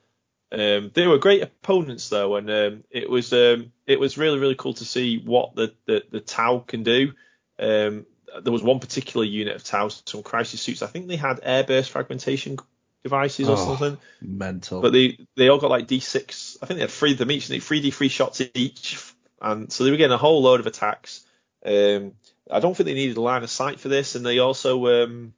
[0.51, 4.55] Um, they were great opponents though, and um, it was um, it was really really
[4.55, 7.13] cool to see what the the, the Tau can do.
[7.59, 8.05] Um,
[8.41, 10.81] there was one particular unit of Tau, some crisis suits.
[10.83, 12.57] I think they had airburst fragmentation
[13.03, 13.65] devices or Oh.
[13.65, 13.97] something.
[14.21, 14.81] Mental.
[14.81, 16.57] But they they all got like D6.
[16.61, 17.47] I think they had three of them each.
[17.47, 18.97] They three D3 shots each,
[19.41, 21.25] and so they were getting a whole load of attacks.
[21.65, 22.13] Um,
[22.49, 25.33] I don't think they needed a line of sight for this, and they also um,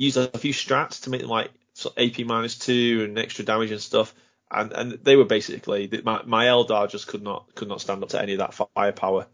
[0.00, 3.44] used a few strats to make them like sort of AP minus two and extra
[3.44, 4.14] damage and stuff.
[4.50, 8.08] And and they were basically my my Eldar just could not could not stand up
[8.10, 9.26] to any of that firepower.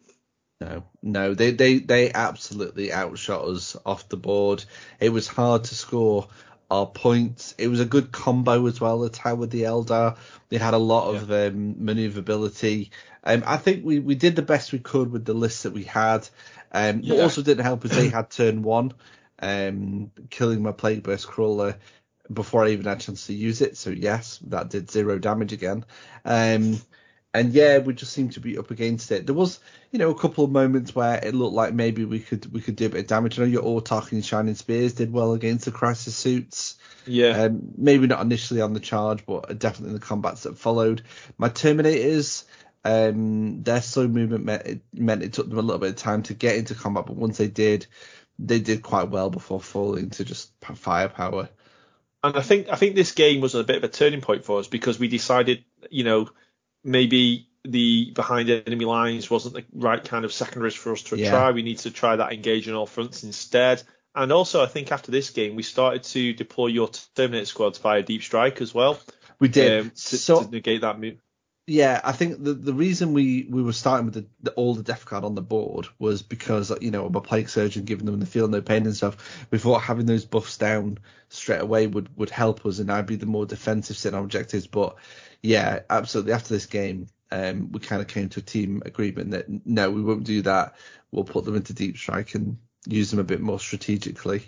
[0.61, 4.65] No, no, they they they absolutely outshot us off the board.
[5.01, 6.29] It was hard to score
[6.71, 7.55] our points.
[7.57, 8.99] It was a good combo as well.
[8.99, 10.17] The Tau with the Eldar,
[10.49, 12.91] they had a lot of um, maneuverability.
[13.23, 15.85] Um, I think we we did the best we could with the list that we
[15.85, 16.29] had.
[16.73, 17.23] Um, Yeah.
[17.23, 18.93] also didn't help is they had turn one,
[19.41, 21.77] um, killing my plague burst crawler
[22.33, 23.77] before I even had a chance to use it.
[23.77, 25.85] So yes, that did zero damage again.
[26.25, 26.81] Um,
[27.33, 29.27] and yeah, we just seemed to be up against it.
[29.27, 29.61] There was,
[29.91, 32.77] you know, a couple of moments where it looked like maybe we could we could
[32.77, 33.39] do a bit of damage.
[33.39, 36.77] I know your Autark and Shining Spears did well against the Crisis suits.
[37.07, 41.03] Yeah, Um, maybe not initially on the charge, but definitely in the combats that followed.
[41.37, 42.45] My Terminators,
[42.85, 46.23] um, their slow movement meant it, meant it took them a little bit of time
[46.25, 47.87] to get into combat, but once they did,
[48.39, 51.49] they did quite well before falling to just firepower.
[52.23, 54.59] and I think I think this game was a bit of a turning point for
[54.59, 56.29] us because we decided, you know,
[56.85, 61.31] maybe the behind enemy lines wasn't the right kind of secondaries for us to Yeah.
[61.31, 61.51] try.
[61.51, 63.83] We need to try that engage on all fronts instead.
[64.15, 68.03] And also, I think after this game, we started to deploy your Terminator squads via
[68.03, 68.99] deep strike as well
[69.41, 69.81] We did.
[69.81, 71.19] um, to, so to negate that move.
[71.69, 75.05] Yeah, I think the the reason we, we were starting with the, the the Death
[75.05, 78.47] Guard on the board was because you know a plague surgeon giving them the feel
[78.47, 79.47] no pain and stuff.
[79.51, 80.99] We thought having those buffs down
[81.29, 84.69] straight away would would help us and I'd be the more defensive set objectives.
[84.69, 84.95] But
[85.43, 86.35] yeah, absolutely.
[86.35, 90.03] After this game, um, we kind of came to a team agreement that no, we
[90.03, 90.77] won't do that.
[91.11, 94.45] We'll put them into deep strike and use them a bit more strategically.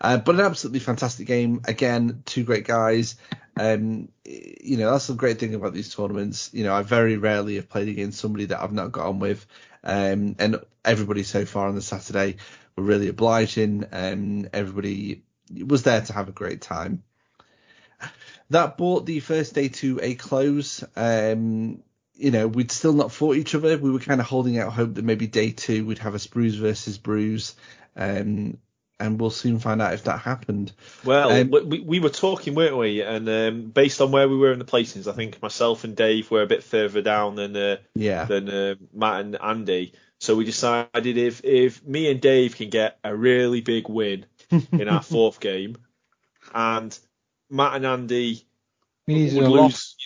[0.00, 1.60] Uh, but an absolutely fantastic game.
[1.66, 3.16] Again, two great guys.
[3.56, 6.50] Um, you know, that's the great thing about these tournaments.
[6.52, 9.46] You know, I very rarely have played against somebody that I've not got on with.
[9.82, 12.36] Um, and everybody so far on the Saturday
[12.76, 13.86] were really obliging.
[13.92, 15.22] and everybody
[15.64, 17.02] was there to have a great time.
[18.50, 20.84] That brought the first day to a close.
[20.96, 21.82] Um,
[22.14, 23.76] you know, we'd still not fought each other.
[23.78, 26.58] We were kind of holding out hope that maybe day two we'd have a Sprues
[26.58, 27.54] versus Brews.
[27.96, 28.58] Um,
[29.04, 30.72] and we'll soon find out if that happened.
[31.04, 33.02] Well, Um, we, we were talking, weren't we?
[33.02, 36.30] And um, based on where we were in the placings, I think myself and Dave
[36.30, 38.24] were a bit further down than uh, Yeah.
[38.24, 39.92] than uh, Matt and Andy.
[40.20, 44.24] So we decided if if me and Dave can get a really big win
[44.72, 45.76] in our fourth game,
[46.54, 46.98] and
[47.50, 48.46] Matt and Andy
[49.06, 49.96] would lose, loss.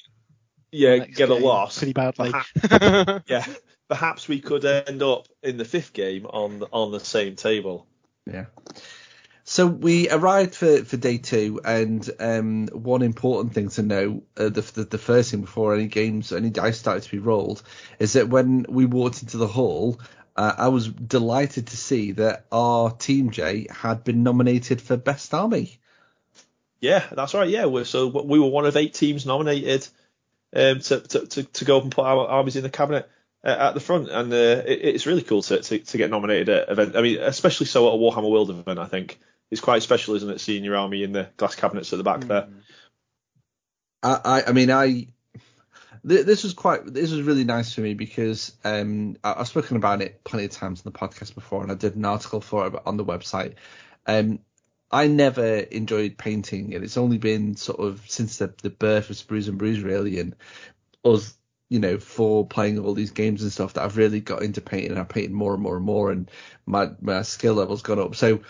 [0.73, 2.33] yeah, next get a game loss pretty badly.
[2.33, 3.45] Perhaps- yeah,
[3.89, 7.87] perhaps we could end up in the fifth game on on the same table.
[8.30, 8.46] Yeah.
[9.44, 14.50] So we arrived for, for day two, and um, one important thing to know, uh,
[14.50, 17.62] the, the the first thing before any games, any dice started to be rolled,
[17.98, 20.00] is that when we walked into the hall,
[20.36, 25.32] uh, I was delighted to see that our team J had been nominated for best
[25.32, 25.80] army.
[26.80, 27.48] Yeah, that's right.
[27.48, 29.88] Yeah, we're, so we were one of eight teams nominated
[30.55, 33.09] um, to, to, to, to go up and put our armies in the cabinet
[33.44, 36.69] at the front, and uh, it, it's really cool to, to, to get nominated at
[36.69, 36.97] event.
[36.97, 38.78] I mean, especially so at a Warhammer World event.
[38.78, 39.19] I think
[39.51, 42.23] it's quite special, isn't it, seeing your army in the glass cabinets at the back
[42.23, 42.48] there?
[44.02, 45.09] I, I, I mean, I
[46.05, 50.01] this was quite this was really nice for me because um, I, I've spoken about
[50.01, 52.74] it plenty of times in the podcast before, and I did an article for it
[52.86, 53.55] on the website.
[54.06, 54.40] Um,
[54.90, 59.16] I never enjoyed painting, and it's only been sort of since the, the birth of
[59.16, 60.35] Sprues and Brews really, and
[61.05, 61.35] us,
[61.69, 64.90] you know, for playing all these games and stuff that I've really got into painting.
[64.90, 66.31] and I've painted more and more and more, and
[66.66, 68.16] my my skill level's gone up.
[68.16, 68.40] So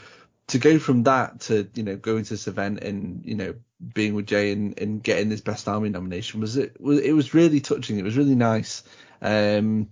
[0.48, 3.54] to go from that to you know going to this event and you know
[3.94, 7.34] being with Jay and, and getting this best army nomination was it was it was
[7.34, 7.98] really touching.
[7.98, 8.82] It was really nice.
[9.20, 9.90] Um,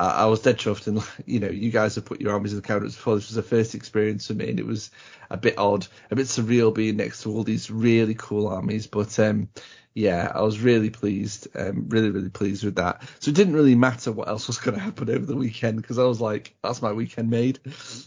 [0.00, 2.60] I, I was dead chuffed, and you know you guys have put your armies in
[2.60, 3.14] the cabinets before.
[3.16, 4.90] This was a first experience for me, and it was
[5.28, 8.86] a bit odd, a bit surreal being next to all these really cool armies.
[8.86, 9.48] But um,
[9.94, 13.02] yeah, I was really pleased, um, really really pleased with that.
[13.20, 15.98] So it didn't really matter what else was going to happen over the weekend because
[15.98, 17.60] I was like, that's my weekend made.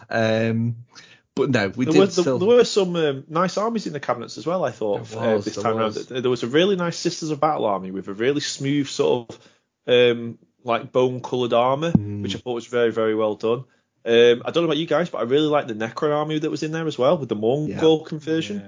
[0.10, 0.78] Um,
[1.36, 2.38] but no, we There did were, still.
[2.38, 4.64] there were some um, nice armies in the cabinets as well.
[4.64, 5.94] I thought uh, was, this time around.
[5.95, 9.40] There was a really nice Sisters of Battle army with a really smooth sort of
[9.88, 12.22] um, like bone coloured armour, Mm.
[12.23, 13.65] which I thought was very very well done.
[14.06, 16.49] Um, I don't know about you guys, but I really like the Necron army that
[16.52, 18.61] was in there as well with the Mongol conversion.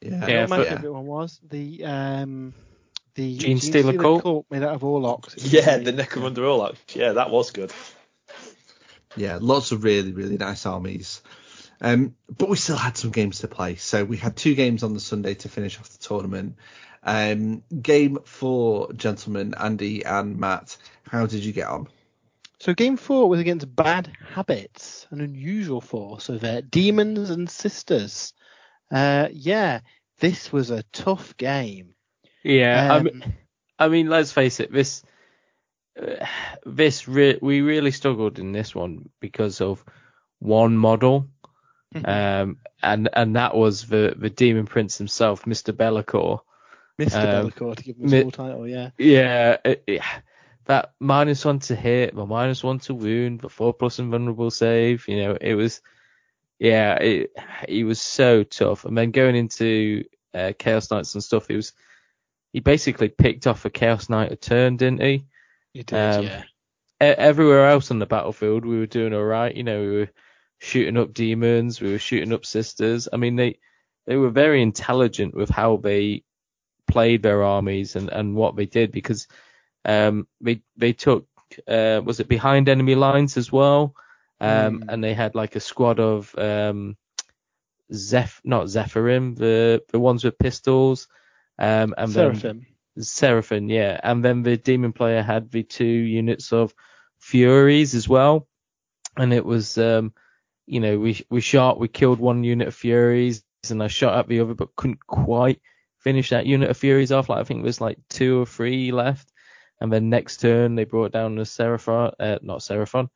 [0.00, 0.10] Yeah.
[0.10, 2.54] yeah, I know what my but- favourite one was the um
[3.14, 4.46] the Gene Stealer cult?
[4.50, 5.28] made out of Orlocks.
[5.36, 5.84] It was Yeah, great.
[5.84, 6.74] the Necromunda Orlock.
[6.96, 7.72] Yeah, that was good.
[9.16, 11.22] yeah, lots of really, really nice armies.
[11.80, 13.76] Um, but we still had some games to play.
[13.76, 16.56] So we had two games on the Sunday to finish off the tournament.
[17.04, 20.76] Um, game four, gentlemen, Andy and Matt,
[21.08, 21.88] how did you get on?
[22.60, 28.32] So game four was against Bad Habits, an unusual force of uh, demons and sisters.
[28.90, 29.80] Uh, yeah,
[30.20, 31.94] this was a tough game.
[32.42, 33.34] Yeah, I Um, mean,
[33.78, 34.72] I mean, let's face it.
[34.72, 35.02] This,
[36.00, 36.24] uh,
[36.64, 39.84] this re- we really struggled in this one because of
[40.38, 41.28] one model,
[42.04, 45.72] um, and and that was the the Demon Prince himself, Mr.
[45.76, 46.40] Be'lakor.
[46.98, 47.40] Mr.
[47.40, 48.90] um, to give him a mi- full title, yeah.
[48.98, 50.02] Yeah, it, it-
[50.66, 55.06] that minus one to hit, the minus one to wound, the four plus invulnerable save.
[55.06, 55.82] You know, it was,
[56.58, 57.32] yeah, it,
[57.68, 58.86] he was so tough.
[58.86, 61.74] And then going into uh, Chaos Knights and stuff, he was,
[62.54, 65.26] he basically picked off a Chaos Knight a turn, didn't he?
[65.74, 66.42] You did, Um, yeah.
[67.02, 69.54] E- everywhere else on the battlefield, we were doing all right.
[69.54, 70.10] You know, we were
[70.60, 73.06] shooting up demons, we were shooting up sisters.
[73.12, 73.58] I mean, they
[74.06, 76.22] they were very intelligent with how they
[76.94, 79.28] played their armies and, and what they did because
[79.86, 81.26] um they they took
[81.68, 83.94] uh was it behind enemy lines as well
[84.40, 84.84] um Mm.
[84.88, 86.96] and they had like a squad of um
[87.92, 91.08] Zeph not Zephyrim the the ones with pistols
[91.58, 92.66] um and then Seraphim.
[92.98, 94.00] Seraphim, yeah.
[94.02, 96.74] And then the demon player had the two units of
[97.20, 98.48] Furies as well.
[99.16, 100.14] And it was, um,
[100.66, 104.28] you know, we we shot, we killed one unit of Furies, and I shot at
[104.28, 105.60] the other, but couldn't quite
[106.04, 107.28] finish that unit of Furies off.
[107.28, 109.32] Like I think there's like two or three left.
[109.80, 113.08] And then next turn they brought down the Seraphon, uh, not Seraphon,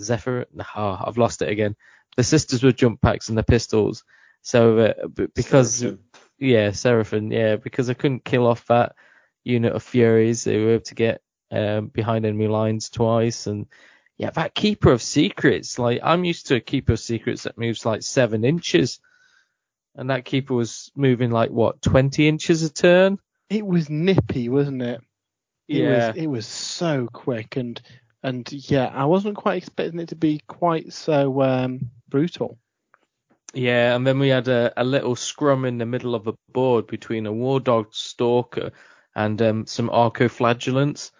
[0.00, 0.46] Zephyr.
[0.52, 1.76] Nah, I've lost it again.
[2.16, 4.04] The sisters with jump packs and the pistols.
[4.42, 6.00] So uh, because Seraphim.
[6.38, 8.96] yeah, Seraphon, yeah, because I couldn't kill off that
[9.44, 10.44] unit of Furies.
[10.44, 13.66] They were able to get um, behind enemy lines twice, and
[14.16, 15.78] yeah, that Keeper of Secrets.
[15.78, 19.00] Like I'm used to a Keeper of Secrets that moves like seven inches,
[19.94, 23.18] and that Keeper was moving like what 20 inches a turn.
[23.50, 25.00] It was nippy, wasn't it?
[25.68, 26.10] It Yeah.
[26.10, 27.80] was it was so quick and
[28.22, 32.58] and yeah, I wasn't quite expecting it to be quite so um brutal.
[33.54, 36.88] Yeah, and then we had a, a little scrum in the middle of a board
[36.88, 38.72] between a War Dog Stalker
[39.14, 41.12] and um, some Arcoflagellants,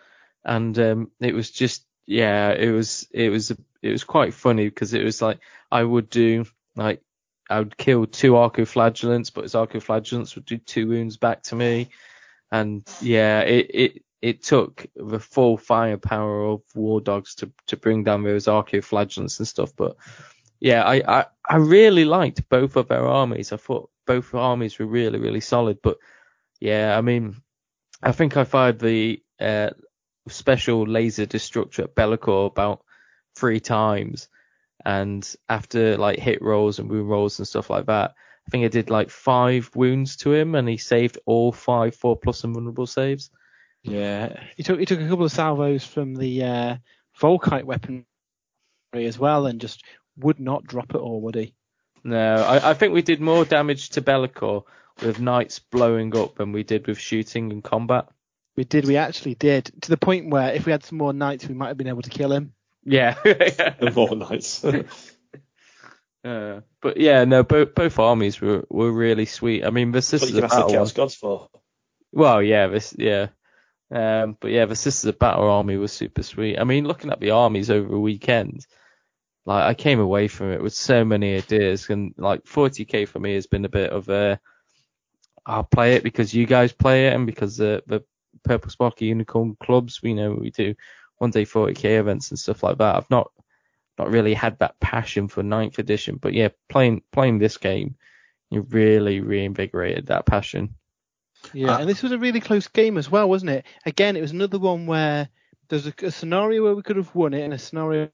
[0.44, 3.52] and um, it was just yeah, it was it was
[3.82, 5.38] it was quite funny because it was like
[5.70, 6.44] I would do
[6.74, 7.02] like
[7.50, 11.90] I would kill two Arcoflagellants, but his Arcoflagellants would do two wounds back to me,
[12.50, 18.04] and yeah, it it it took the full firepower of war dogs to to bring
[18.04, 19.72] down those Arcoflagellants and stuff.
[19.76, 19.96] But
[20.60, 23.52] yeah, I, I I really liked both of their armies.
[23.52, 25.78] I thought both armies were really really solid.
[25.82, 25.98] But
[26.60, 27.36] yeah, I mean,
[28.02, 29.70] I think I fired the uh,
[30.28, 32.84] special laser destructor at Be'lakor about
[33.36, 34.28] three times,
[34.84, 38.14] and after like hit rolls and wound rolls and stuff like that,
[38.46, 42.16] I think I did like five wounds to him, and he saved all five four
[42.16, 43.30] plus and vulnerable saves.
[43.82, 46.76] Yeah, he took he took a couple of salvos from the uh,
[47.20, 48.04] Volkite weaponry
[48.94, 49.84] as well, and just
[50.16, 51.54] would not drop it all, would he?
[52.02, 54.64] No, I, I think we did more damage to Be'lakor
[55.00, 58.08] with knights blowing up than we did with shooting and combat.
[58.56, 61.48] We did, we actually did, to the point where if we had some more knights,
[61.48, 62.52] we might have been able to kill him.
[62.84, 63.16] Yeah.
[63.94, 64.64] more knights.
[66.24, 69.64] uh, but yeah, no, both both armies were, were really sweet.
[69.64, 70.68] I mean, the Sisters of Battle.
[70.68, 71.48] Chaos Gods for.
[72.12, 73.28] Well, yeah, this, yeah.
[73.90, 76.58] Um, but yeah, the Sisters of Battle army was super sweet.
[76.58, 78.66] I mean, looking at the armies over the weekend,
[79.46, 83.34] like I came away from it with so many ideas, and like 40k for me
[83.34, 84.40] has been a bit of a,
[85.44, 88.04] I'll play it because you guys play it, and because the the
[88.42, 90.74] Purple Sparky Unicorn clubs, we know we do
[91.24, 92.96] one day 40k events and stuff like that.
[92.96, 93.30] I've not
[93.98, 97.96] not really had that passion for ninth edition, but yeah, playing playing this game,
[98.50, 100.74] you really reinvigorated that passion.
[101.52, 103.66] Yeah, Uh, and this was a really close game as well, wasn't it?
[103.86, 105.28] Again, it was another one where
[105.68, 108.10] there's a, a scenario where we could have won it and a scenario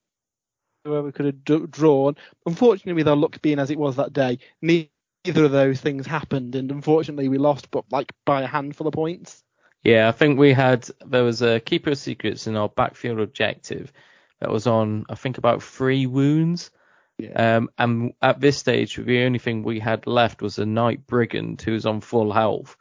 [0.85, 2.17] where we could have d- drawn.
[2.47, 6.55] Unfortunately, with our luck being as it was that day, neither of those things happened,
[6.55, 9.43] and unfortunately, we lost, but like by a handful of points.
[9.83, 13.93] Yeah, I think we had there was a keeper of secrets in our backfield objective
[14.41, 16.71] that was on I think about three wounds.
[17.19, 17.57] Yeah.
[17.57, 21.61] Um, and at this stage, the only thing we had left was a knight brigand
[21.61, 22.77] who was on full health.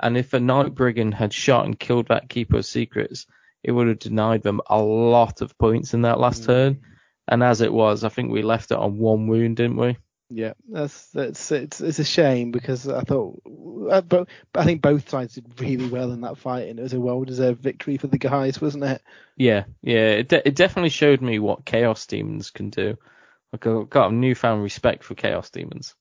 [0.00, 3.26] And if a knight brigand had shot and killed that keeper of secrets,
[3.62, 6.46] it would have denied them a lot of points in that last Mm.
[6.46, 6.80] turn.
[7.28, 9.96] And as it was, I think we left it on one wound, didn't we?
[10.32, 13.42] Yeah, that's that's it's it's a shame because I thought,
[13.90, 16.82] uh, but, but I think both sides did really well in that fight, and it
[16.82, 19.02] was a well-deserved victory for the guys, wasn't it?
[19.36, 20.10] Yeah, yeah.
[20.10, 22.96] It, de- it definitely showed me what chaos demons can do.
[23.52, 25.96] Like I've got a newfound respect for chaos demons.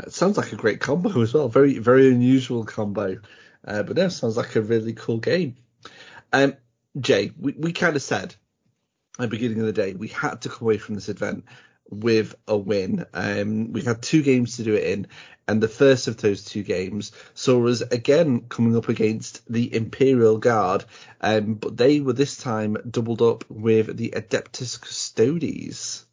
[0.00, 1.48] It sounds like a great combo as well.
[1.48, 3.18] Very, very unusual combo.
[3.64, 5.54] Uh, but no, sounds like a really cool game.
[6.32, 6.56] Um,
[6.98, 8.34] Jay, we, we kind of said
[9.18, 11.44] at the beginning of the day we had to come away from this event
[11.90, 13.04] with a win.
[13.12, 15.06] Um, we had two games to do it in,
[15.48, 20.38] and the first of those two games saw us again coming up against the Imperial
[20.38, 20.84] Guard,
[21.20, 26.06] um, but they were this time doubled up with the Adeptus Custodes.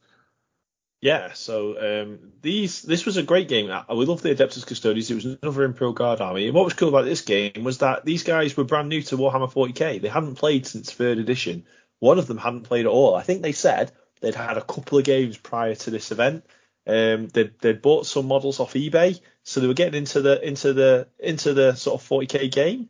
[1.02, 3.72] Yeah, so um, these this was a great game.
[3.72, 5.10] I- We love the Adeptus Custodes.
[5.10, 6.48] It was another Imperial Guard army.
[6.48, 9.18] And what was cool about this game was that these guys were brand new to
[9.18, 10.02] Warhammer 40k.
[10.02, 11.66] They hadn't played since third edition.
[12.00, 13.16] One of them hadn't played at all.
[13.16, 16.46] I think they said they'd had a couple of games prior to this event.
[16.88, 20.74] Um, they'd, they'd bought some models off eBay, so they were getting into the into
[20.74, 22.90] the into the sort of 40k game.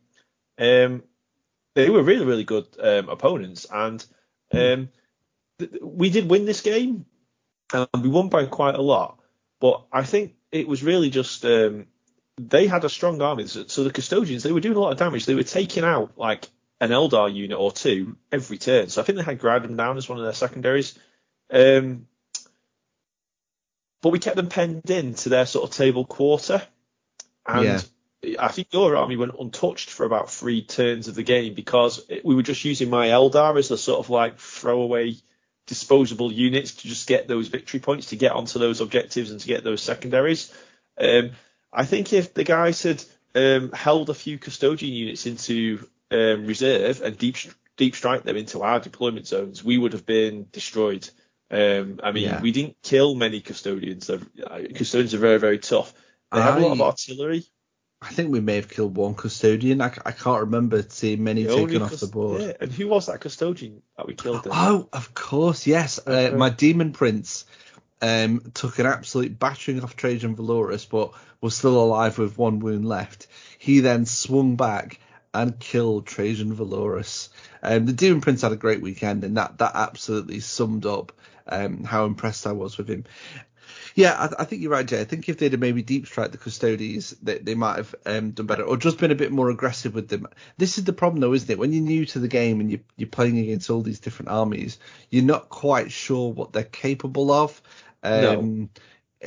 [0.58, 1.02] Um,
[1.74, 4.04] they were really really good um, opponents, and
[4.52, 4.88] um,
[5.58, 7.06] th- we did win this game
[7.72, 9.18] and we won by quite a lot.
[9.60, 11.86] But I think it was really just um,
[12.38, 13.46] they had a strong army.
[13.46, 15.26] So, so the custodians they were doing a lot of damage.
[15.26, 16.48] They were taking out like
[16.80, 18.88] an Eldar unit or two every turn.
[18.88, 20.98] So I think they had Gradam down as one of their secondaries.
[21.50, 22.06] Um,
[24.02, 26.62] but we kept them penned in to their sort of table quarter,
[27.46, 27.84] and
[28.38, 32.24] I think your army went untouched for about three turns of the game because it,
[32.24, 35.16] we were just using my Eldar as the sort of like throwaway
[35.66, 39.46] disposable units to just get those victory points to get onto those objectives and to
[39.46, 40.52] get those secondaries.
[40.98, 41.30] Um,
[41.72, 43.02] I think if the guys had
[43.34, 47.36] um, held a few custodian units into um, reserve and deep
[47.76, 51.08] deep strike them into our deployment zones, we would have been destroyed.
[51.50, 52.40] Um, I mean, Yeah.
[52.40, 54.06] we didn't kill many custodians.
[54.06, 55.92] They're- uh, Custodians are very very tough.
[56.32, 57.44] They have a lot of I- artillery.
[58.02, 59.82] I think we may have killed one custodian.
[59.82, 62.40] I can't remember seeing many The taken off cus- the board.
[62.40, 64.44] Yeah, and who was that custodian that we killed?
[64.44, 64.54] Then?
[64.56, 65.98] Oh, of course, yes.
[66.06, 67.44] Uh, my demon prince
[68.00, 71.12] um, took an absolute battering off Trajann Valoris, but
[71.42, 73.26] was still alive with one wound left.
[73.58, 74.98] He then swung back
[75.34, 77.28] and killed Trajann Valoris.
[77.62, 81.12] Um, the demon prince had a great weekend, and that that absolutely summed up
[81.46, 83.04] um, how impressed I was with him.
[83.94, 85.00] Yeah, I, I think you're right, Jay.
[85.00, 88.30] I think if they'd have maybe deep strike the Custodes, they, they might have um,
[88.32, 90.26] done better, or just been a bit more aggressive with them.
[90.56, 91.58] This is the problem, though, isn't it?
[91.58, 94.78] When you're new to the game and you're, you're playing against all these different armies,
[95.10, 97.60] you're not quite sure what they're capable of.
[98.02, 98.70] Um,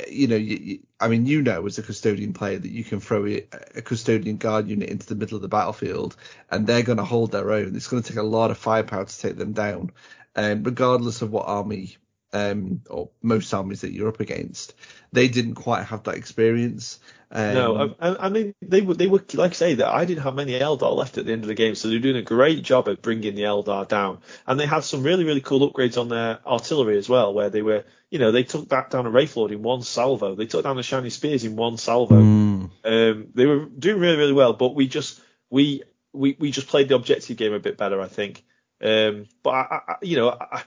[0.08, 3.00] you know, you, you, I mean, you know, as a custodian player, that you can
[3.00, 3.46] throw a,
[3.76, 6.16] a custodian guard unit into the middle of the battlefield,
[6.50, 7.76] and they're going to hold their own.
[7.76, 9.92] It's going to take a lot of firepower to take them down,
[10.34, 11.96] um, regardless of what army
[12.34, 14.74] um, or most armies that you're up against.
[15.12, 16.98] They didn't quite have that experience.
[17.30, 20.24] Um, no, I, I, mean they were they were like I say that I didn't
[20.24, 22.62] have many Eldar left at the end of the game, so they're doing a great
[22.62, 26.08] job at bringing the Eldar down, and they had some really really cool upgrades on
[26.08, 29.36] their artillery as well, where they were you know they took back down a Wraith
[29.36, 32.20] Lord in one salvo, they took down the Shiny Spears in one salvo.
[32.20, 32.70] Mm.
[32.84, 35.20] Um, they were doing really really well, but we just
[35.50, 35.82] we
[36.12, 38.44] we we just played the objective game a bit better, I think.
[38.82, 40.62] Um, but I, I you know I,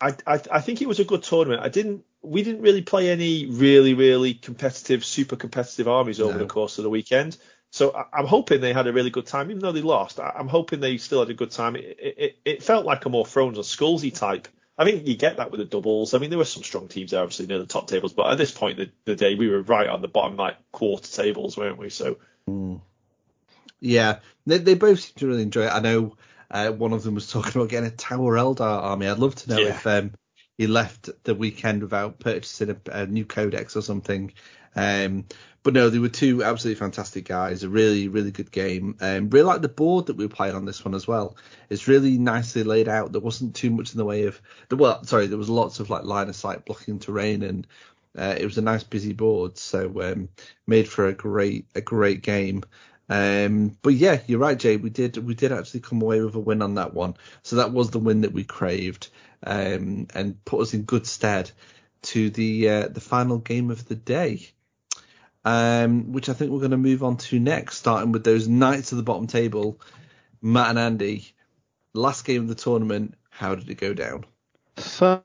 [0.00, 1.62] I I I think it was a good tournament.
[1.62, 6.38] I didn't we didn't really play any really, really competitive, super competitive armies over no.
[6.38, 7.36] the course of the weekend.
[7.70, 10.18] So I, am hoping they had a really good time, even though they lost.
[10.18, 11.76] I, am hoping they still had a good time.
[11.76, 14.48] It, it, it felt like a more Thrones or Skullsy type.
[14.76, 16.14] I think you get that with the doubles.
[16.14, 18.38] I mean, there were some strong teams there, obviously near the top tables, but at
[18.38, 21.56] this point in the, the day, we were right on the bottom like quarter tables,
[21.56, 21.90] weren't we?
[21.90, 22.18] So.
[22.48, 22.80] Mm.
[23.80, 25.72] Yeah, they, they both seem to really enjoy it.
[25.72, 26.16] I know
[26.50, 29.06] uh, one of them was talking about getting a Tower Eldar army.
[29.06, 29.68] I'd love to know yeah.
[29.68, 30.12] if um,
[30.56, 34.32] he left the weekend without purchasing a, a new codex or something.
[34.74, 35.26] Um,
[35.62, 37.62] but no, they were two absolutely fantastic guys.
[37.62, 38.96] A really, really good game.
[39.00, 41.36] Um, really like the board that we were playing on this one as well.
[41.68, 43.12] It's really nicely laid out.
[43.12, 45.90] There wasn't too much in the way of the well, sorry, there was lots of
[45.90, 47.66] like line of sight blocking terrain, and
[48.16, 49.58] uh, it was a nice busy board.
[49.58, 50.28] So um,
[50.66, 52.62] made for a great, a great game.
[53.08, 54.76] Um, but yeah, you're right, Jay.
[54.76, 57.14] We did we did actually come away with a win on that one.
[57.42, 59.08] So that was the win that we craved,
[59.44, 61.50] um, and put us in good stead
[62.02, 64.48] to the uh, the final game of the day,
[65.44, 68.92] um, which I think we're going to move on to next, starting with those knights
[68.92, 69.80] of the bottom table,
[70.42, 71.32] Matt and Andy.
[71.94, 73.14] Last game of the tournament.
[73.30, 74.24] How did it go down?
[74.76, 75.22] So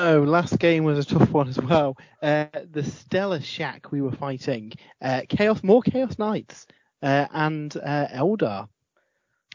[0.00, 1.96] Oh, last game was a tough one as well.
[2.22, 6.68] Uh, the Stellar Shack we were fighting, uh, Chaos, more Chaos Knights
[7.02, 8.68] and uh, Eldar,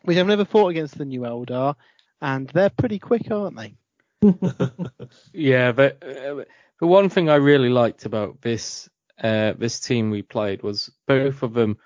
[0.04, 1.76] which I've never fought against the new Eldar,
[2.22, 3.76] and they're pretty quick, aren't they?
[5.34, 6.44] yeah, but uh,
[6.80, 8.90] the one thing I really liked about this
[9.22, 11.78] uh, this team we played was both of them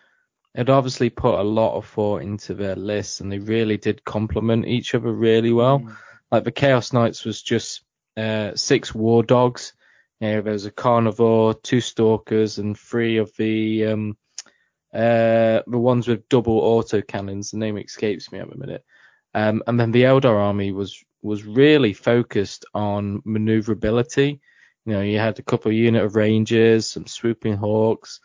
[0.56, 4.68] had obviously put a lot of thought into their lists, and they really did complement
[4.68, 5.80] each other really well.
[5.80, 5.96] Mm.
[6.32, 7.82] Like the Chaos Knights was just
[8.18, 9.74] uh, six War Dogs.
[10.20, 14.18] Yeah, there was a Karnivore, two Stalkers, and three of the um,
[14.98, 17.52] uh, the ones with double auto cannons.
[17.52, 18.84] The name escapes me at the minute.
[19.36, 24.42] Um, and then the Eldar army was was really focused on maneuverability.
[24.86, 28.20] You know, you had a couple of unit of rangers, some swooping hawks,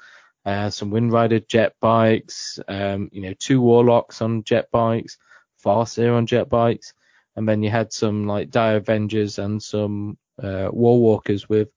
[0.46, 5.18] uh, some windrider jet bikes, um, you know, two warlocks on jet bikes,
[5.62, 6.94] Farseer on jet bikes,
[7.36, 11.68] and then you had some like dire avengers and some uh, war walkers with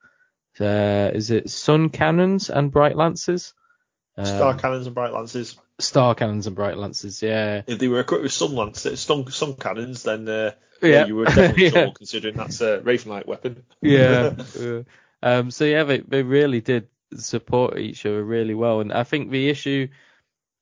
[0.61, 3.53] uh, is it sun cannons and bright lances?
[4.23, 5.57] Star um, cannons and bright lances.
[5.79, 7.63] Star cannons and bright lances, yeah.
[7.67, 10.51] If they were equipped with sun lances, sun, sun cannons, then uh,
[10.81, 10.89] yeah.
[10.89, 11.05] yeah.
[11.05, 11.89] you were definitely yeah.
[11.93, 13.63] considering that's a Wraith weapon.
[13.81, 14.35] yeah.
[14.59, 14.81] yeah.
[15.21, 19.31] Um, so yeah, they, they really did support each other really well, and I think
[19.31, 19.89] the issue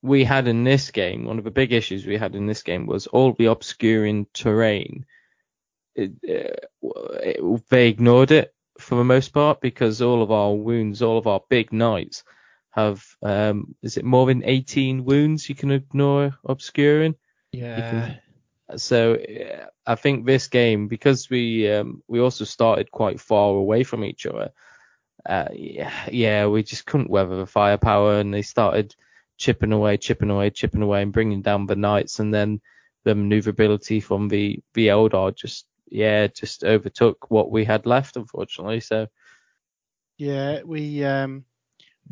[0.02, 2.86] we had in this game, one of the big issues we had in this game
[2.86, 5.06] was all the obscuring terrain.
[5.94, 6.88] It, uh,
[7.22, 11.26] it, they ignored it for the most part because all of our wounds, all of
[11.26, 12.24] our big knights
[12.74, 17.14] have um, is it more than 18 wounds you can ignore obscuring?
[17.52, 17.90] Yeah.
[18.68, 19.18] Can, so
[19.86, 24.26] I think this game because we um, we also started quite far away from each
[24.26, 24.50] other.
[25.24, 28.94] Uh, yeah, yeah, we just couldn't weather the firepower, and they started
[29.36, 32.60] chipping away, chipping away, chipping away, and bringing down the knights, and then
[33.04, 38.80] the maneuverability from the the Eldar just yeah just overtook what we had left, unfortunately.
[38.80, 39.06] So
[40.18, 41.44] yeah, we um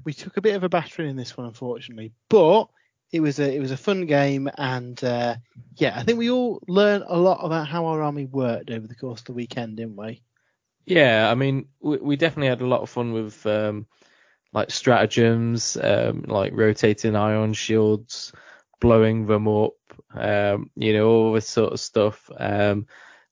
[0.04, 2.68] we took a bit of a battering in this one, unfortunately, but
[3.12, 5.36] it was a it was a fun game, and uh,
[5.76, 8.94] yeah, I think we all learned a lot about how our army worked over the
[8.94, 10.22] course of the weekend, didn't we?
[10.86, 13.86] Yeah, I mean, we, we definitely had a lot of fun with um,
[14.52, 18.32] like stratagems, um, like rotating ion shields,
[18.80, 19.74] blowing them up,
[20.14, 22.30] um, you know, all this sort of stuff.
[22.36, 22.86] Um,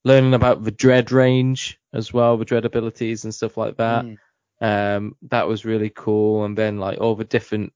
[0.05, 4.05] learning about the dread range as well, the dread abilities and stuff like that.
[4.05, 4.17] Mm.
[4.61, 6.45] Um, that was really cool.
[6.45, 7.73] And then like all the different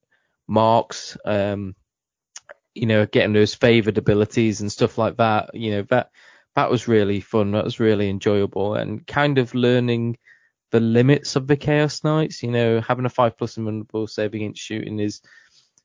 [0.47, 1.75] marks, um,
[2.73, 5.51] you know, getting those favored abilities and stuff like that.
[5.53, 6.11] You know, that
[6.55, 7.51] that was really fun.
[7.51, 10.17] That was really enjoyable and kind of learning
[10.71, 12.43] the limits of the Chaos Knights.
[12.43, 15.21] You know, having a five plus invulnerable save against shooting is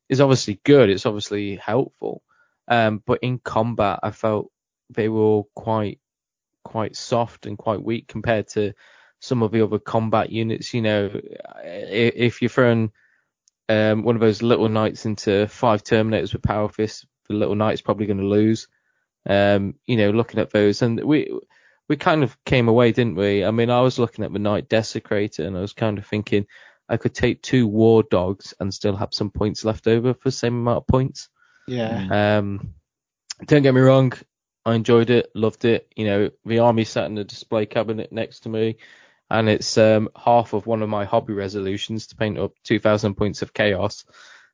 [0.08, 0.90] is obviously good.
[0.90, 2.22] It's obviously helpful.
[2.68, 4.50] Um, but in combat, I felt
[4.90, 6.00] they were quite
[6.64, 8.74] quite soft and quite weak compared to
[9.20, 10.74] some of the other combat units.
[10.74, 11.20] You know,
[11.64, 12.92] if you're throwing
[13.68, 17.82] um, one of those little knights into five Terminators with Power Fist, the little knight's
[17.82, 18.68] probably going to lose.
[19.26, 21.30] Um, you know, looking at those, and we
[21.88, 23.44] we kind of came away, didn't we?
[23.44, 26.46] I mean, I was looking at the Knight Desecrator, and I was kind of thinking
[26.88, 30.32] I could take two War Dogs and still have some points left over for the
[30.32, 31.28] same amount of points.
[31.68, 32.38] Yeah.
[32.38, 32.74] Um,
[33.46, 34.12] don't get me wrong,
[34.64, 35.90] I enjoyed it, loved it.
[35.96, 38.76] You know, the army sat in the display cabinet next to me,
[39.30, 43.42] and it's um, half of one of my hobby resolutions to paint up 2,000 points
[43.42, 44.04] of chaos.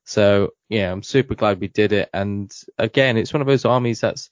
[0.05, 2.11] So yeah, I'm super glad we did it.
[2.13, 4.31] And again, it's one of those armies that's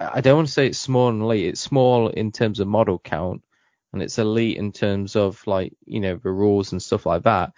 [0.00, 1.46] I don't want to say it's small and elite.
[1.46, 3.42] It's small in terms of model count,
[3.92, 7.52] and it's elite in terms of like you know the rules and stuff like that.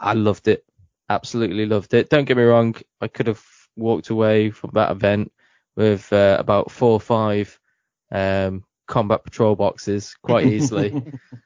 [0.00, 0.64] I loved it,
[1.08, 2.10] absolutely loved it.
[2.10, 3.42] Don't get me wrong, I could have
[3.76, 5.32] walked away from that event
[5.76, 7.58] with uh, about four or five
[8.10, 10.92] um, combat patrol boxes quite easily.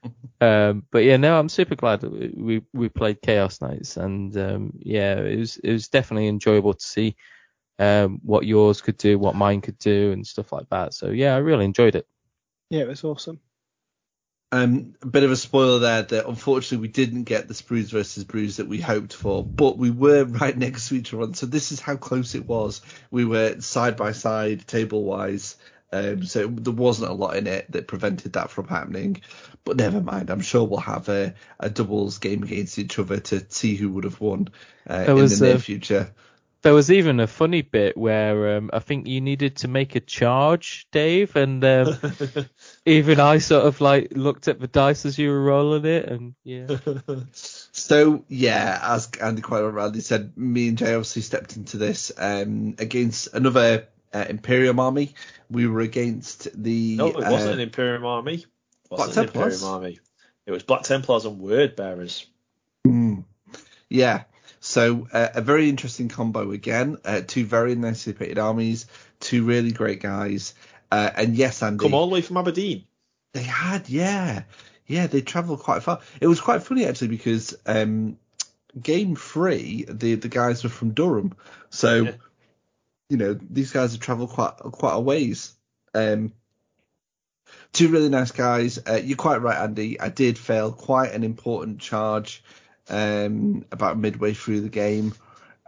[0.41, 4.73] um, but yeah, no, I'm super glad that we we played Chaos Knights, and um,
[4.79, 7.17] yeah, it was it was definitely enjoyable to see
[7.79, 10.95] um, what yours could do, what mine could do, and stuff like that.
[10.95, 12.07] So yeah, I really enjoyed it.
[12.71, 13.41] Yeah, it was awesome.
[14.51, 18.25] Um, a bit of a spoiler there that unfortunately we didn't get the Sprues versus
[18.25, 21.35] Brews that we hoped for, but we were right next to each other.
[21.35, 22.81] So this is how close it was.
[23.11, 25.57] We were side by side, table wise.
[25.91, 29.23] Um, so there wasn't a lot in it that prevented that from happening.
[29.65, 30.31] But never mind.
[30.31, 34.05] I'm sure we'll have a, a doubles game against each other to see who would
[34.05, 34.49] have won
[34.89, 36.13] uh, in the near future.
[36.63, 40.01] There was even a funny bit where um, I think you needed to make a
[40.01, 41.97] charge, Dave, and um,
[42.85, 46.35] even I sort of like looked at the dice as you were rolling it, and
[46.43, 46.67] yeah.
[47.33, 52.75] so yeah, as Andy quite rightly said, me and Jay obviously stepped into this um,
[52.79, 55.15] against another uh, Imperium army.
[55.51, 56.97] We were against the.
[56.97, 58.35] No, it wasn't uh, an Imperium army.
[58.35, 58.47] It
[58.91, 59.63] wasn't Black Templars.
[59.63, 60.01] Imperium army.
[60.47, 62.27] It was Black Templars and Word Bearers.
[62.87, 63.25] Mm.
[63.89, 64.25] Yeah.
[64.61, 66.99] So uh, a very interesting combo again.
[67.05, 68.87] Uh, two very nicely painted armies,
[69.21, 70.55] two really great guys.
[70.91, 71.83] Uh, and yes, Andy.
[71.83, 72.85] Come all the way from Aberdeen.
[73.35, 74.45] They had, yeah,
[74.87, 75.07] yeah.
[75.07, 76.01] They travelled quite far.
[76.21, 78.19] It was quite funny actually because um,
[78.81, 81.35] game three, the the guys were from Durham,
[81.71, 82.13] so yeah.
[83.09, 85.55] You know these guys have travelled quite quite a ways.
[85.95, 86.33] Um,
[87.73, 88.79] two really nice guys.
[88.87, 90.01] Uh, you're quite right, Andy.
[90.01, 92.43] I did fail quite an important charge
[92.89, 95.15] um, about midway through the game.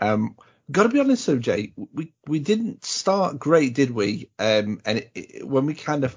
[0.00, 0.36] Um,
[0.70, 4.30] Got to be honest, though, Jay, we we didn't start great, did we?
[4.38, 6.16] Um, and it, it, when we kind of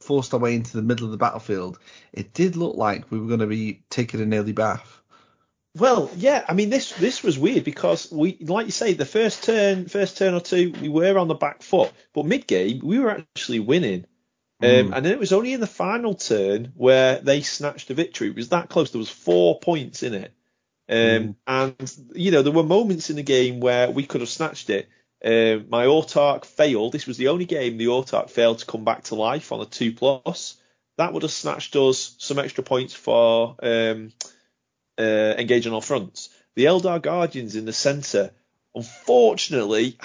[0.00, 1.78] forced our way into the middle of the battlefield,
[2.12, 5.01] it did look like we were going to be taking an early bath.
[5.74, 9.44] Well, yeah, I mean this this was weird because we, like you say, the first
[9.44, 12.98] turn, first turn or two, we were on the back foot, but mid game we
[12.98, 14.04] were actually winning.
[14.62, 14.96] Um, mm.
[14.96, 18.28] And then it was only in the final turn where they snatched a victory.
[18.28, 18.90] It was that close.
[18.90, 20.32] There was four points in it.
[20.88, 21.36] Um, mm.
[21.46, 24.88] And, you know, there were moments in the game where we could have snatched it.
[25.24, 26.92] Um, my Autark failed.
[26.92, 29.66] This was the only game the Autark failed to come back to life on a
[29.66, 30.56] 2 plus.
[30.96, 34.12] That would have snatched us some extra points for um,
[34.98, 36.28] uh, on our fronts.
[36.54, 38.30] The Eldar Guardians in the centre,
[38.74, 39.98] unfortunately,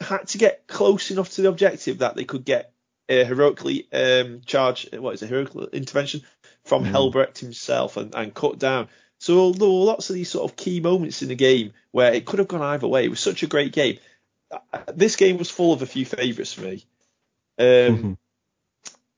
[0.00, 2.72] had to get close enough to the objective that they could get
[3.08, 6.22] uh, heroically um, charge, what is a heroic intervention
[6.64, 6.90] from mm.
[6.90, 8.88] Helbrecht himself and, and cut down.
[9.18, 12.24] So there were lots of these sort of key moments in the game where it
[12.24, 13.04] could have gone either way.
[13.04, 13.98] It was such a great game.
[14.50, 16.84] Uh, this game was full of a few favourites for me.
[17.58, 18.12] Um, mm-hmm.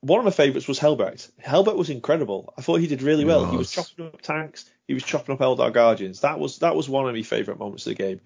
[0.06, 1.30] One of my favourites was Helbrecht.
[1.38, 2.54] Helbrecht was incredible.
[2.56, 3.50] I thought he did really well.
[3.50, 3.72] He was.
[3.72, 4.70] he was chopping up tanks.
[4.86, 6.20] He was chopping up Eldar Guardians.
[6.20, 8.20] That was that was one of my favourite moments of the game.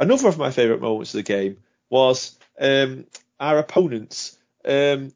[0.00, 1.58] Another of my favourite moments of the game
[1.90, 3.04] was um,
[3.38, 5.12] our opponents um,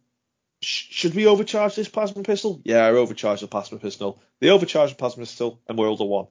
[0.61, 2.61] sh- should we overcharge this plasma pistol?
[2.65, 4.21] Yeah, I overcharged the plasma pistol.
[4.41, 6.27] They overcharged the plasma pistol, and we're all the one.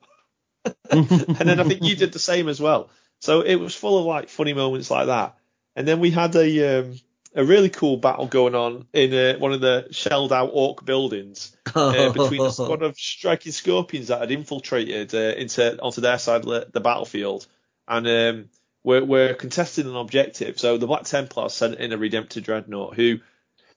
[0.92, 2.90] and then I think you did the same as well.
[3.20, 5.38] So it was full of like funny moments like that.
[5.76, 7.00] And then we had a um,
[7.34, 11.56] a really cool battle going on in uh, one of the shelled out orc buildings
[11.74, 16.46] uh, between a squad of striking scorpions that had infiltrated uh, into onto their side
[16.46, 17.48] of the battlefield,
[17.88, 18.50] and um,
[18.84, 20.60] we're, we're contesting an objective.
[20.60, 23.20] So the Black Templars sent in a Redemptor Dreadnought who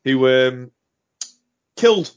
[0.05, 0.70] who um,
[1.76, 2.10] killed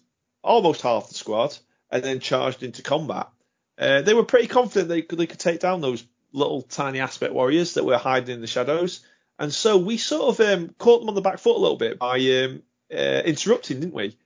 [0.43, 1.57] almost half the squad
[1.91, 3.29] and then charged into combat.
[3.77, 6.03] Uh, they were pretty confident they could, they could take down those
[6.33, 9.01] little tiny aspect warriors that were hiding in the shadows.
[9.39, 11.99] And so we sort of um, caught them on the back foot a little bit
[11.99, 14.17] by um, uh, interrupting, didn't we?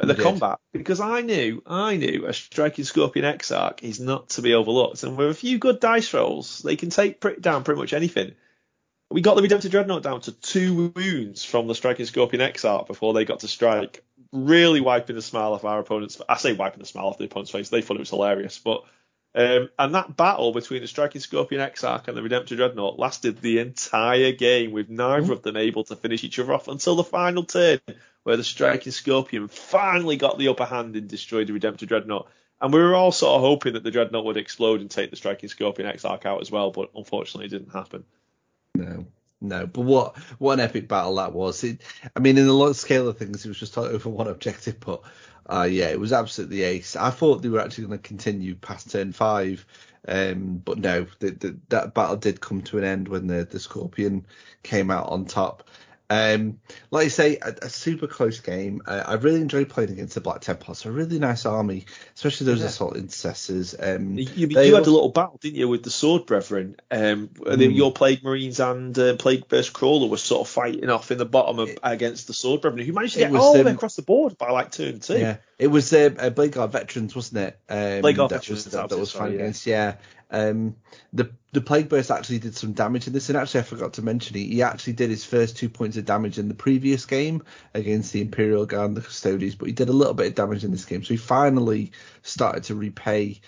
[0.00, 4.54] The combat because I knew I knew a striking scorpion exarch is not to be
[4.54, 8.36] overlooked, and with a few good dice rolls, they can take down pretty much anything.
[9.10, 13.12] We got the Redemptor Dreadnought down to two wounds from the striking scorpion exarch before
[13.12, 16.20] they got to strike really wiping the smile off our opponents.
[16.28, 17.68] I say wiping the smile off the opponent's face.
[17.68, 18.84] They thought it was hilarious, but
[19.38, 23.60] um, and that battle between the Striking Scorpion Exarch and the Redemptor Dreadnought lasted the
[23.60, 27.44] entire game, with neither of them able to finish each other off until the final
[27.44, 27.78] turn,
[28.24, 32.28] where the Striking Scorpion finally got the upper hand and destroyed the Redemptor Dreadnought.
[32.60, 35.16] And we were all sort of hoping that the Dreadnought would explode and take the
[35.16, 38.02] Striking Scorpion Exarch out as well, but unfortunately it didn't happen.
[38.74, 39.06] No.
[39.40, 41.62] No, but what what an epic battle that was.
[41.62, 41.80] It,
[42.16, 45.02] I mean, in the long scale of things, it was just over one objective, but
[45.48, 46.96] uh, yeah, it was absolutely ace.
[46.96, 49.64] I thought they were actually going to continue past turn five,
[50.06, 53.58] um, but no, the, the, that battle did come to an end when the, the
[53.58, 54.26] Scorpion
[54.62, 55.68] came out on top.
[56.10, 56.60] Um,
[56.90, 58.80] like I say, a, a super close game.
[58.86, 60.86] Uh, I really enjoyed playing against the Black Templars.
[60.86, 62.66] A really nice army, especially those Yeah.
[62.66, 63.74] assault intercessors.
[63.78, 66.76] Um, You, you had a little battle, didn't you, with the Sword Brethren?
[66.90, 67.76] Um, and Mm.
[67.76, 71.26] Your Plague Marines and uh, Plague Burst Crawler were sort of fighting off in the
[71.26, 73.70] bottom of, It- against the Sword Brethren, who managed to get was, all the way
[73.70, 75.18] um, across the board by like turn two.
[75.18, 77.58] Yeah, it was uh, uh, Blade Guard veterans, wasn't it?
[77.68, 79.40] Um, Blade Guard that veterans, was, that, that was fighting yeah.
[79.40, 79.66] against.
[79.66, 79.96] Yeah,
[80.30, 80.76] um,
[81.12, 84.02] the the plague burst actually did some damage in this, and actually I forgot to
[84.02, 87.42] mention he, he actually did his first two points of damage in the previous game
[87.72, 90.64] against the Imperial Guard and the Custodes, but he did a little bit of damage
[90.64, 91.92] in this game, so he finally
[92.22, 93.40] started to repay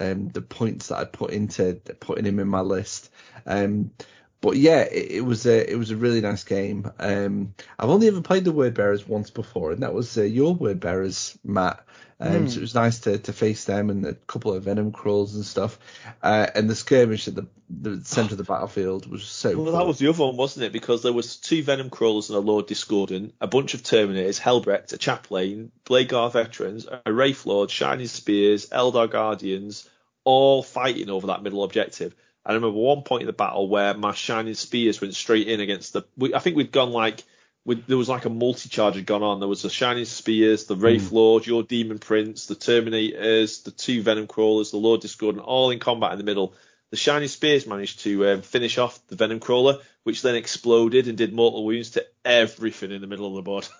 [0.00, 3.10] um, the points that I put into putting him in my list.
[3.46, 3.92] Um,
[4.40, 6.90] but yeah, it, it was a it was a really nice game.
[6.98, 10.54] Um, I've only ever played the Word Bearers once before, and that was uh, your
[10.54, 11.84] Word Bearers, Matt.
[12.20, 15.34] Um, So it was nice to, to face them and a couple of venom crawls
[15.34, 15.78] and stuff.
[16.22, 19.50] Uh, and the skirmish at the, the centre of the battlefield was so.
[19.56, 19.72] Well, cool.
[19.72, 20.72] that was the other one, wasn't it?
[20.72, 24.92] Because there was two Venom Crawlers and a Lord Discordant, a bunch of Terminators, Helbrecht,
[24.92, 29.88] a Chaplain, Blade Guard Veterans, a Wraith Lord, Shining Spears, Eldar Guardians,
[30.22, 32.14] all fighting over that middle objective.
[32.46, 35.94] I remember one point in the battle where my Shining Spears went straight in against
[35.94, 36.02] the.
[36.34, 37.22] I think we'd gone like.
[37.66, 39.40] We, there was like a multi-charge had gone on.
[39.40, 44.02] There was the Shining Spears, the Wraith Lord, your Demon Prince, the Terminators, the two
[44.02, 46.54] Venom Crawlers, the Lord Discordant, all in combat in the middle.
[46.90, 51.16] The Shining Spears managed to um, finish off the Venom Crawler, which then exploded and
[51.16, 53.66] did mortal wounds to everything in the middle of the board.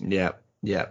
[0.00, 0.90] Yeah, yeah.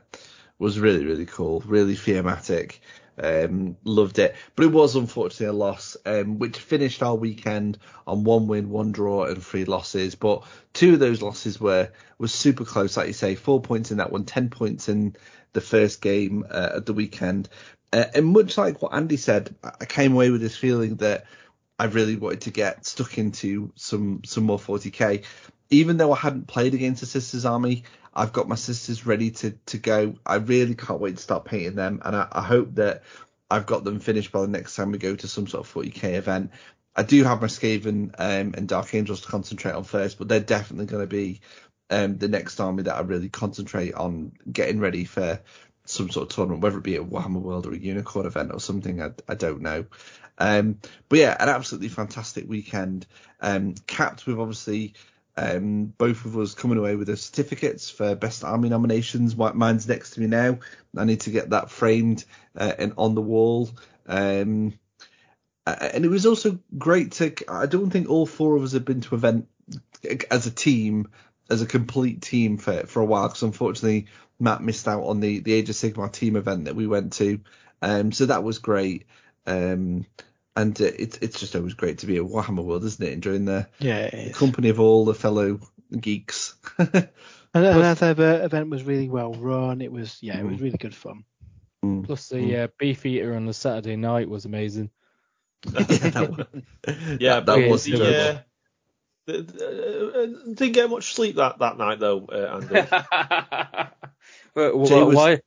[0.59, 1.63] Was really, really cool.
[1.65, 2.81] Really thematic.
[3.22, 4.35] Um, loved it.
[4.56, 8.91] But it was unfortunately a loss, um, which finished our weekend on one win, one
[8.91, 10.15] draw, and three losses.
[10.15, 11.89] But two of those losses were
[12.19, 15.15] was super close, like you say, four points in that one, ten points in
[15.53, 17.49] the first game uh, at the weekend.
[17.91, 21.26] Uh, and much like what Andy said, I I came away with this feeling that
[21.80, 25.23] I really wanted to get stuck into some some more 40k.
[25.69, 27.84] Even though I hadn't played against the Sisters Army,
[28.14, 30.15] I've got my sisters ready to to go.
[30.26, 33.03] I really can't wait to start painting them, and I, I hope that
[33.49, 36.15] I've got them finished by the next time we go to some sort of 40k
[36.15, 36.52] event.
[36.95, 40.39] I do have my Skaven um, and Dark Angels to concentrate on first, but they're
[40.39, 41.41] definitely going to be
[41.91, 45.39] um, the next army that I really concentrate on getting ready for
[45.85, 48.60] some sort of tournament, whether it be a Warhammer World or a Unicorn event or
[48.60, 49.02] something.
[49.02, 49.85] I, I don't know.
[50.39, 53.06] Um, but yeah, an absolutely fantastic weekend.
[53.39, 54.95] Um, capped with obviously
[55.38, 59.38] um, both of us coming away with the certificates for best army nominations.
[59.38, 60.59] Mi- Mine's next to me now.
[60.97, 62.26] I need to get that framed
[62.57, 63.69] uh, and on the wall.
[64.07, 64.73] Um,
[65.65, 67.34] and it was also great to.
[67.47, 69.47] I don't think all four of us have been to event
[70.31, 71.09] as a team,
[71.49, 73.27] as a complete team for for a while.
[73.27, 74.07] Because unfortunately,
[74.39, 77.41] Matt missed out on the the Age of Sigmar team event that we went to.
[77.81, 79.05] Um, so that was great.
[79.45, 80.05] Um,
[80.57, 83.13] and uh, it's it's just always great to be at Warhammer World, isn't it?
[83.13, 84.35] Enjoying the Yeah, it is.
[84.38, 85.59] company of all the fellow
[85.97, 86.55] geeks.
[87.53, 89.81] And another event was really well run.
[89.81, 90.61] It was yeah, it was Mm.
[90.61, 91.23] really good fun.
[92.03, 94.91] Plus the uh, Beefeater on the Saturday night was amazing.
[95.73, 96.47] yeah, that was,
[97.19, 97.91] Yeah, that, that was the.
[97.97, 98.39] Yeah.
[99.25, 103.89] The- the- uh, didn't get much sleep that, that night though, uh, Andy.
[104.55, 105.39] Well, Jay why, was-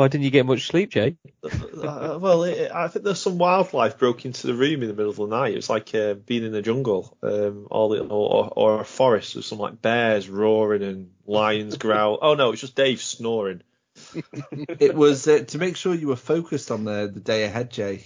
[0.00, 1.16] why why didn't you get much sleep, Jay?
[1.44, 5.10] Uh, well, it, I think there's some wildlife broke into the room in the middle
[5.10, 5.52] of the night.
[5.52, 9.36] It was like uh, being in the jungle, um, all the, or, or a forest
[9.36, 12.18] with some like bears roaring and lions growl.
[12.22, 13.62] Oh no, it's just Dave snoring.
[14.80, 18.04] It was uh, to make sure you were focused on the the day ahead, Jay.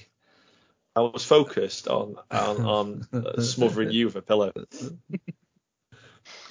[0.97, 4.53] I was focused on on, on uh, smothering you with a pillow.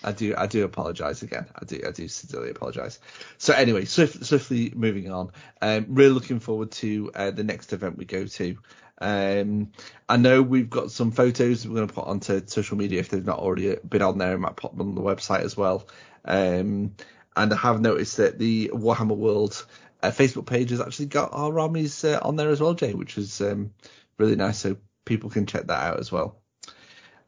[0.03, 1.47] I do I do apologise again.
[1.55, 2.99] I do I do sincerely apologise.
[3.37, 5.31] So anyway, swift, swiftly moving on.
[5.61, 8.57] Um, really looking forward to uh, the next event we go to.
[8.99, 9.71] Um,
[10.07, 13.25] I know we've got some photos we're going to put onto social media if they've
[13.25, 14.33] not already been on there.
[14.33, 15.87] I might put them on the website as well.
[16.25, 16.95] Um,
[17.35, 19.65] and I have noticed that the Warhammer World
[20.01, 23.17] uh, Facebook page has actually got our armies uh, on there as well, Jay, which
[23.17, 23.73] is um,
[24.17, 24.59] really nice.
[24.59, 26.42] So people can check that out as well.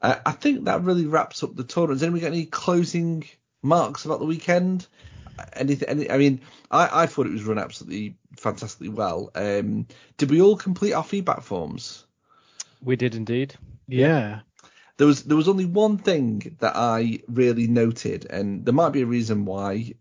[0.06, 2.00] Uh, I think that really wraps up the tournament.
[2.00, 3.26] Has anyone got any closing
[3.64, 4.86] marks about the weekend?
[5.54, 5.90] anything?
[5.90, 9.32] Any, I mean, I, I thought it was run absolutely fantastically well.
[9.34, 9.88] Um,
[10.18, 12.06] did we all complete our feedback forms?
[12.84, 13.56] We did indeed.
[13.88, 14.42] Yeah.
[14.98, 19.02] There was there was only one thing that I really noted, and there might be
[19.02, 19.96] a reason why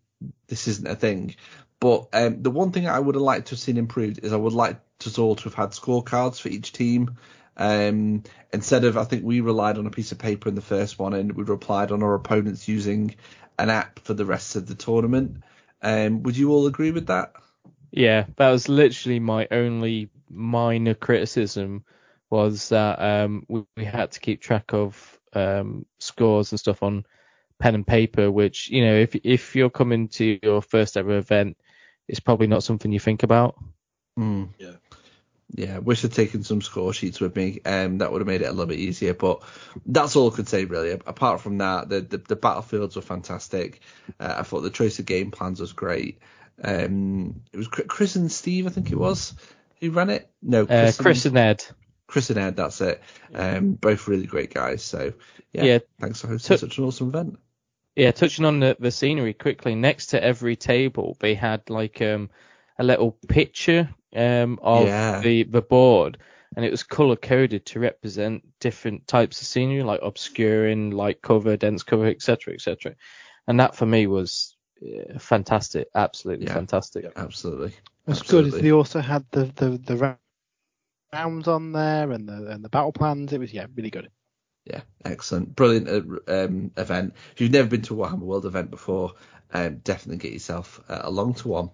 [0.48, 1.35] this isn't a thing.
[1.81, 4.36] But um, the one thing I would have liked to have seen improved is I
[4.36, 7.16] would like to all to have had scorecards for each team.
[7.56, 10.98] Um, instead of, I think we relied on a piece of paper in the first
[10.98, 13.14] one, and we relied on our opponents using
[13.59, 15.43] an app for the rest of the tournament.
[15.82, 17.32] Um, would you all agree with that?
[17.90, 21.85] Yeah, that was literally my only minor criticism
[22.31, 27.06] was that um, we, we, had to keep track of um, scores and stuff on
[27.60, 31.56] pen and paper, which you know, if if you're coming to your first ever event,
[32.09, 33.56] it's probably not something you think about.
[34.18, 34.48] Mm.
[34.59, 34.72] Yeah.
[35.56, 37.60] Yeah, wish I'd taken some score sheets with me.
[37.64, 39.14] Um, that would have made it a little bit easier.
[39.14, 39.43] But
[39.86, 40.90] that's all I could say really.
[40.90, 43.81] Apart from that, the the, the battlefields were fantastic.
[44.18, 46.18] Uh, I thought the choice of game plans was great.
[46.62, 49.35] Um, it was Chris and Steve, I think it was,
[49.81, 50.28] who ran it.
[50.43, 51.64] No, Chris, uh, Chris and, and Ed.
[52.06, 53.02] Chris and Ed, that's it.
[53.35, 54.82] Um, both really great guys.
[54.82, 55.14] So
[55.52, 55.78] yeah, yeah.
[56.01, 57.39] thanks for hosting such an awesome event.
[57.97, 62.31] Yeah, touching on the, the scenery quickly, next to every table they had like um
[62.78, 65.20] a little picture um of yeah.
[65.20, 66.18] the the board
[66.56, 71.56] and it was color coded to represent different types of scenery like obscuring, light cover,
[71.56, 72.94] dense cover, etc., etc.
[73.46, 76.55] And that for me was uh, fantastic, absolutely yeah.
[76.55, 77.12] fantastic.
[77.16, 77.74] Absolutely.
[78.06, 78.52] It's good.
[78.52, 80.18] They also had the the the
[81.12, 83.32] rounds on there and the and the battle plans.
[83.32, 84.10] It was yeah, really good.
[84.64, 87.14] Yeah, excellent, brilliant uh, um, event.
[87.32, 89.12] If you've never been to a Warhammer World event before,
[89.52, 91.70] um, definitely get yourself uh, along to one.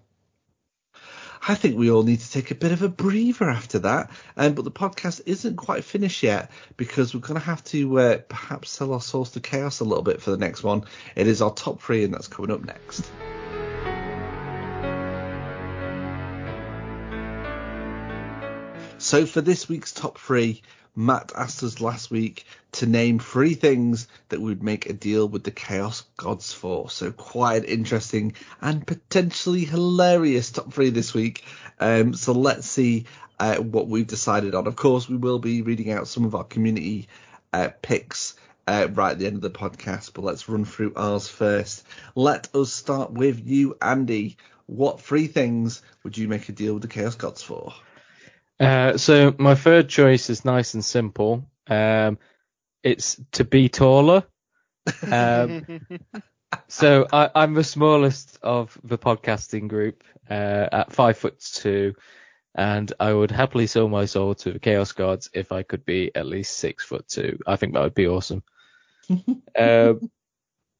[1.47, 4.53] I think we all need to take a bit of a breather after that, um,
[4.53, 8.69] but the podcast isn't quite finished yet because we're going to have to uh, perhaps
[8.69, 10.83] sell our souls to chaos a little bit for the next one.
[11.15, 13.09] It is our top three, and that's coming up next.
[18.99, 20.61] So for this week's top three,
[20.95, 25.43] Matt asked us last week to name three things that would make a deal with
[25.43, 26.89] the Chaos Gods for.
[26.89, 31.45] So quite interesting and potentially hilarious top three this week.
[31.79, 33.05] Um, so let's see
[33.39, 34.67] uh, what we've decided on.
[34.67, 37.07] Of course, we will be reading out some of our community
[37.53, 38.35] uh, picks.
[38.67, 41.83] Uh, right at the end of the podcast, but let's run through ours first.
[42.13, 44.37] Let us start with you, Andy.
[44.67, 47.73] What three things would you make a deal with the Chaos Gods for?
[48.61, 51.45] Uh, so my third choice is nice and simple.
[51.67, 52.19] Um,
[52.83, 54.23] it's to be taller.
[55.09, 55.81] Um,
[56.67, 61.95] so I, am the smallest of the podcasting group uh, at five foot two,
[62.53, 66.13] and I would happily sell my soul to the Chaos Gods if I could be
[66.15, 67.39] at least six foot two.
[67.47, 68.43] I think that would be awesome.
[69.57, 70.11] um,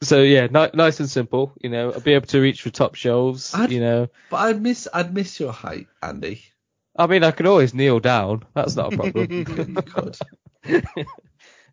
[0.03, 1.53] so yeah, ni- nice and simple.
[1.61, 3.53] You know, I'll be able to reach the top shelves.
[3.55, 6.43] I'd, you know, but I'd miss I'd miss your height, Andy.
[6.95, 8.43] I mean, I could always kneel down.
[8.53, 9.77] That's not a problem.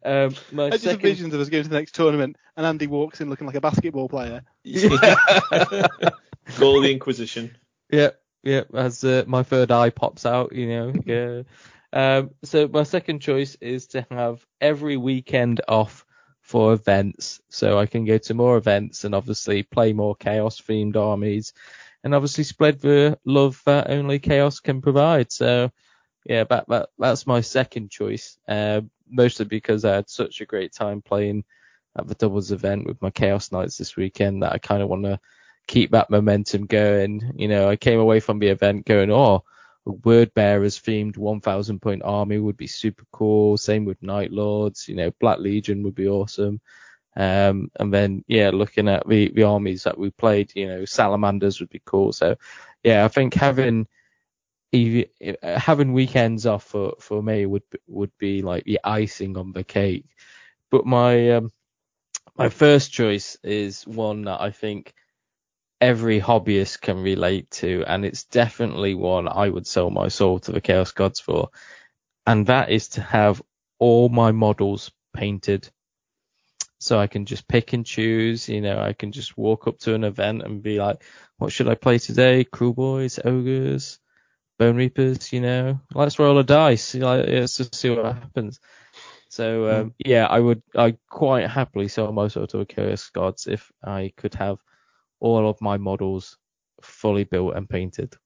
[0.05, 1.01] um, my I just second...
[1.01, 3.61] envisioned of us going to the next tournament and Andy walks in looking like a
[3.61, 4.43] basketball player.
[4.65, 4.89] Yeah.
[6.57, 7.57] Call the Inquisition.
[7.90, 8.11] Yeah,
[8.43, 8.62] yeah.
[8.74, 10.93] As uh, my third eye pops out, you know.
[11.05, 11.43] Yeah.
[11.93, 16.05] Um, so my second choice is to have every weekend off
[16.40, 20.97] for events, so I can go to more events and obviously play more chaos themed
[20.97, 21.53] armies
[22.04, 25.32] and obviously spread the love that only chaos can provide.
[25.32, 25.70] So
[26.24, 30.72] yeah, that, that that's my second choice, uh, mostly because I had such a great
[30.72, 31.44] time playing
[31.96, 35.04] at the doubles event with my chaos knights this weekend that I kind of want
[35.04, 35.18] to
[35.66, 37.32] keep that momentum going.
[37.36, 39.44] You know, I came away from the event going, oh,
[40.04, 43.56] word bearers themed 1000 point army would be super cool.
[43.56, 46.60] Same with Night Lords, you know, Black Legion would be awesome.
[47.16, 51.60] Um, and then yeah, looking at the, the armies that we played, you know, salamanders
[51.60, 52.12] would be cool.
[52.12, 52.36] So
[52.85, 53.86] yeah, I think having
[55.43, 60.06] having weekends off for, for me would would be like the icing on the cake.
[60.70, 61.52] But my um,
[62.36, 64.94] my first choice is one that I think
[65.80, 70.52] every hobbyist can relate to, and it's definitely one I would sell my soul to
[70.52, 71.51] the Chaos Gods for,
[72.26, 73.43] and that is to have
[73.78, 75.70] all my models painted
[76.78, 78.48] so I can just pick and choose.
[78.48, 81.02] You know, I can just walk up to an event and be like,
[81.36, 82.44] what should I play today?
[82.44, 83.98] Kruleboyz, ogres,
[84.59, 85.32] Bonereapers.
[85.32, 86.94] You know, let's roll a dice.
[86.94, 88.60] let's just see what happens.
[89.28, 89.94] So um, mm.
[89.98, 94.12] yeah, I would I quite happily sell most of to a Chaos Gods if I
[94.16, 94.59] could have
[95.20, 96.38] all of my models
[96.80, 98.16] fully built and painted.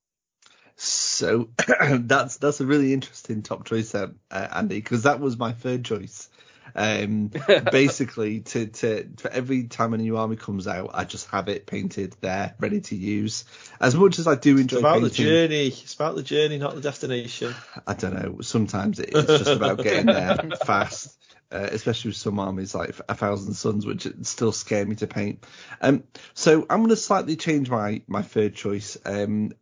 [0.76, 1.50] So
[1.90, 6.28] that's that's a really interesting top choice, uh, Andy, because that was my third choice
[6.74, 7.30] Um,
[7.70, 11.66] basically, to, to for every time a new army comes out, I just have it
[11.66, 13.44] painted there, ready to use.
[13.80, 15.66] As much as I do enjoy It's about painting, the journey.
[15.68, 17.54] It's about the journey, not the destination.
[17.86, 18.40] I don't know.
[18.40, 21.16] Sometimes it- it's just about getting there fast,
[21.50, 25.44] uh, especially with some armies like A Thousand Suns, which still scare me to paint.
[25.80, 28.96] Um, so I'm going to slightly change my my third choice.
[29.04, 29.52] Um,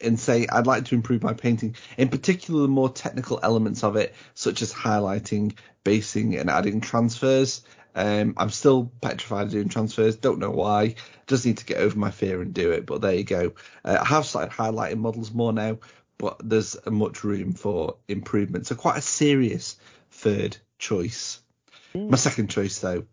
[0.00, 3.96] and say I'd like to improve my painting, in particular the more technical elements of
[3.96, 5.54] it, such as highlighting,
[5.84, 7.62] basing, and adding transfers.
[7.94, 10.16] Um, I'm still petrified of doing transfers.
[10.16, 10.94] Don't know why.
[11.26, 12.86] Just need to get over my fear and do it.
[12.86, 13.54] But there you go.
[13.84, 15.78] Uh, I have started highlighting models more now,
[16.16, 18.66] but there's much room for improvement.
[18.66, 19.76] So quite a serious
[20.10, 21.40] third choice.
[21.94, 23.06] My second choice, though,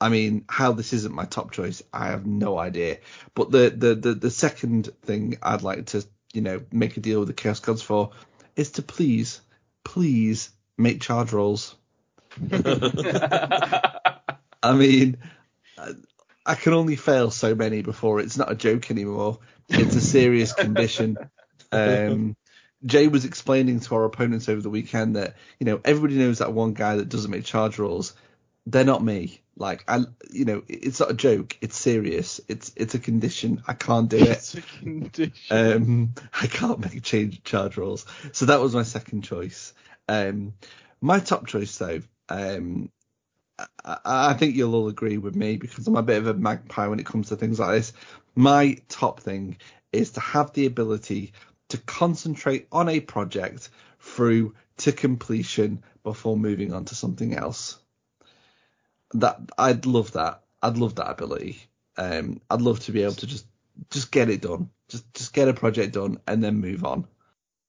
[0.00, 2.98] I mean, how this isn't my top choice, I have no idea.
[3.34, 6.04] But the the the, the second thing I'd like to,
[6.34, 8.10] you know, make a deal with the Chaos Gods for
[8.56, 9.40] is to please,
[9.84, 11.76] please make charge rolls.
[12.52, 14.10] I
[14.74, 15.16] mean,
[15.78, 15.92] I-
[16.46, 19.38] I can only fail so many before it's not a joke anymore.
[19.70, 21.16] It's a serious condition.
[21.72, 22.36] Um,
[22.84, 26.52] Jay was explaining to our opponents over the weekend that you know everybody knows that
[26.52, 28.12] one guy that doesn't make charge rolls.
[28.66, 29.40] They're not me.
[29.56, 30.00] Like I,
[30.30, 31.56] you know, it's not a joke.
[31.60, 32.40] It's serious.
[32.48, 33.62] It's it's a condition.
[33.68, 34.28] I can't do it.
[34.28, 35.32] It's a condition.
[35.50, 38.06] Um, I can't make change charge rules.
[38.32, 39.74] So that was my second choice.
[40.08, 40.54] Um,
[41.00, 42.90] my top choice though, um,
[43.84, 46.88] I, I think you'll all agree with me because I'm a bit of a magpie
[46.88, 47.92] when it comes to things like this.
[48.34, 49.58] My top thing
[49.92, 51.32] is to have the ability
[51.68, 53.70] to concentrate on a project
[54.00, 57.78] through to completion before moving on to something else.
[59.14, 60.42] That I'd love that.
[60.62, 61.58] I'd love that ability.
[61.96, 63.46] Um, I'd love to be able to just
[63.90, 64.70] just get it done.
[64.88, 67.06] Just just get a project done and then move on.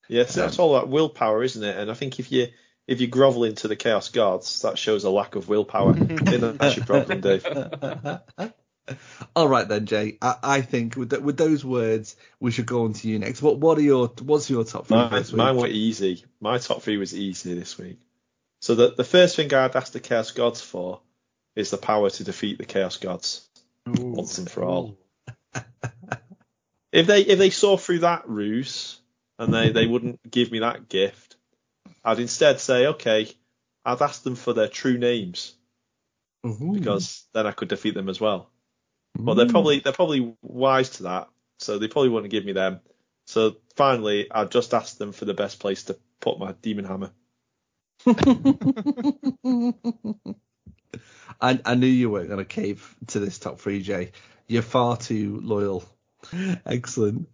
[0.08, 1.78] Yes, that's all about willpower, isn't it?
[1.78, 2.48] And I think if you
[2.88, 5.94] if you grovel into the chaos gods, that shows a lack of willpower.
[5.94, 7.46] That's your problem, Dave.
[9.36, 10.18] All right then, Jay.
[10.22, 13.42] I, I think with th- with those words, we should go on to you next.
[13.42, 14.98] What what are your what's your top three?
[14.98, 16.24] Mine, mine were easy.
[16.40, 17.98] My top three was easy this week.
[18.60, 21.02] So the the first thing I'd ask the chaos gods for
[21.56, 23.48] is the power to defeat the chaos gods
[23.88, 24.98] once and for all.
[26.92, 29.00] if they if they saw through that ruse
[29.40, 31.36] and they, they wouldn't give me that gift,
[32.04, 33.32] I'd instead say, okay,
[33.84, 35.56] I'd ask them for their true names
[36.46, 36.74] Ooh.
[36.74, 38.50] because then I could defeat them as well.
[39.18, 41.30] But they're probably they're probably wise to that,
[41.60, 42.82] so they probably wouldn't give me them.
[43.28, 47.12] So finally, I'd just ask them for the best place to put my demon hammer.
[51.42, 54.12] I, I knew you weren't going to cave to this top three, Jay.
[54.48, 55.84] You're far too loyal.
[56.66, 57.30] Excellent.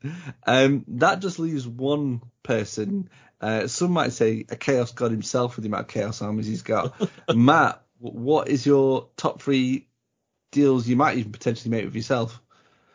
[0.46, 3.10] Um, that just leaves one person.
[3.40, 6.62] Uh, some might say a chaos god himself with the amount of chaos armies he's
[6.62, 6.96] got.
[7.34, 9.88] Matt, what is your top three
[10.52, 12.42] deals you might even potentially make with yourself?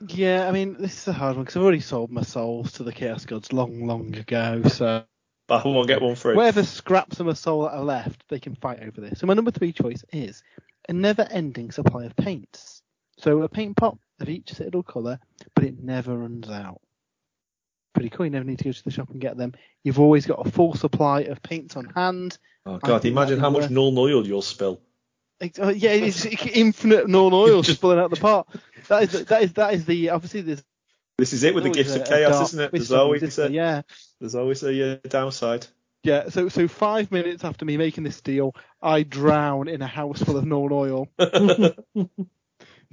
[0.01, 2.82] Yeah, I mean, this is a hard one because I've already sold my souls to
[2.82, 4.62] the Chaos Gods long, long ago.
[4.64, 5.05] So
[5.48, 6.35] But I won't get one free.
[6.35, 9.20] whatever scraps of my soul that are left, they can fight over this.
[9.20, 10.43] So my number three choice is
[10.89, 12.82] a never-ending supply of paints.
[13.18, 15.18] So a paint pot of each citadel colour,
[15.55, 16.81] but it never runs out.
[17.94, 18.27] Pretty cool.
[18.27, 19.55] You never need to go to the shop and get them.
[19.85, 22.36] You've always got a full supply of paints on hand.
[22.66, 23.05] Oh God!
[23.05, 24.81] Imagine how much worth- Nuln Oil you'll spill.
[25.40, 28.48] Ex- uh, yeah, it's infinite Nuln Oil Just- spilling out the pot.
[28.89, 30.62] That is that is that is the obviously there's
[31.18, 32.68] This is it with the gifts a- of chaos, isn't it?
[32.70, 33.51] twist There's always a, there?
[33.51, 33.82] yeah.
[34.20, 35.66] there's always a uh, downside.
[36.02, 40.22] Yeah, so so five minutes after me making this deal, I drown in a house
[40.22, 41.09] full of Nuln Oil.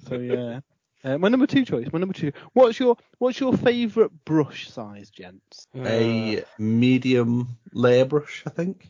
[0.07, 0.59] So yeah.
[1.03, 1.87] Uh, my number two choice.
[1.91, 2.31] My number two.
[2.53, 5.67] What's your What's your favourite brush size, gents?
[5.75, 8.89] A medium layer brush, I think.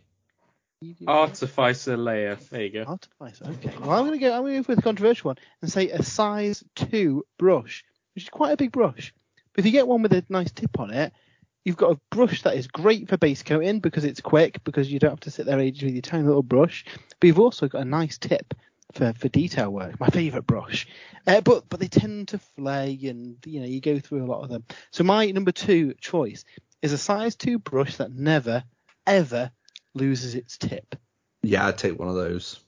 [1.07, 2.37] Artificer layer.
[2.49, 2.83] There you go.
[2.87, 3.45] Artificer.
[3.45, 3.73] Okay.
[3.79, 4.33] Well, I'm gonna go.
[4.33, 7.83] I'm gonna go for the controversial one and say a size two brush,
[8.15, 9.13] which is quite a big brush.
[9.57, 11.13] If you get one with a nice tip on it,
[11.63, 14.99] you've got a brush that is great for base coating because it's quick because you
[14.99, 16.85] don't have to sit there ages with your tiny little brush.
[17.19, 18.53] But you've also got a nice tip
[18.93, 19.99] for, for detail work.
[19.99, 20.87] My favourite brush.
[21.25, 24.43] Uh, but but they tend to flay and you know you go through a lot
[24.43, 24.65] of them.
[24.91, 26.43] So my number two choice
[26.81, 28.63] is a size two brush that never
[29.05, 29.51] ever
[29.93, 30.95] loses its tip.
[31.41, 32.59] Yeah, I'd take one of those.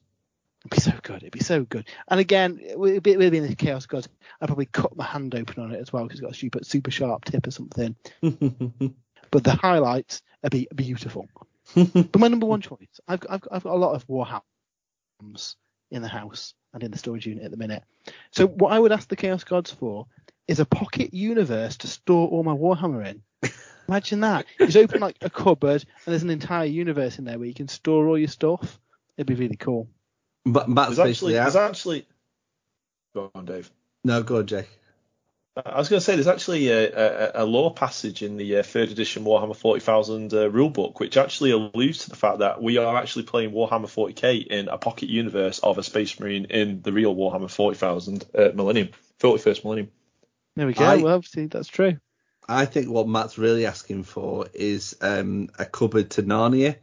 [0.66, 1.18] It'd be so good.
[1.18, 1.88] It'd be so good.
[2.08, 4.08] And again, with be, with being the Chaos God,
[4.42, 6.60] I'd probably cut my hand open on it as well because it's got a super,
[6.64, 7.96] super sharp tip or something.
[9.32, 11.28] But the highlights are be beautiful.
[11.76, 15.56] but my number one choice, I've, got- I've, I've got a lot of Warhammers
[15.92, 17.84] in the house and in the storage unit at the minute.
[18.32, 20.08] So what I would ask the Chaos Gods for
[20.48, 23.22] is a pocket universe to store all my Warhammer in.
[23.88, 24.46] Imagine that.
[24.60, 27.54] You just open like a cupboard and there's an entire universe in there where you
[27.54, 28.80] can store all your stuff.
[29.18, 29.90] It'd be really cool.
[30.46, 32.08] But Matt's There's basically actually, there's actually.
[33.14, 33.72] Go on, Dave.
[34.04, 34.70] No, go on, Jake.
[35.58, 36.92] I was going to say there's actually a,
[37.38, 41.52] a, a lore passage in the uh, third edition Warhammer 40,000 uh, rulebook which actually
[41.52, 45.60] alludes to the fact that we are actually playing Warhammer 40k in a pocket universe
[45.60, 48.90] of a Space Marine in the real Warhammer 40,000 uh, Millennium,
[49.22, 49.92] 41st Millennium.
[50.58, 50.84] There we go.
[50.84, 52.00] I- well, obviously that's true.
[52.48, 56.76] I think what Matt's really asking for is um, a cupboard to Narnia,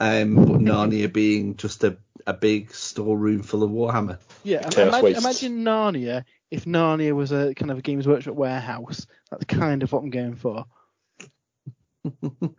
[0.00, 4.18] um, but Narnia being just a, a big storeroom full of Warhammer.
[4.44, 9.06] Yeah, imagine, imagine Narnia if Narnia was a kind of a Games Workshop warehouse.
[9.30, 10.66] That's kind of what I'm going for.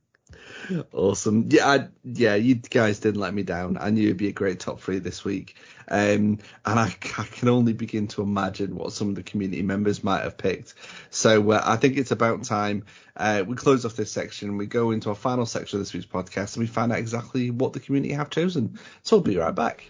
[0.92, 1.48] Awesome.
[1.50, 3.78] Yeah, I, yeah, you guys didn't let me down.
[3.80, 5.56] I knew it'd be a great top three this week.
[5.90, 6.86] Um, and I,
[7.18, 10.74] I can only begin to imagine what some of the community members might have picked.
[11.10, 14.58] So uh, I think it's about time uh, we close off this section.
[14.58, 17.52] We go into our final section of this week's podcast and we find out exactly
[17.52, 18.80] what the community have chosen.
[19.04, 19.86] So we'll be right back.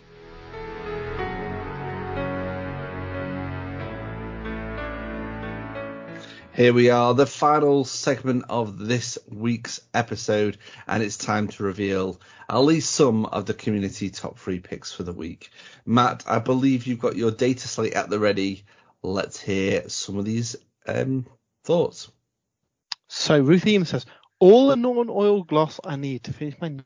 [6.56, 12.22] Here we are, the final segment of this week's episode, and it's time to reveal
[12.48, 15.50] at least some of the community top three picks for the week.
[15.84, 18.66] Matt, I believe you've got your data slate at the ready.
[19.02, 20.56] Let's hear some of these
[20.88, 21.26] um,
[21.64, 22.12] thoughts.
[23.08, 24.06] So Ruth Eames says,
[24.38, 26.78] all the Nuln Oil gloss I need to finish my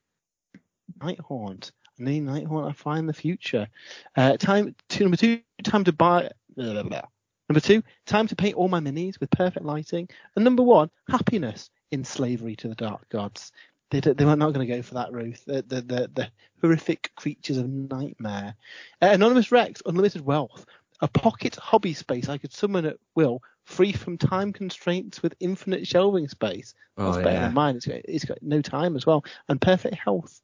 [0.99, 1.71] Nighthaunt.
[1.99, 3.67] I need Nighthaunt I find the future.
[4.15, 6.31] Uh, time to number two, time to buy.
[6.55, 7.01] Blah, blah, blah.
[7.49, 10.09] Number two, time to paint all my minis with perfect lighting.
[10.35, 13.51] And number one, happiness in slavery to the dark gods.
[13.89, 15.45] They, they were not going to go for that, Ruth.
[15.45, 16.29] The, the, the, the
[16.61, 18.55] horrific creatures of nightmare.
[19.01, 20.65] Uh, Anonymous Rex, unlimited wealth.
[20.99, 25.87] A pocket hobby space I could summon at will, free from time constraints with infinite
[25.87, 26.73] shelving space.
[26.97, 27.41] That's Oh, better yeah.
[27.45, 27.75] than mine.
[27.77, 30.41] It's got, it's got no time as well, and perfect health.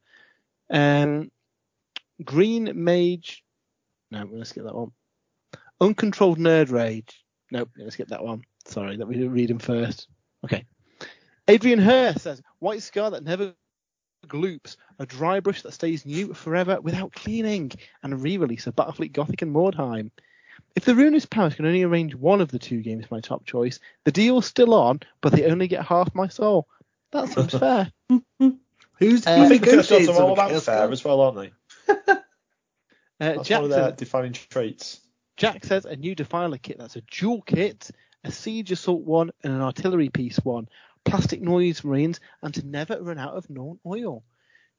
[0.69, 1.31] Um,
[2.23, 3.43] Green Mage.
[4.11, 4.91] No, gonna skip that one.
[5.83, 7.23] Uncontrolled Nerd Rage.
[7.51, 8.43] Nope, we're gonna skip that one.
[8.65, 10.07] Sorry, let me read them first.
[10.45, 10.65] Okay.
[11.47, 13.53] Adrian Hurst says, White Scar that never
[14.27, 19.11] gloops, a dry brush that stays new forever without cleaning, and a re-release of Battlefleet
[19.11, 20.09] Gothic and Mordheim.
[20.75, 23.79] If the Ruinous Powers can only arrange one of the two games my top choice,
[24.05, 26.67] the deal's still on, but they only get half my soul.
[27.11, 27.91] That seems fair.
[28.99, 31.51] Who's Uh, I the negotiates Chaos are all on about fair as well, aren't they?
[33.19, 34.99] Uh, That's Jack one of their defining traits.
[35.43, 36.77] Jack says a new Defiler kit.
[36.77, 37.91] That's a dual kit,
[38.23, 40.69] a Siege Assault one and an Artillery Piece one,
[41.03, 44.23] plastic noise marines, and to never run out of Nuln Oil.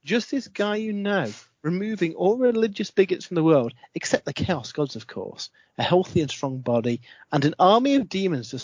[0.06, 1.30] Just this guy you know,
[1.60, 6.22] removing all religious bigots from the world, except the Chaos Gods, of course, a healthy
[6.22, 8.62] and strong body, and an army of demons to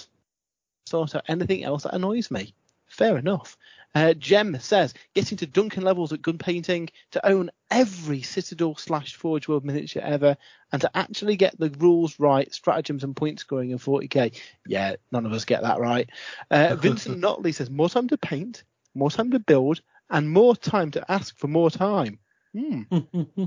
[0.87, 2.55] sort out anything else that annoys me.
[2.91, 3.57] Fair enough.
[3.95, 9.15] Uh, Jem says, getting to Duncan levels at gun painting, to own every Citadel slash
[9.15, 10.37] Forge World miniature ever,
[10.73, 14.37] and to actually get the rules right, stratagems and point scoring in 40k.
[14.67, 16.11] Yeah, none of us get that right.
[16.51, 18.65] Uh, Vincent Notley says, more time to paint,
[18.95, 19.81] more time to build,
[20.11, 22.19] and more time to ask for more time.
[22.53, 22.83] Hmm.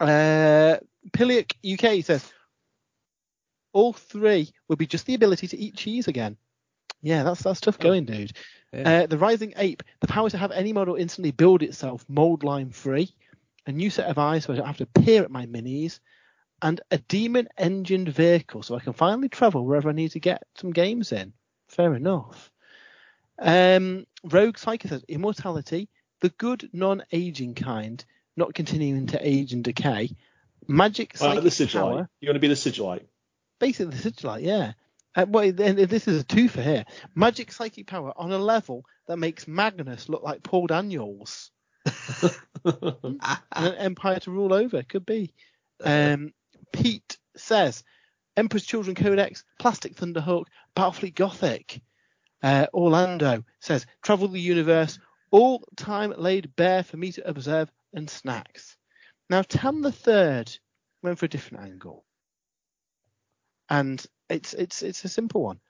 [0.00, 0.76] Uh,
[1.12, 2.32] Piliac UK says,
[3.72, 6.36] all three would be just the ability to eat cheese again.
[7.04, 8.32] Yeah, that's that's tough going, dude.
[8.72, 9.02] Yeah.
[9.02, 12.70] Uh, the Rising Ape, the power to have any model instantly build itself mold line
[12.70, 13.14] free,
[13.66, 16.00] a new set of eyes so I don't have to peer at my minis,
[16.62, 20.42] and a demon engined vehicle so I can finally travel wherever I need to get
[20.56, 21.34] some games in.
[21.68, 22.50] Fair enough.
[23.38, 25.88] Um, Rogue Psycho says immortality,
[26.20, 28.02] the good non-aging kind,
[28.36, 30.10] not continuing to age and decay.
[30.66, 31.72] Magic Like psychic the Sigilite.
[31.72, 33.04] power, You want to be the Sigilite.
[33.60, 34.72] basically the Sigilite, yeah.
[35.16, 36.84] Uh, well, then this is a two for here.
[37.14, 41.50] Magic psychic power on a level that makes Magnus look like Paul Daniels.
[42.64, 44.82] an empire to rule over.
[44.82, 45.32] Could be.
[45.82, 46.32] Um,
[46.72, 47.84] Pete says
[48.36, 50.46] Emperor's Children Codex, Plastic Thunderhawk,
[50.76, 51.80] Battlefleet Gothic.
[52.42, 54.98] Uh, Orlando says travel the universe,
[55.30, 58.76] all time laid bare for me to observe and snacks.
[59.30, 60.54] Now Tam the Third
[61.02, 62.04] went for a different angle,
[63.70, 65.60] and it's it's it's a simple one,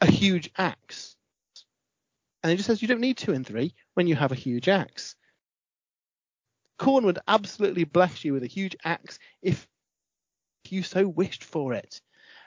[0.00, 1.16] a huge axe.
[2.42, 4.68] And it just says you don't need two and three when you have a huge
[4.68, 5.16] axe.
[6.78, 9.66] Khorne would absolutely bless you with a huge axe if
[10.68, 12.00] you so wished for it.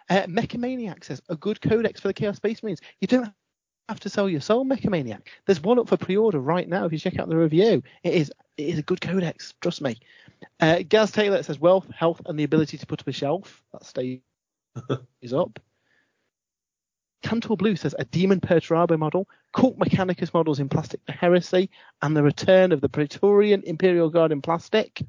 [0.09, 2.81] Uh, Mechamaniac says a good codex for the Chaos Space Marines.
[3.01, 3.34] You don't
[3.89, 5.21] have to sell your soul, Mechamaniac.
[5.45, 6.85] There's one up for pre-order right now.
[6.85, 9.53] If you check out the review, it is it is a good codex.
[9.61, 9.97] Trust me.
[10.59, 13.63] Uh, Gaz Taylor says wealth, health, and the ability to put up a shelf.
[13.73, 13.85] That
[15.20, 15.60] stays up.
[17.24, 21.70] Cantor Blue says a Demon Perturabo model, Cult Mechanicus models in plastic for heresy,
[22.02, 25.02] and the return of the Praetorian Imperial Guard in plastic.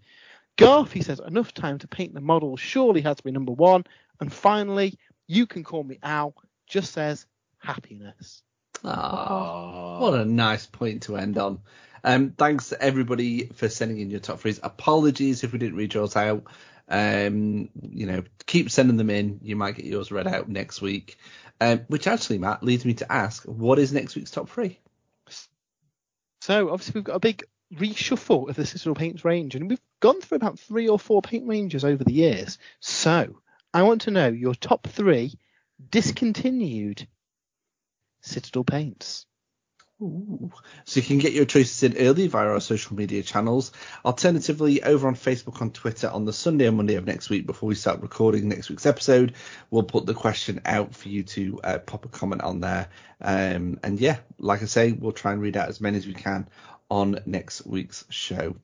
[0.56, 3.84] Garth, he says, enough time to paint the model surely has to be number one.
[4.20, 6.34] And finally, you can call me Al,
[6.66, 7.26] just says
[7.58, 8.42] happiness.
[8.84, 11.60] Oh, what a nice point to end on.
[12.02, 14.60] Um, thanks everybody for sending in your top threes.
[14.62, 16.44] Apologies if we didn't read yours out.
[16.88, 19.40] Um, you know, keep sending them in.
[19.42, 21.18] You might get yours read out next week.
[21.60, 24.78] Um, which actually, Matt, leads me to ask, what is next week's top three?
[26.40, 27.44] So obviously we've got a big
[27.74, 31.46] reshuffle of the Citadel Paints range, and we've gone through about three or four paint
[31.46, 32.58] ranges over the years.
[32.80, 33.40] So
[33.74, 35.34] I want to know your top three
[35.90, 37.06] discontinued
[38.22, 39.26] Citadel paints.
[40.00, 40.52] Ooh.
[40.84, 43.72] So you can get your choices in early via our social media channels.
[44.04, 47.68] Alternatively, over on Facebook, on Twitter, on the Sunday and Monday of next week, before
[47.68, 49.34] we start recording next week's episode,
[49.70, 52.88] we'll put the question out for you to uh, pop a comment on there.
[53.20, 56.14] Um, and yeah, like I say, we'll try and read out as many as we
[56.14, 56.48] can
[56.88, 58.54] on next week's show.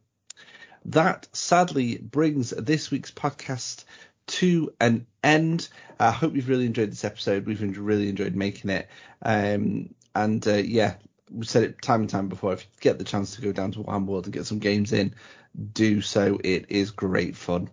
[0.85, 3.85] That sadly brings this week's podcast
[4.27, 5.69] to an end.
[5.99, 7.45] I hope you've really enjoyed this episode.
[7.45, 8.89] We've really enjoyed making it.
[9.21, 10.95] Um, and uh, yeah,
[11.35, 12.53] we've said it time and time before.
[12.53, 14.93] If you get the chance to go down to Warhammer World and get some games
[14.93, 15.15] in,
[15.73, 16.39] do so.
[16.43, 17.71] It is great fun.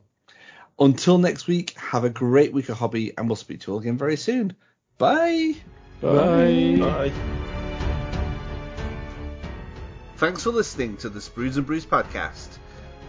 [0.80, 3.80] Until next week, have a great week of hobby, and we'll speak to you all
[3.80, 4.56] again very soon.
[4.98, 5.56] Bye.
[6.02, 6.78] Bye.
[6.80, 7.12] Bye.
[10.18, 12.58] Thanks for listening to the Sprues and Brews podcast.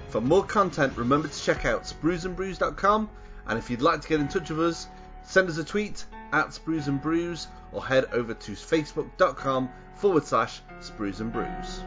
[0.09, 3.11] For more content, remember to check out spruesandbrews.com,
[3.47, 4.87] and if you'd like to get in touch with us,
[5.25, 10.63] send us a tweet at Sprues and Brews or head over to facebook.com forward slash
[10.81, 11.83] Sprues and Brews.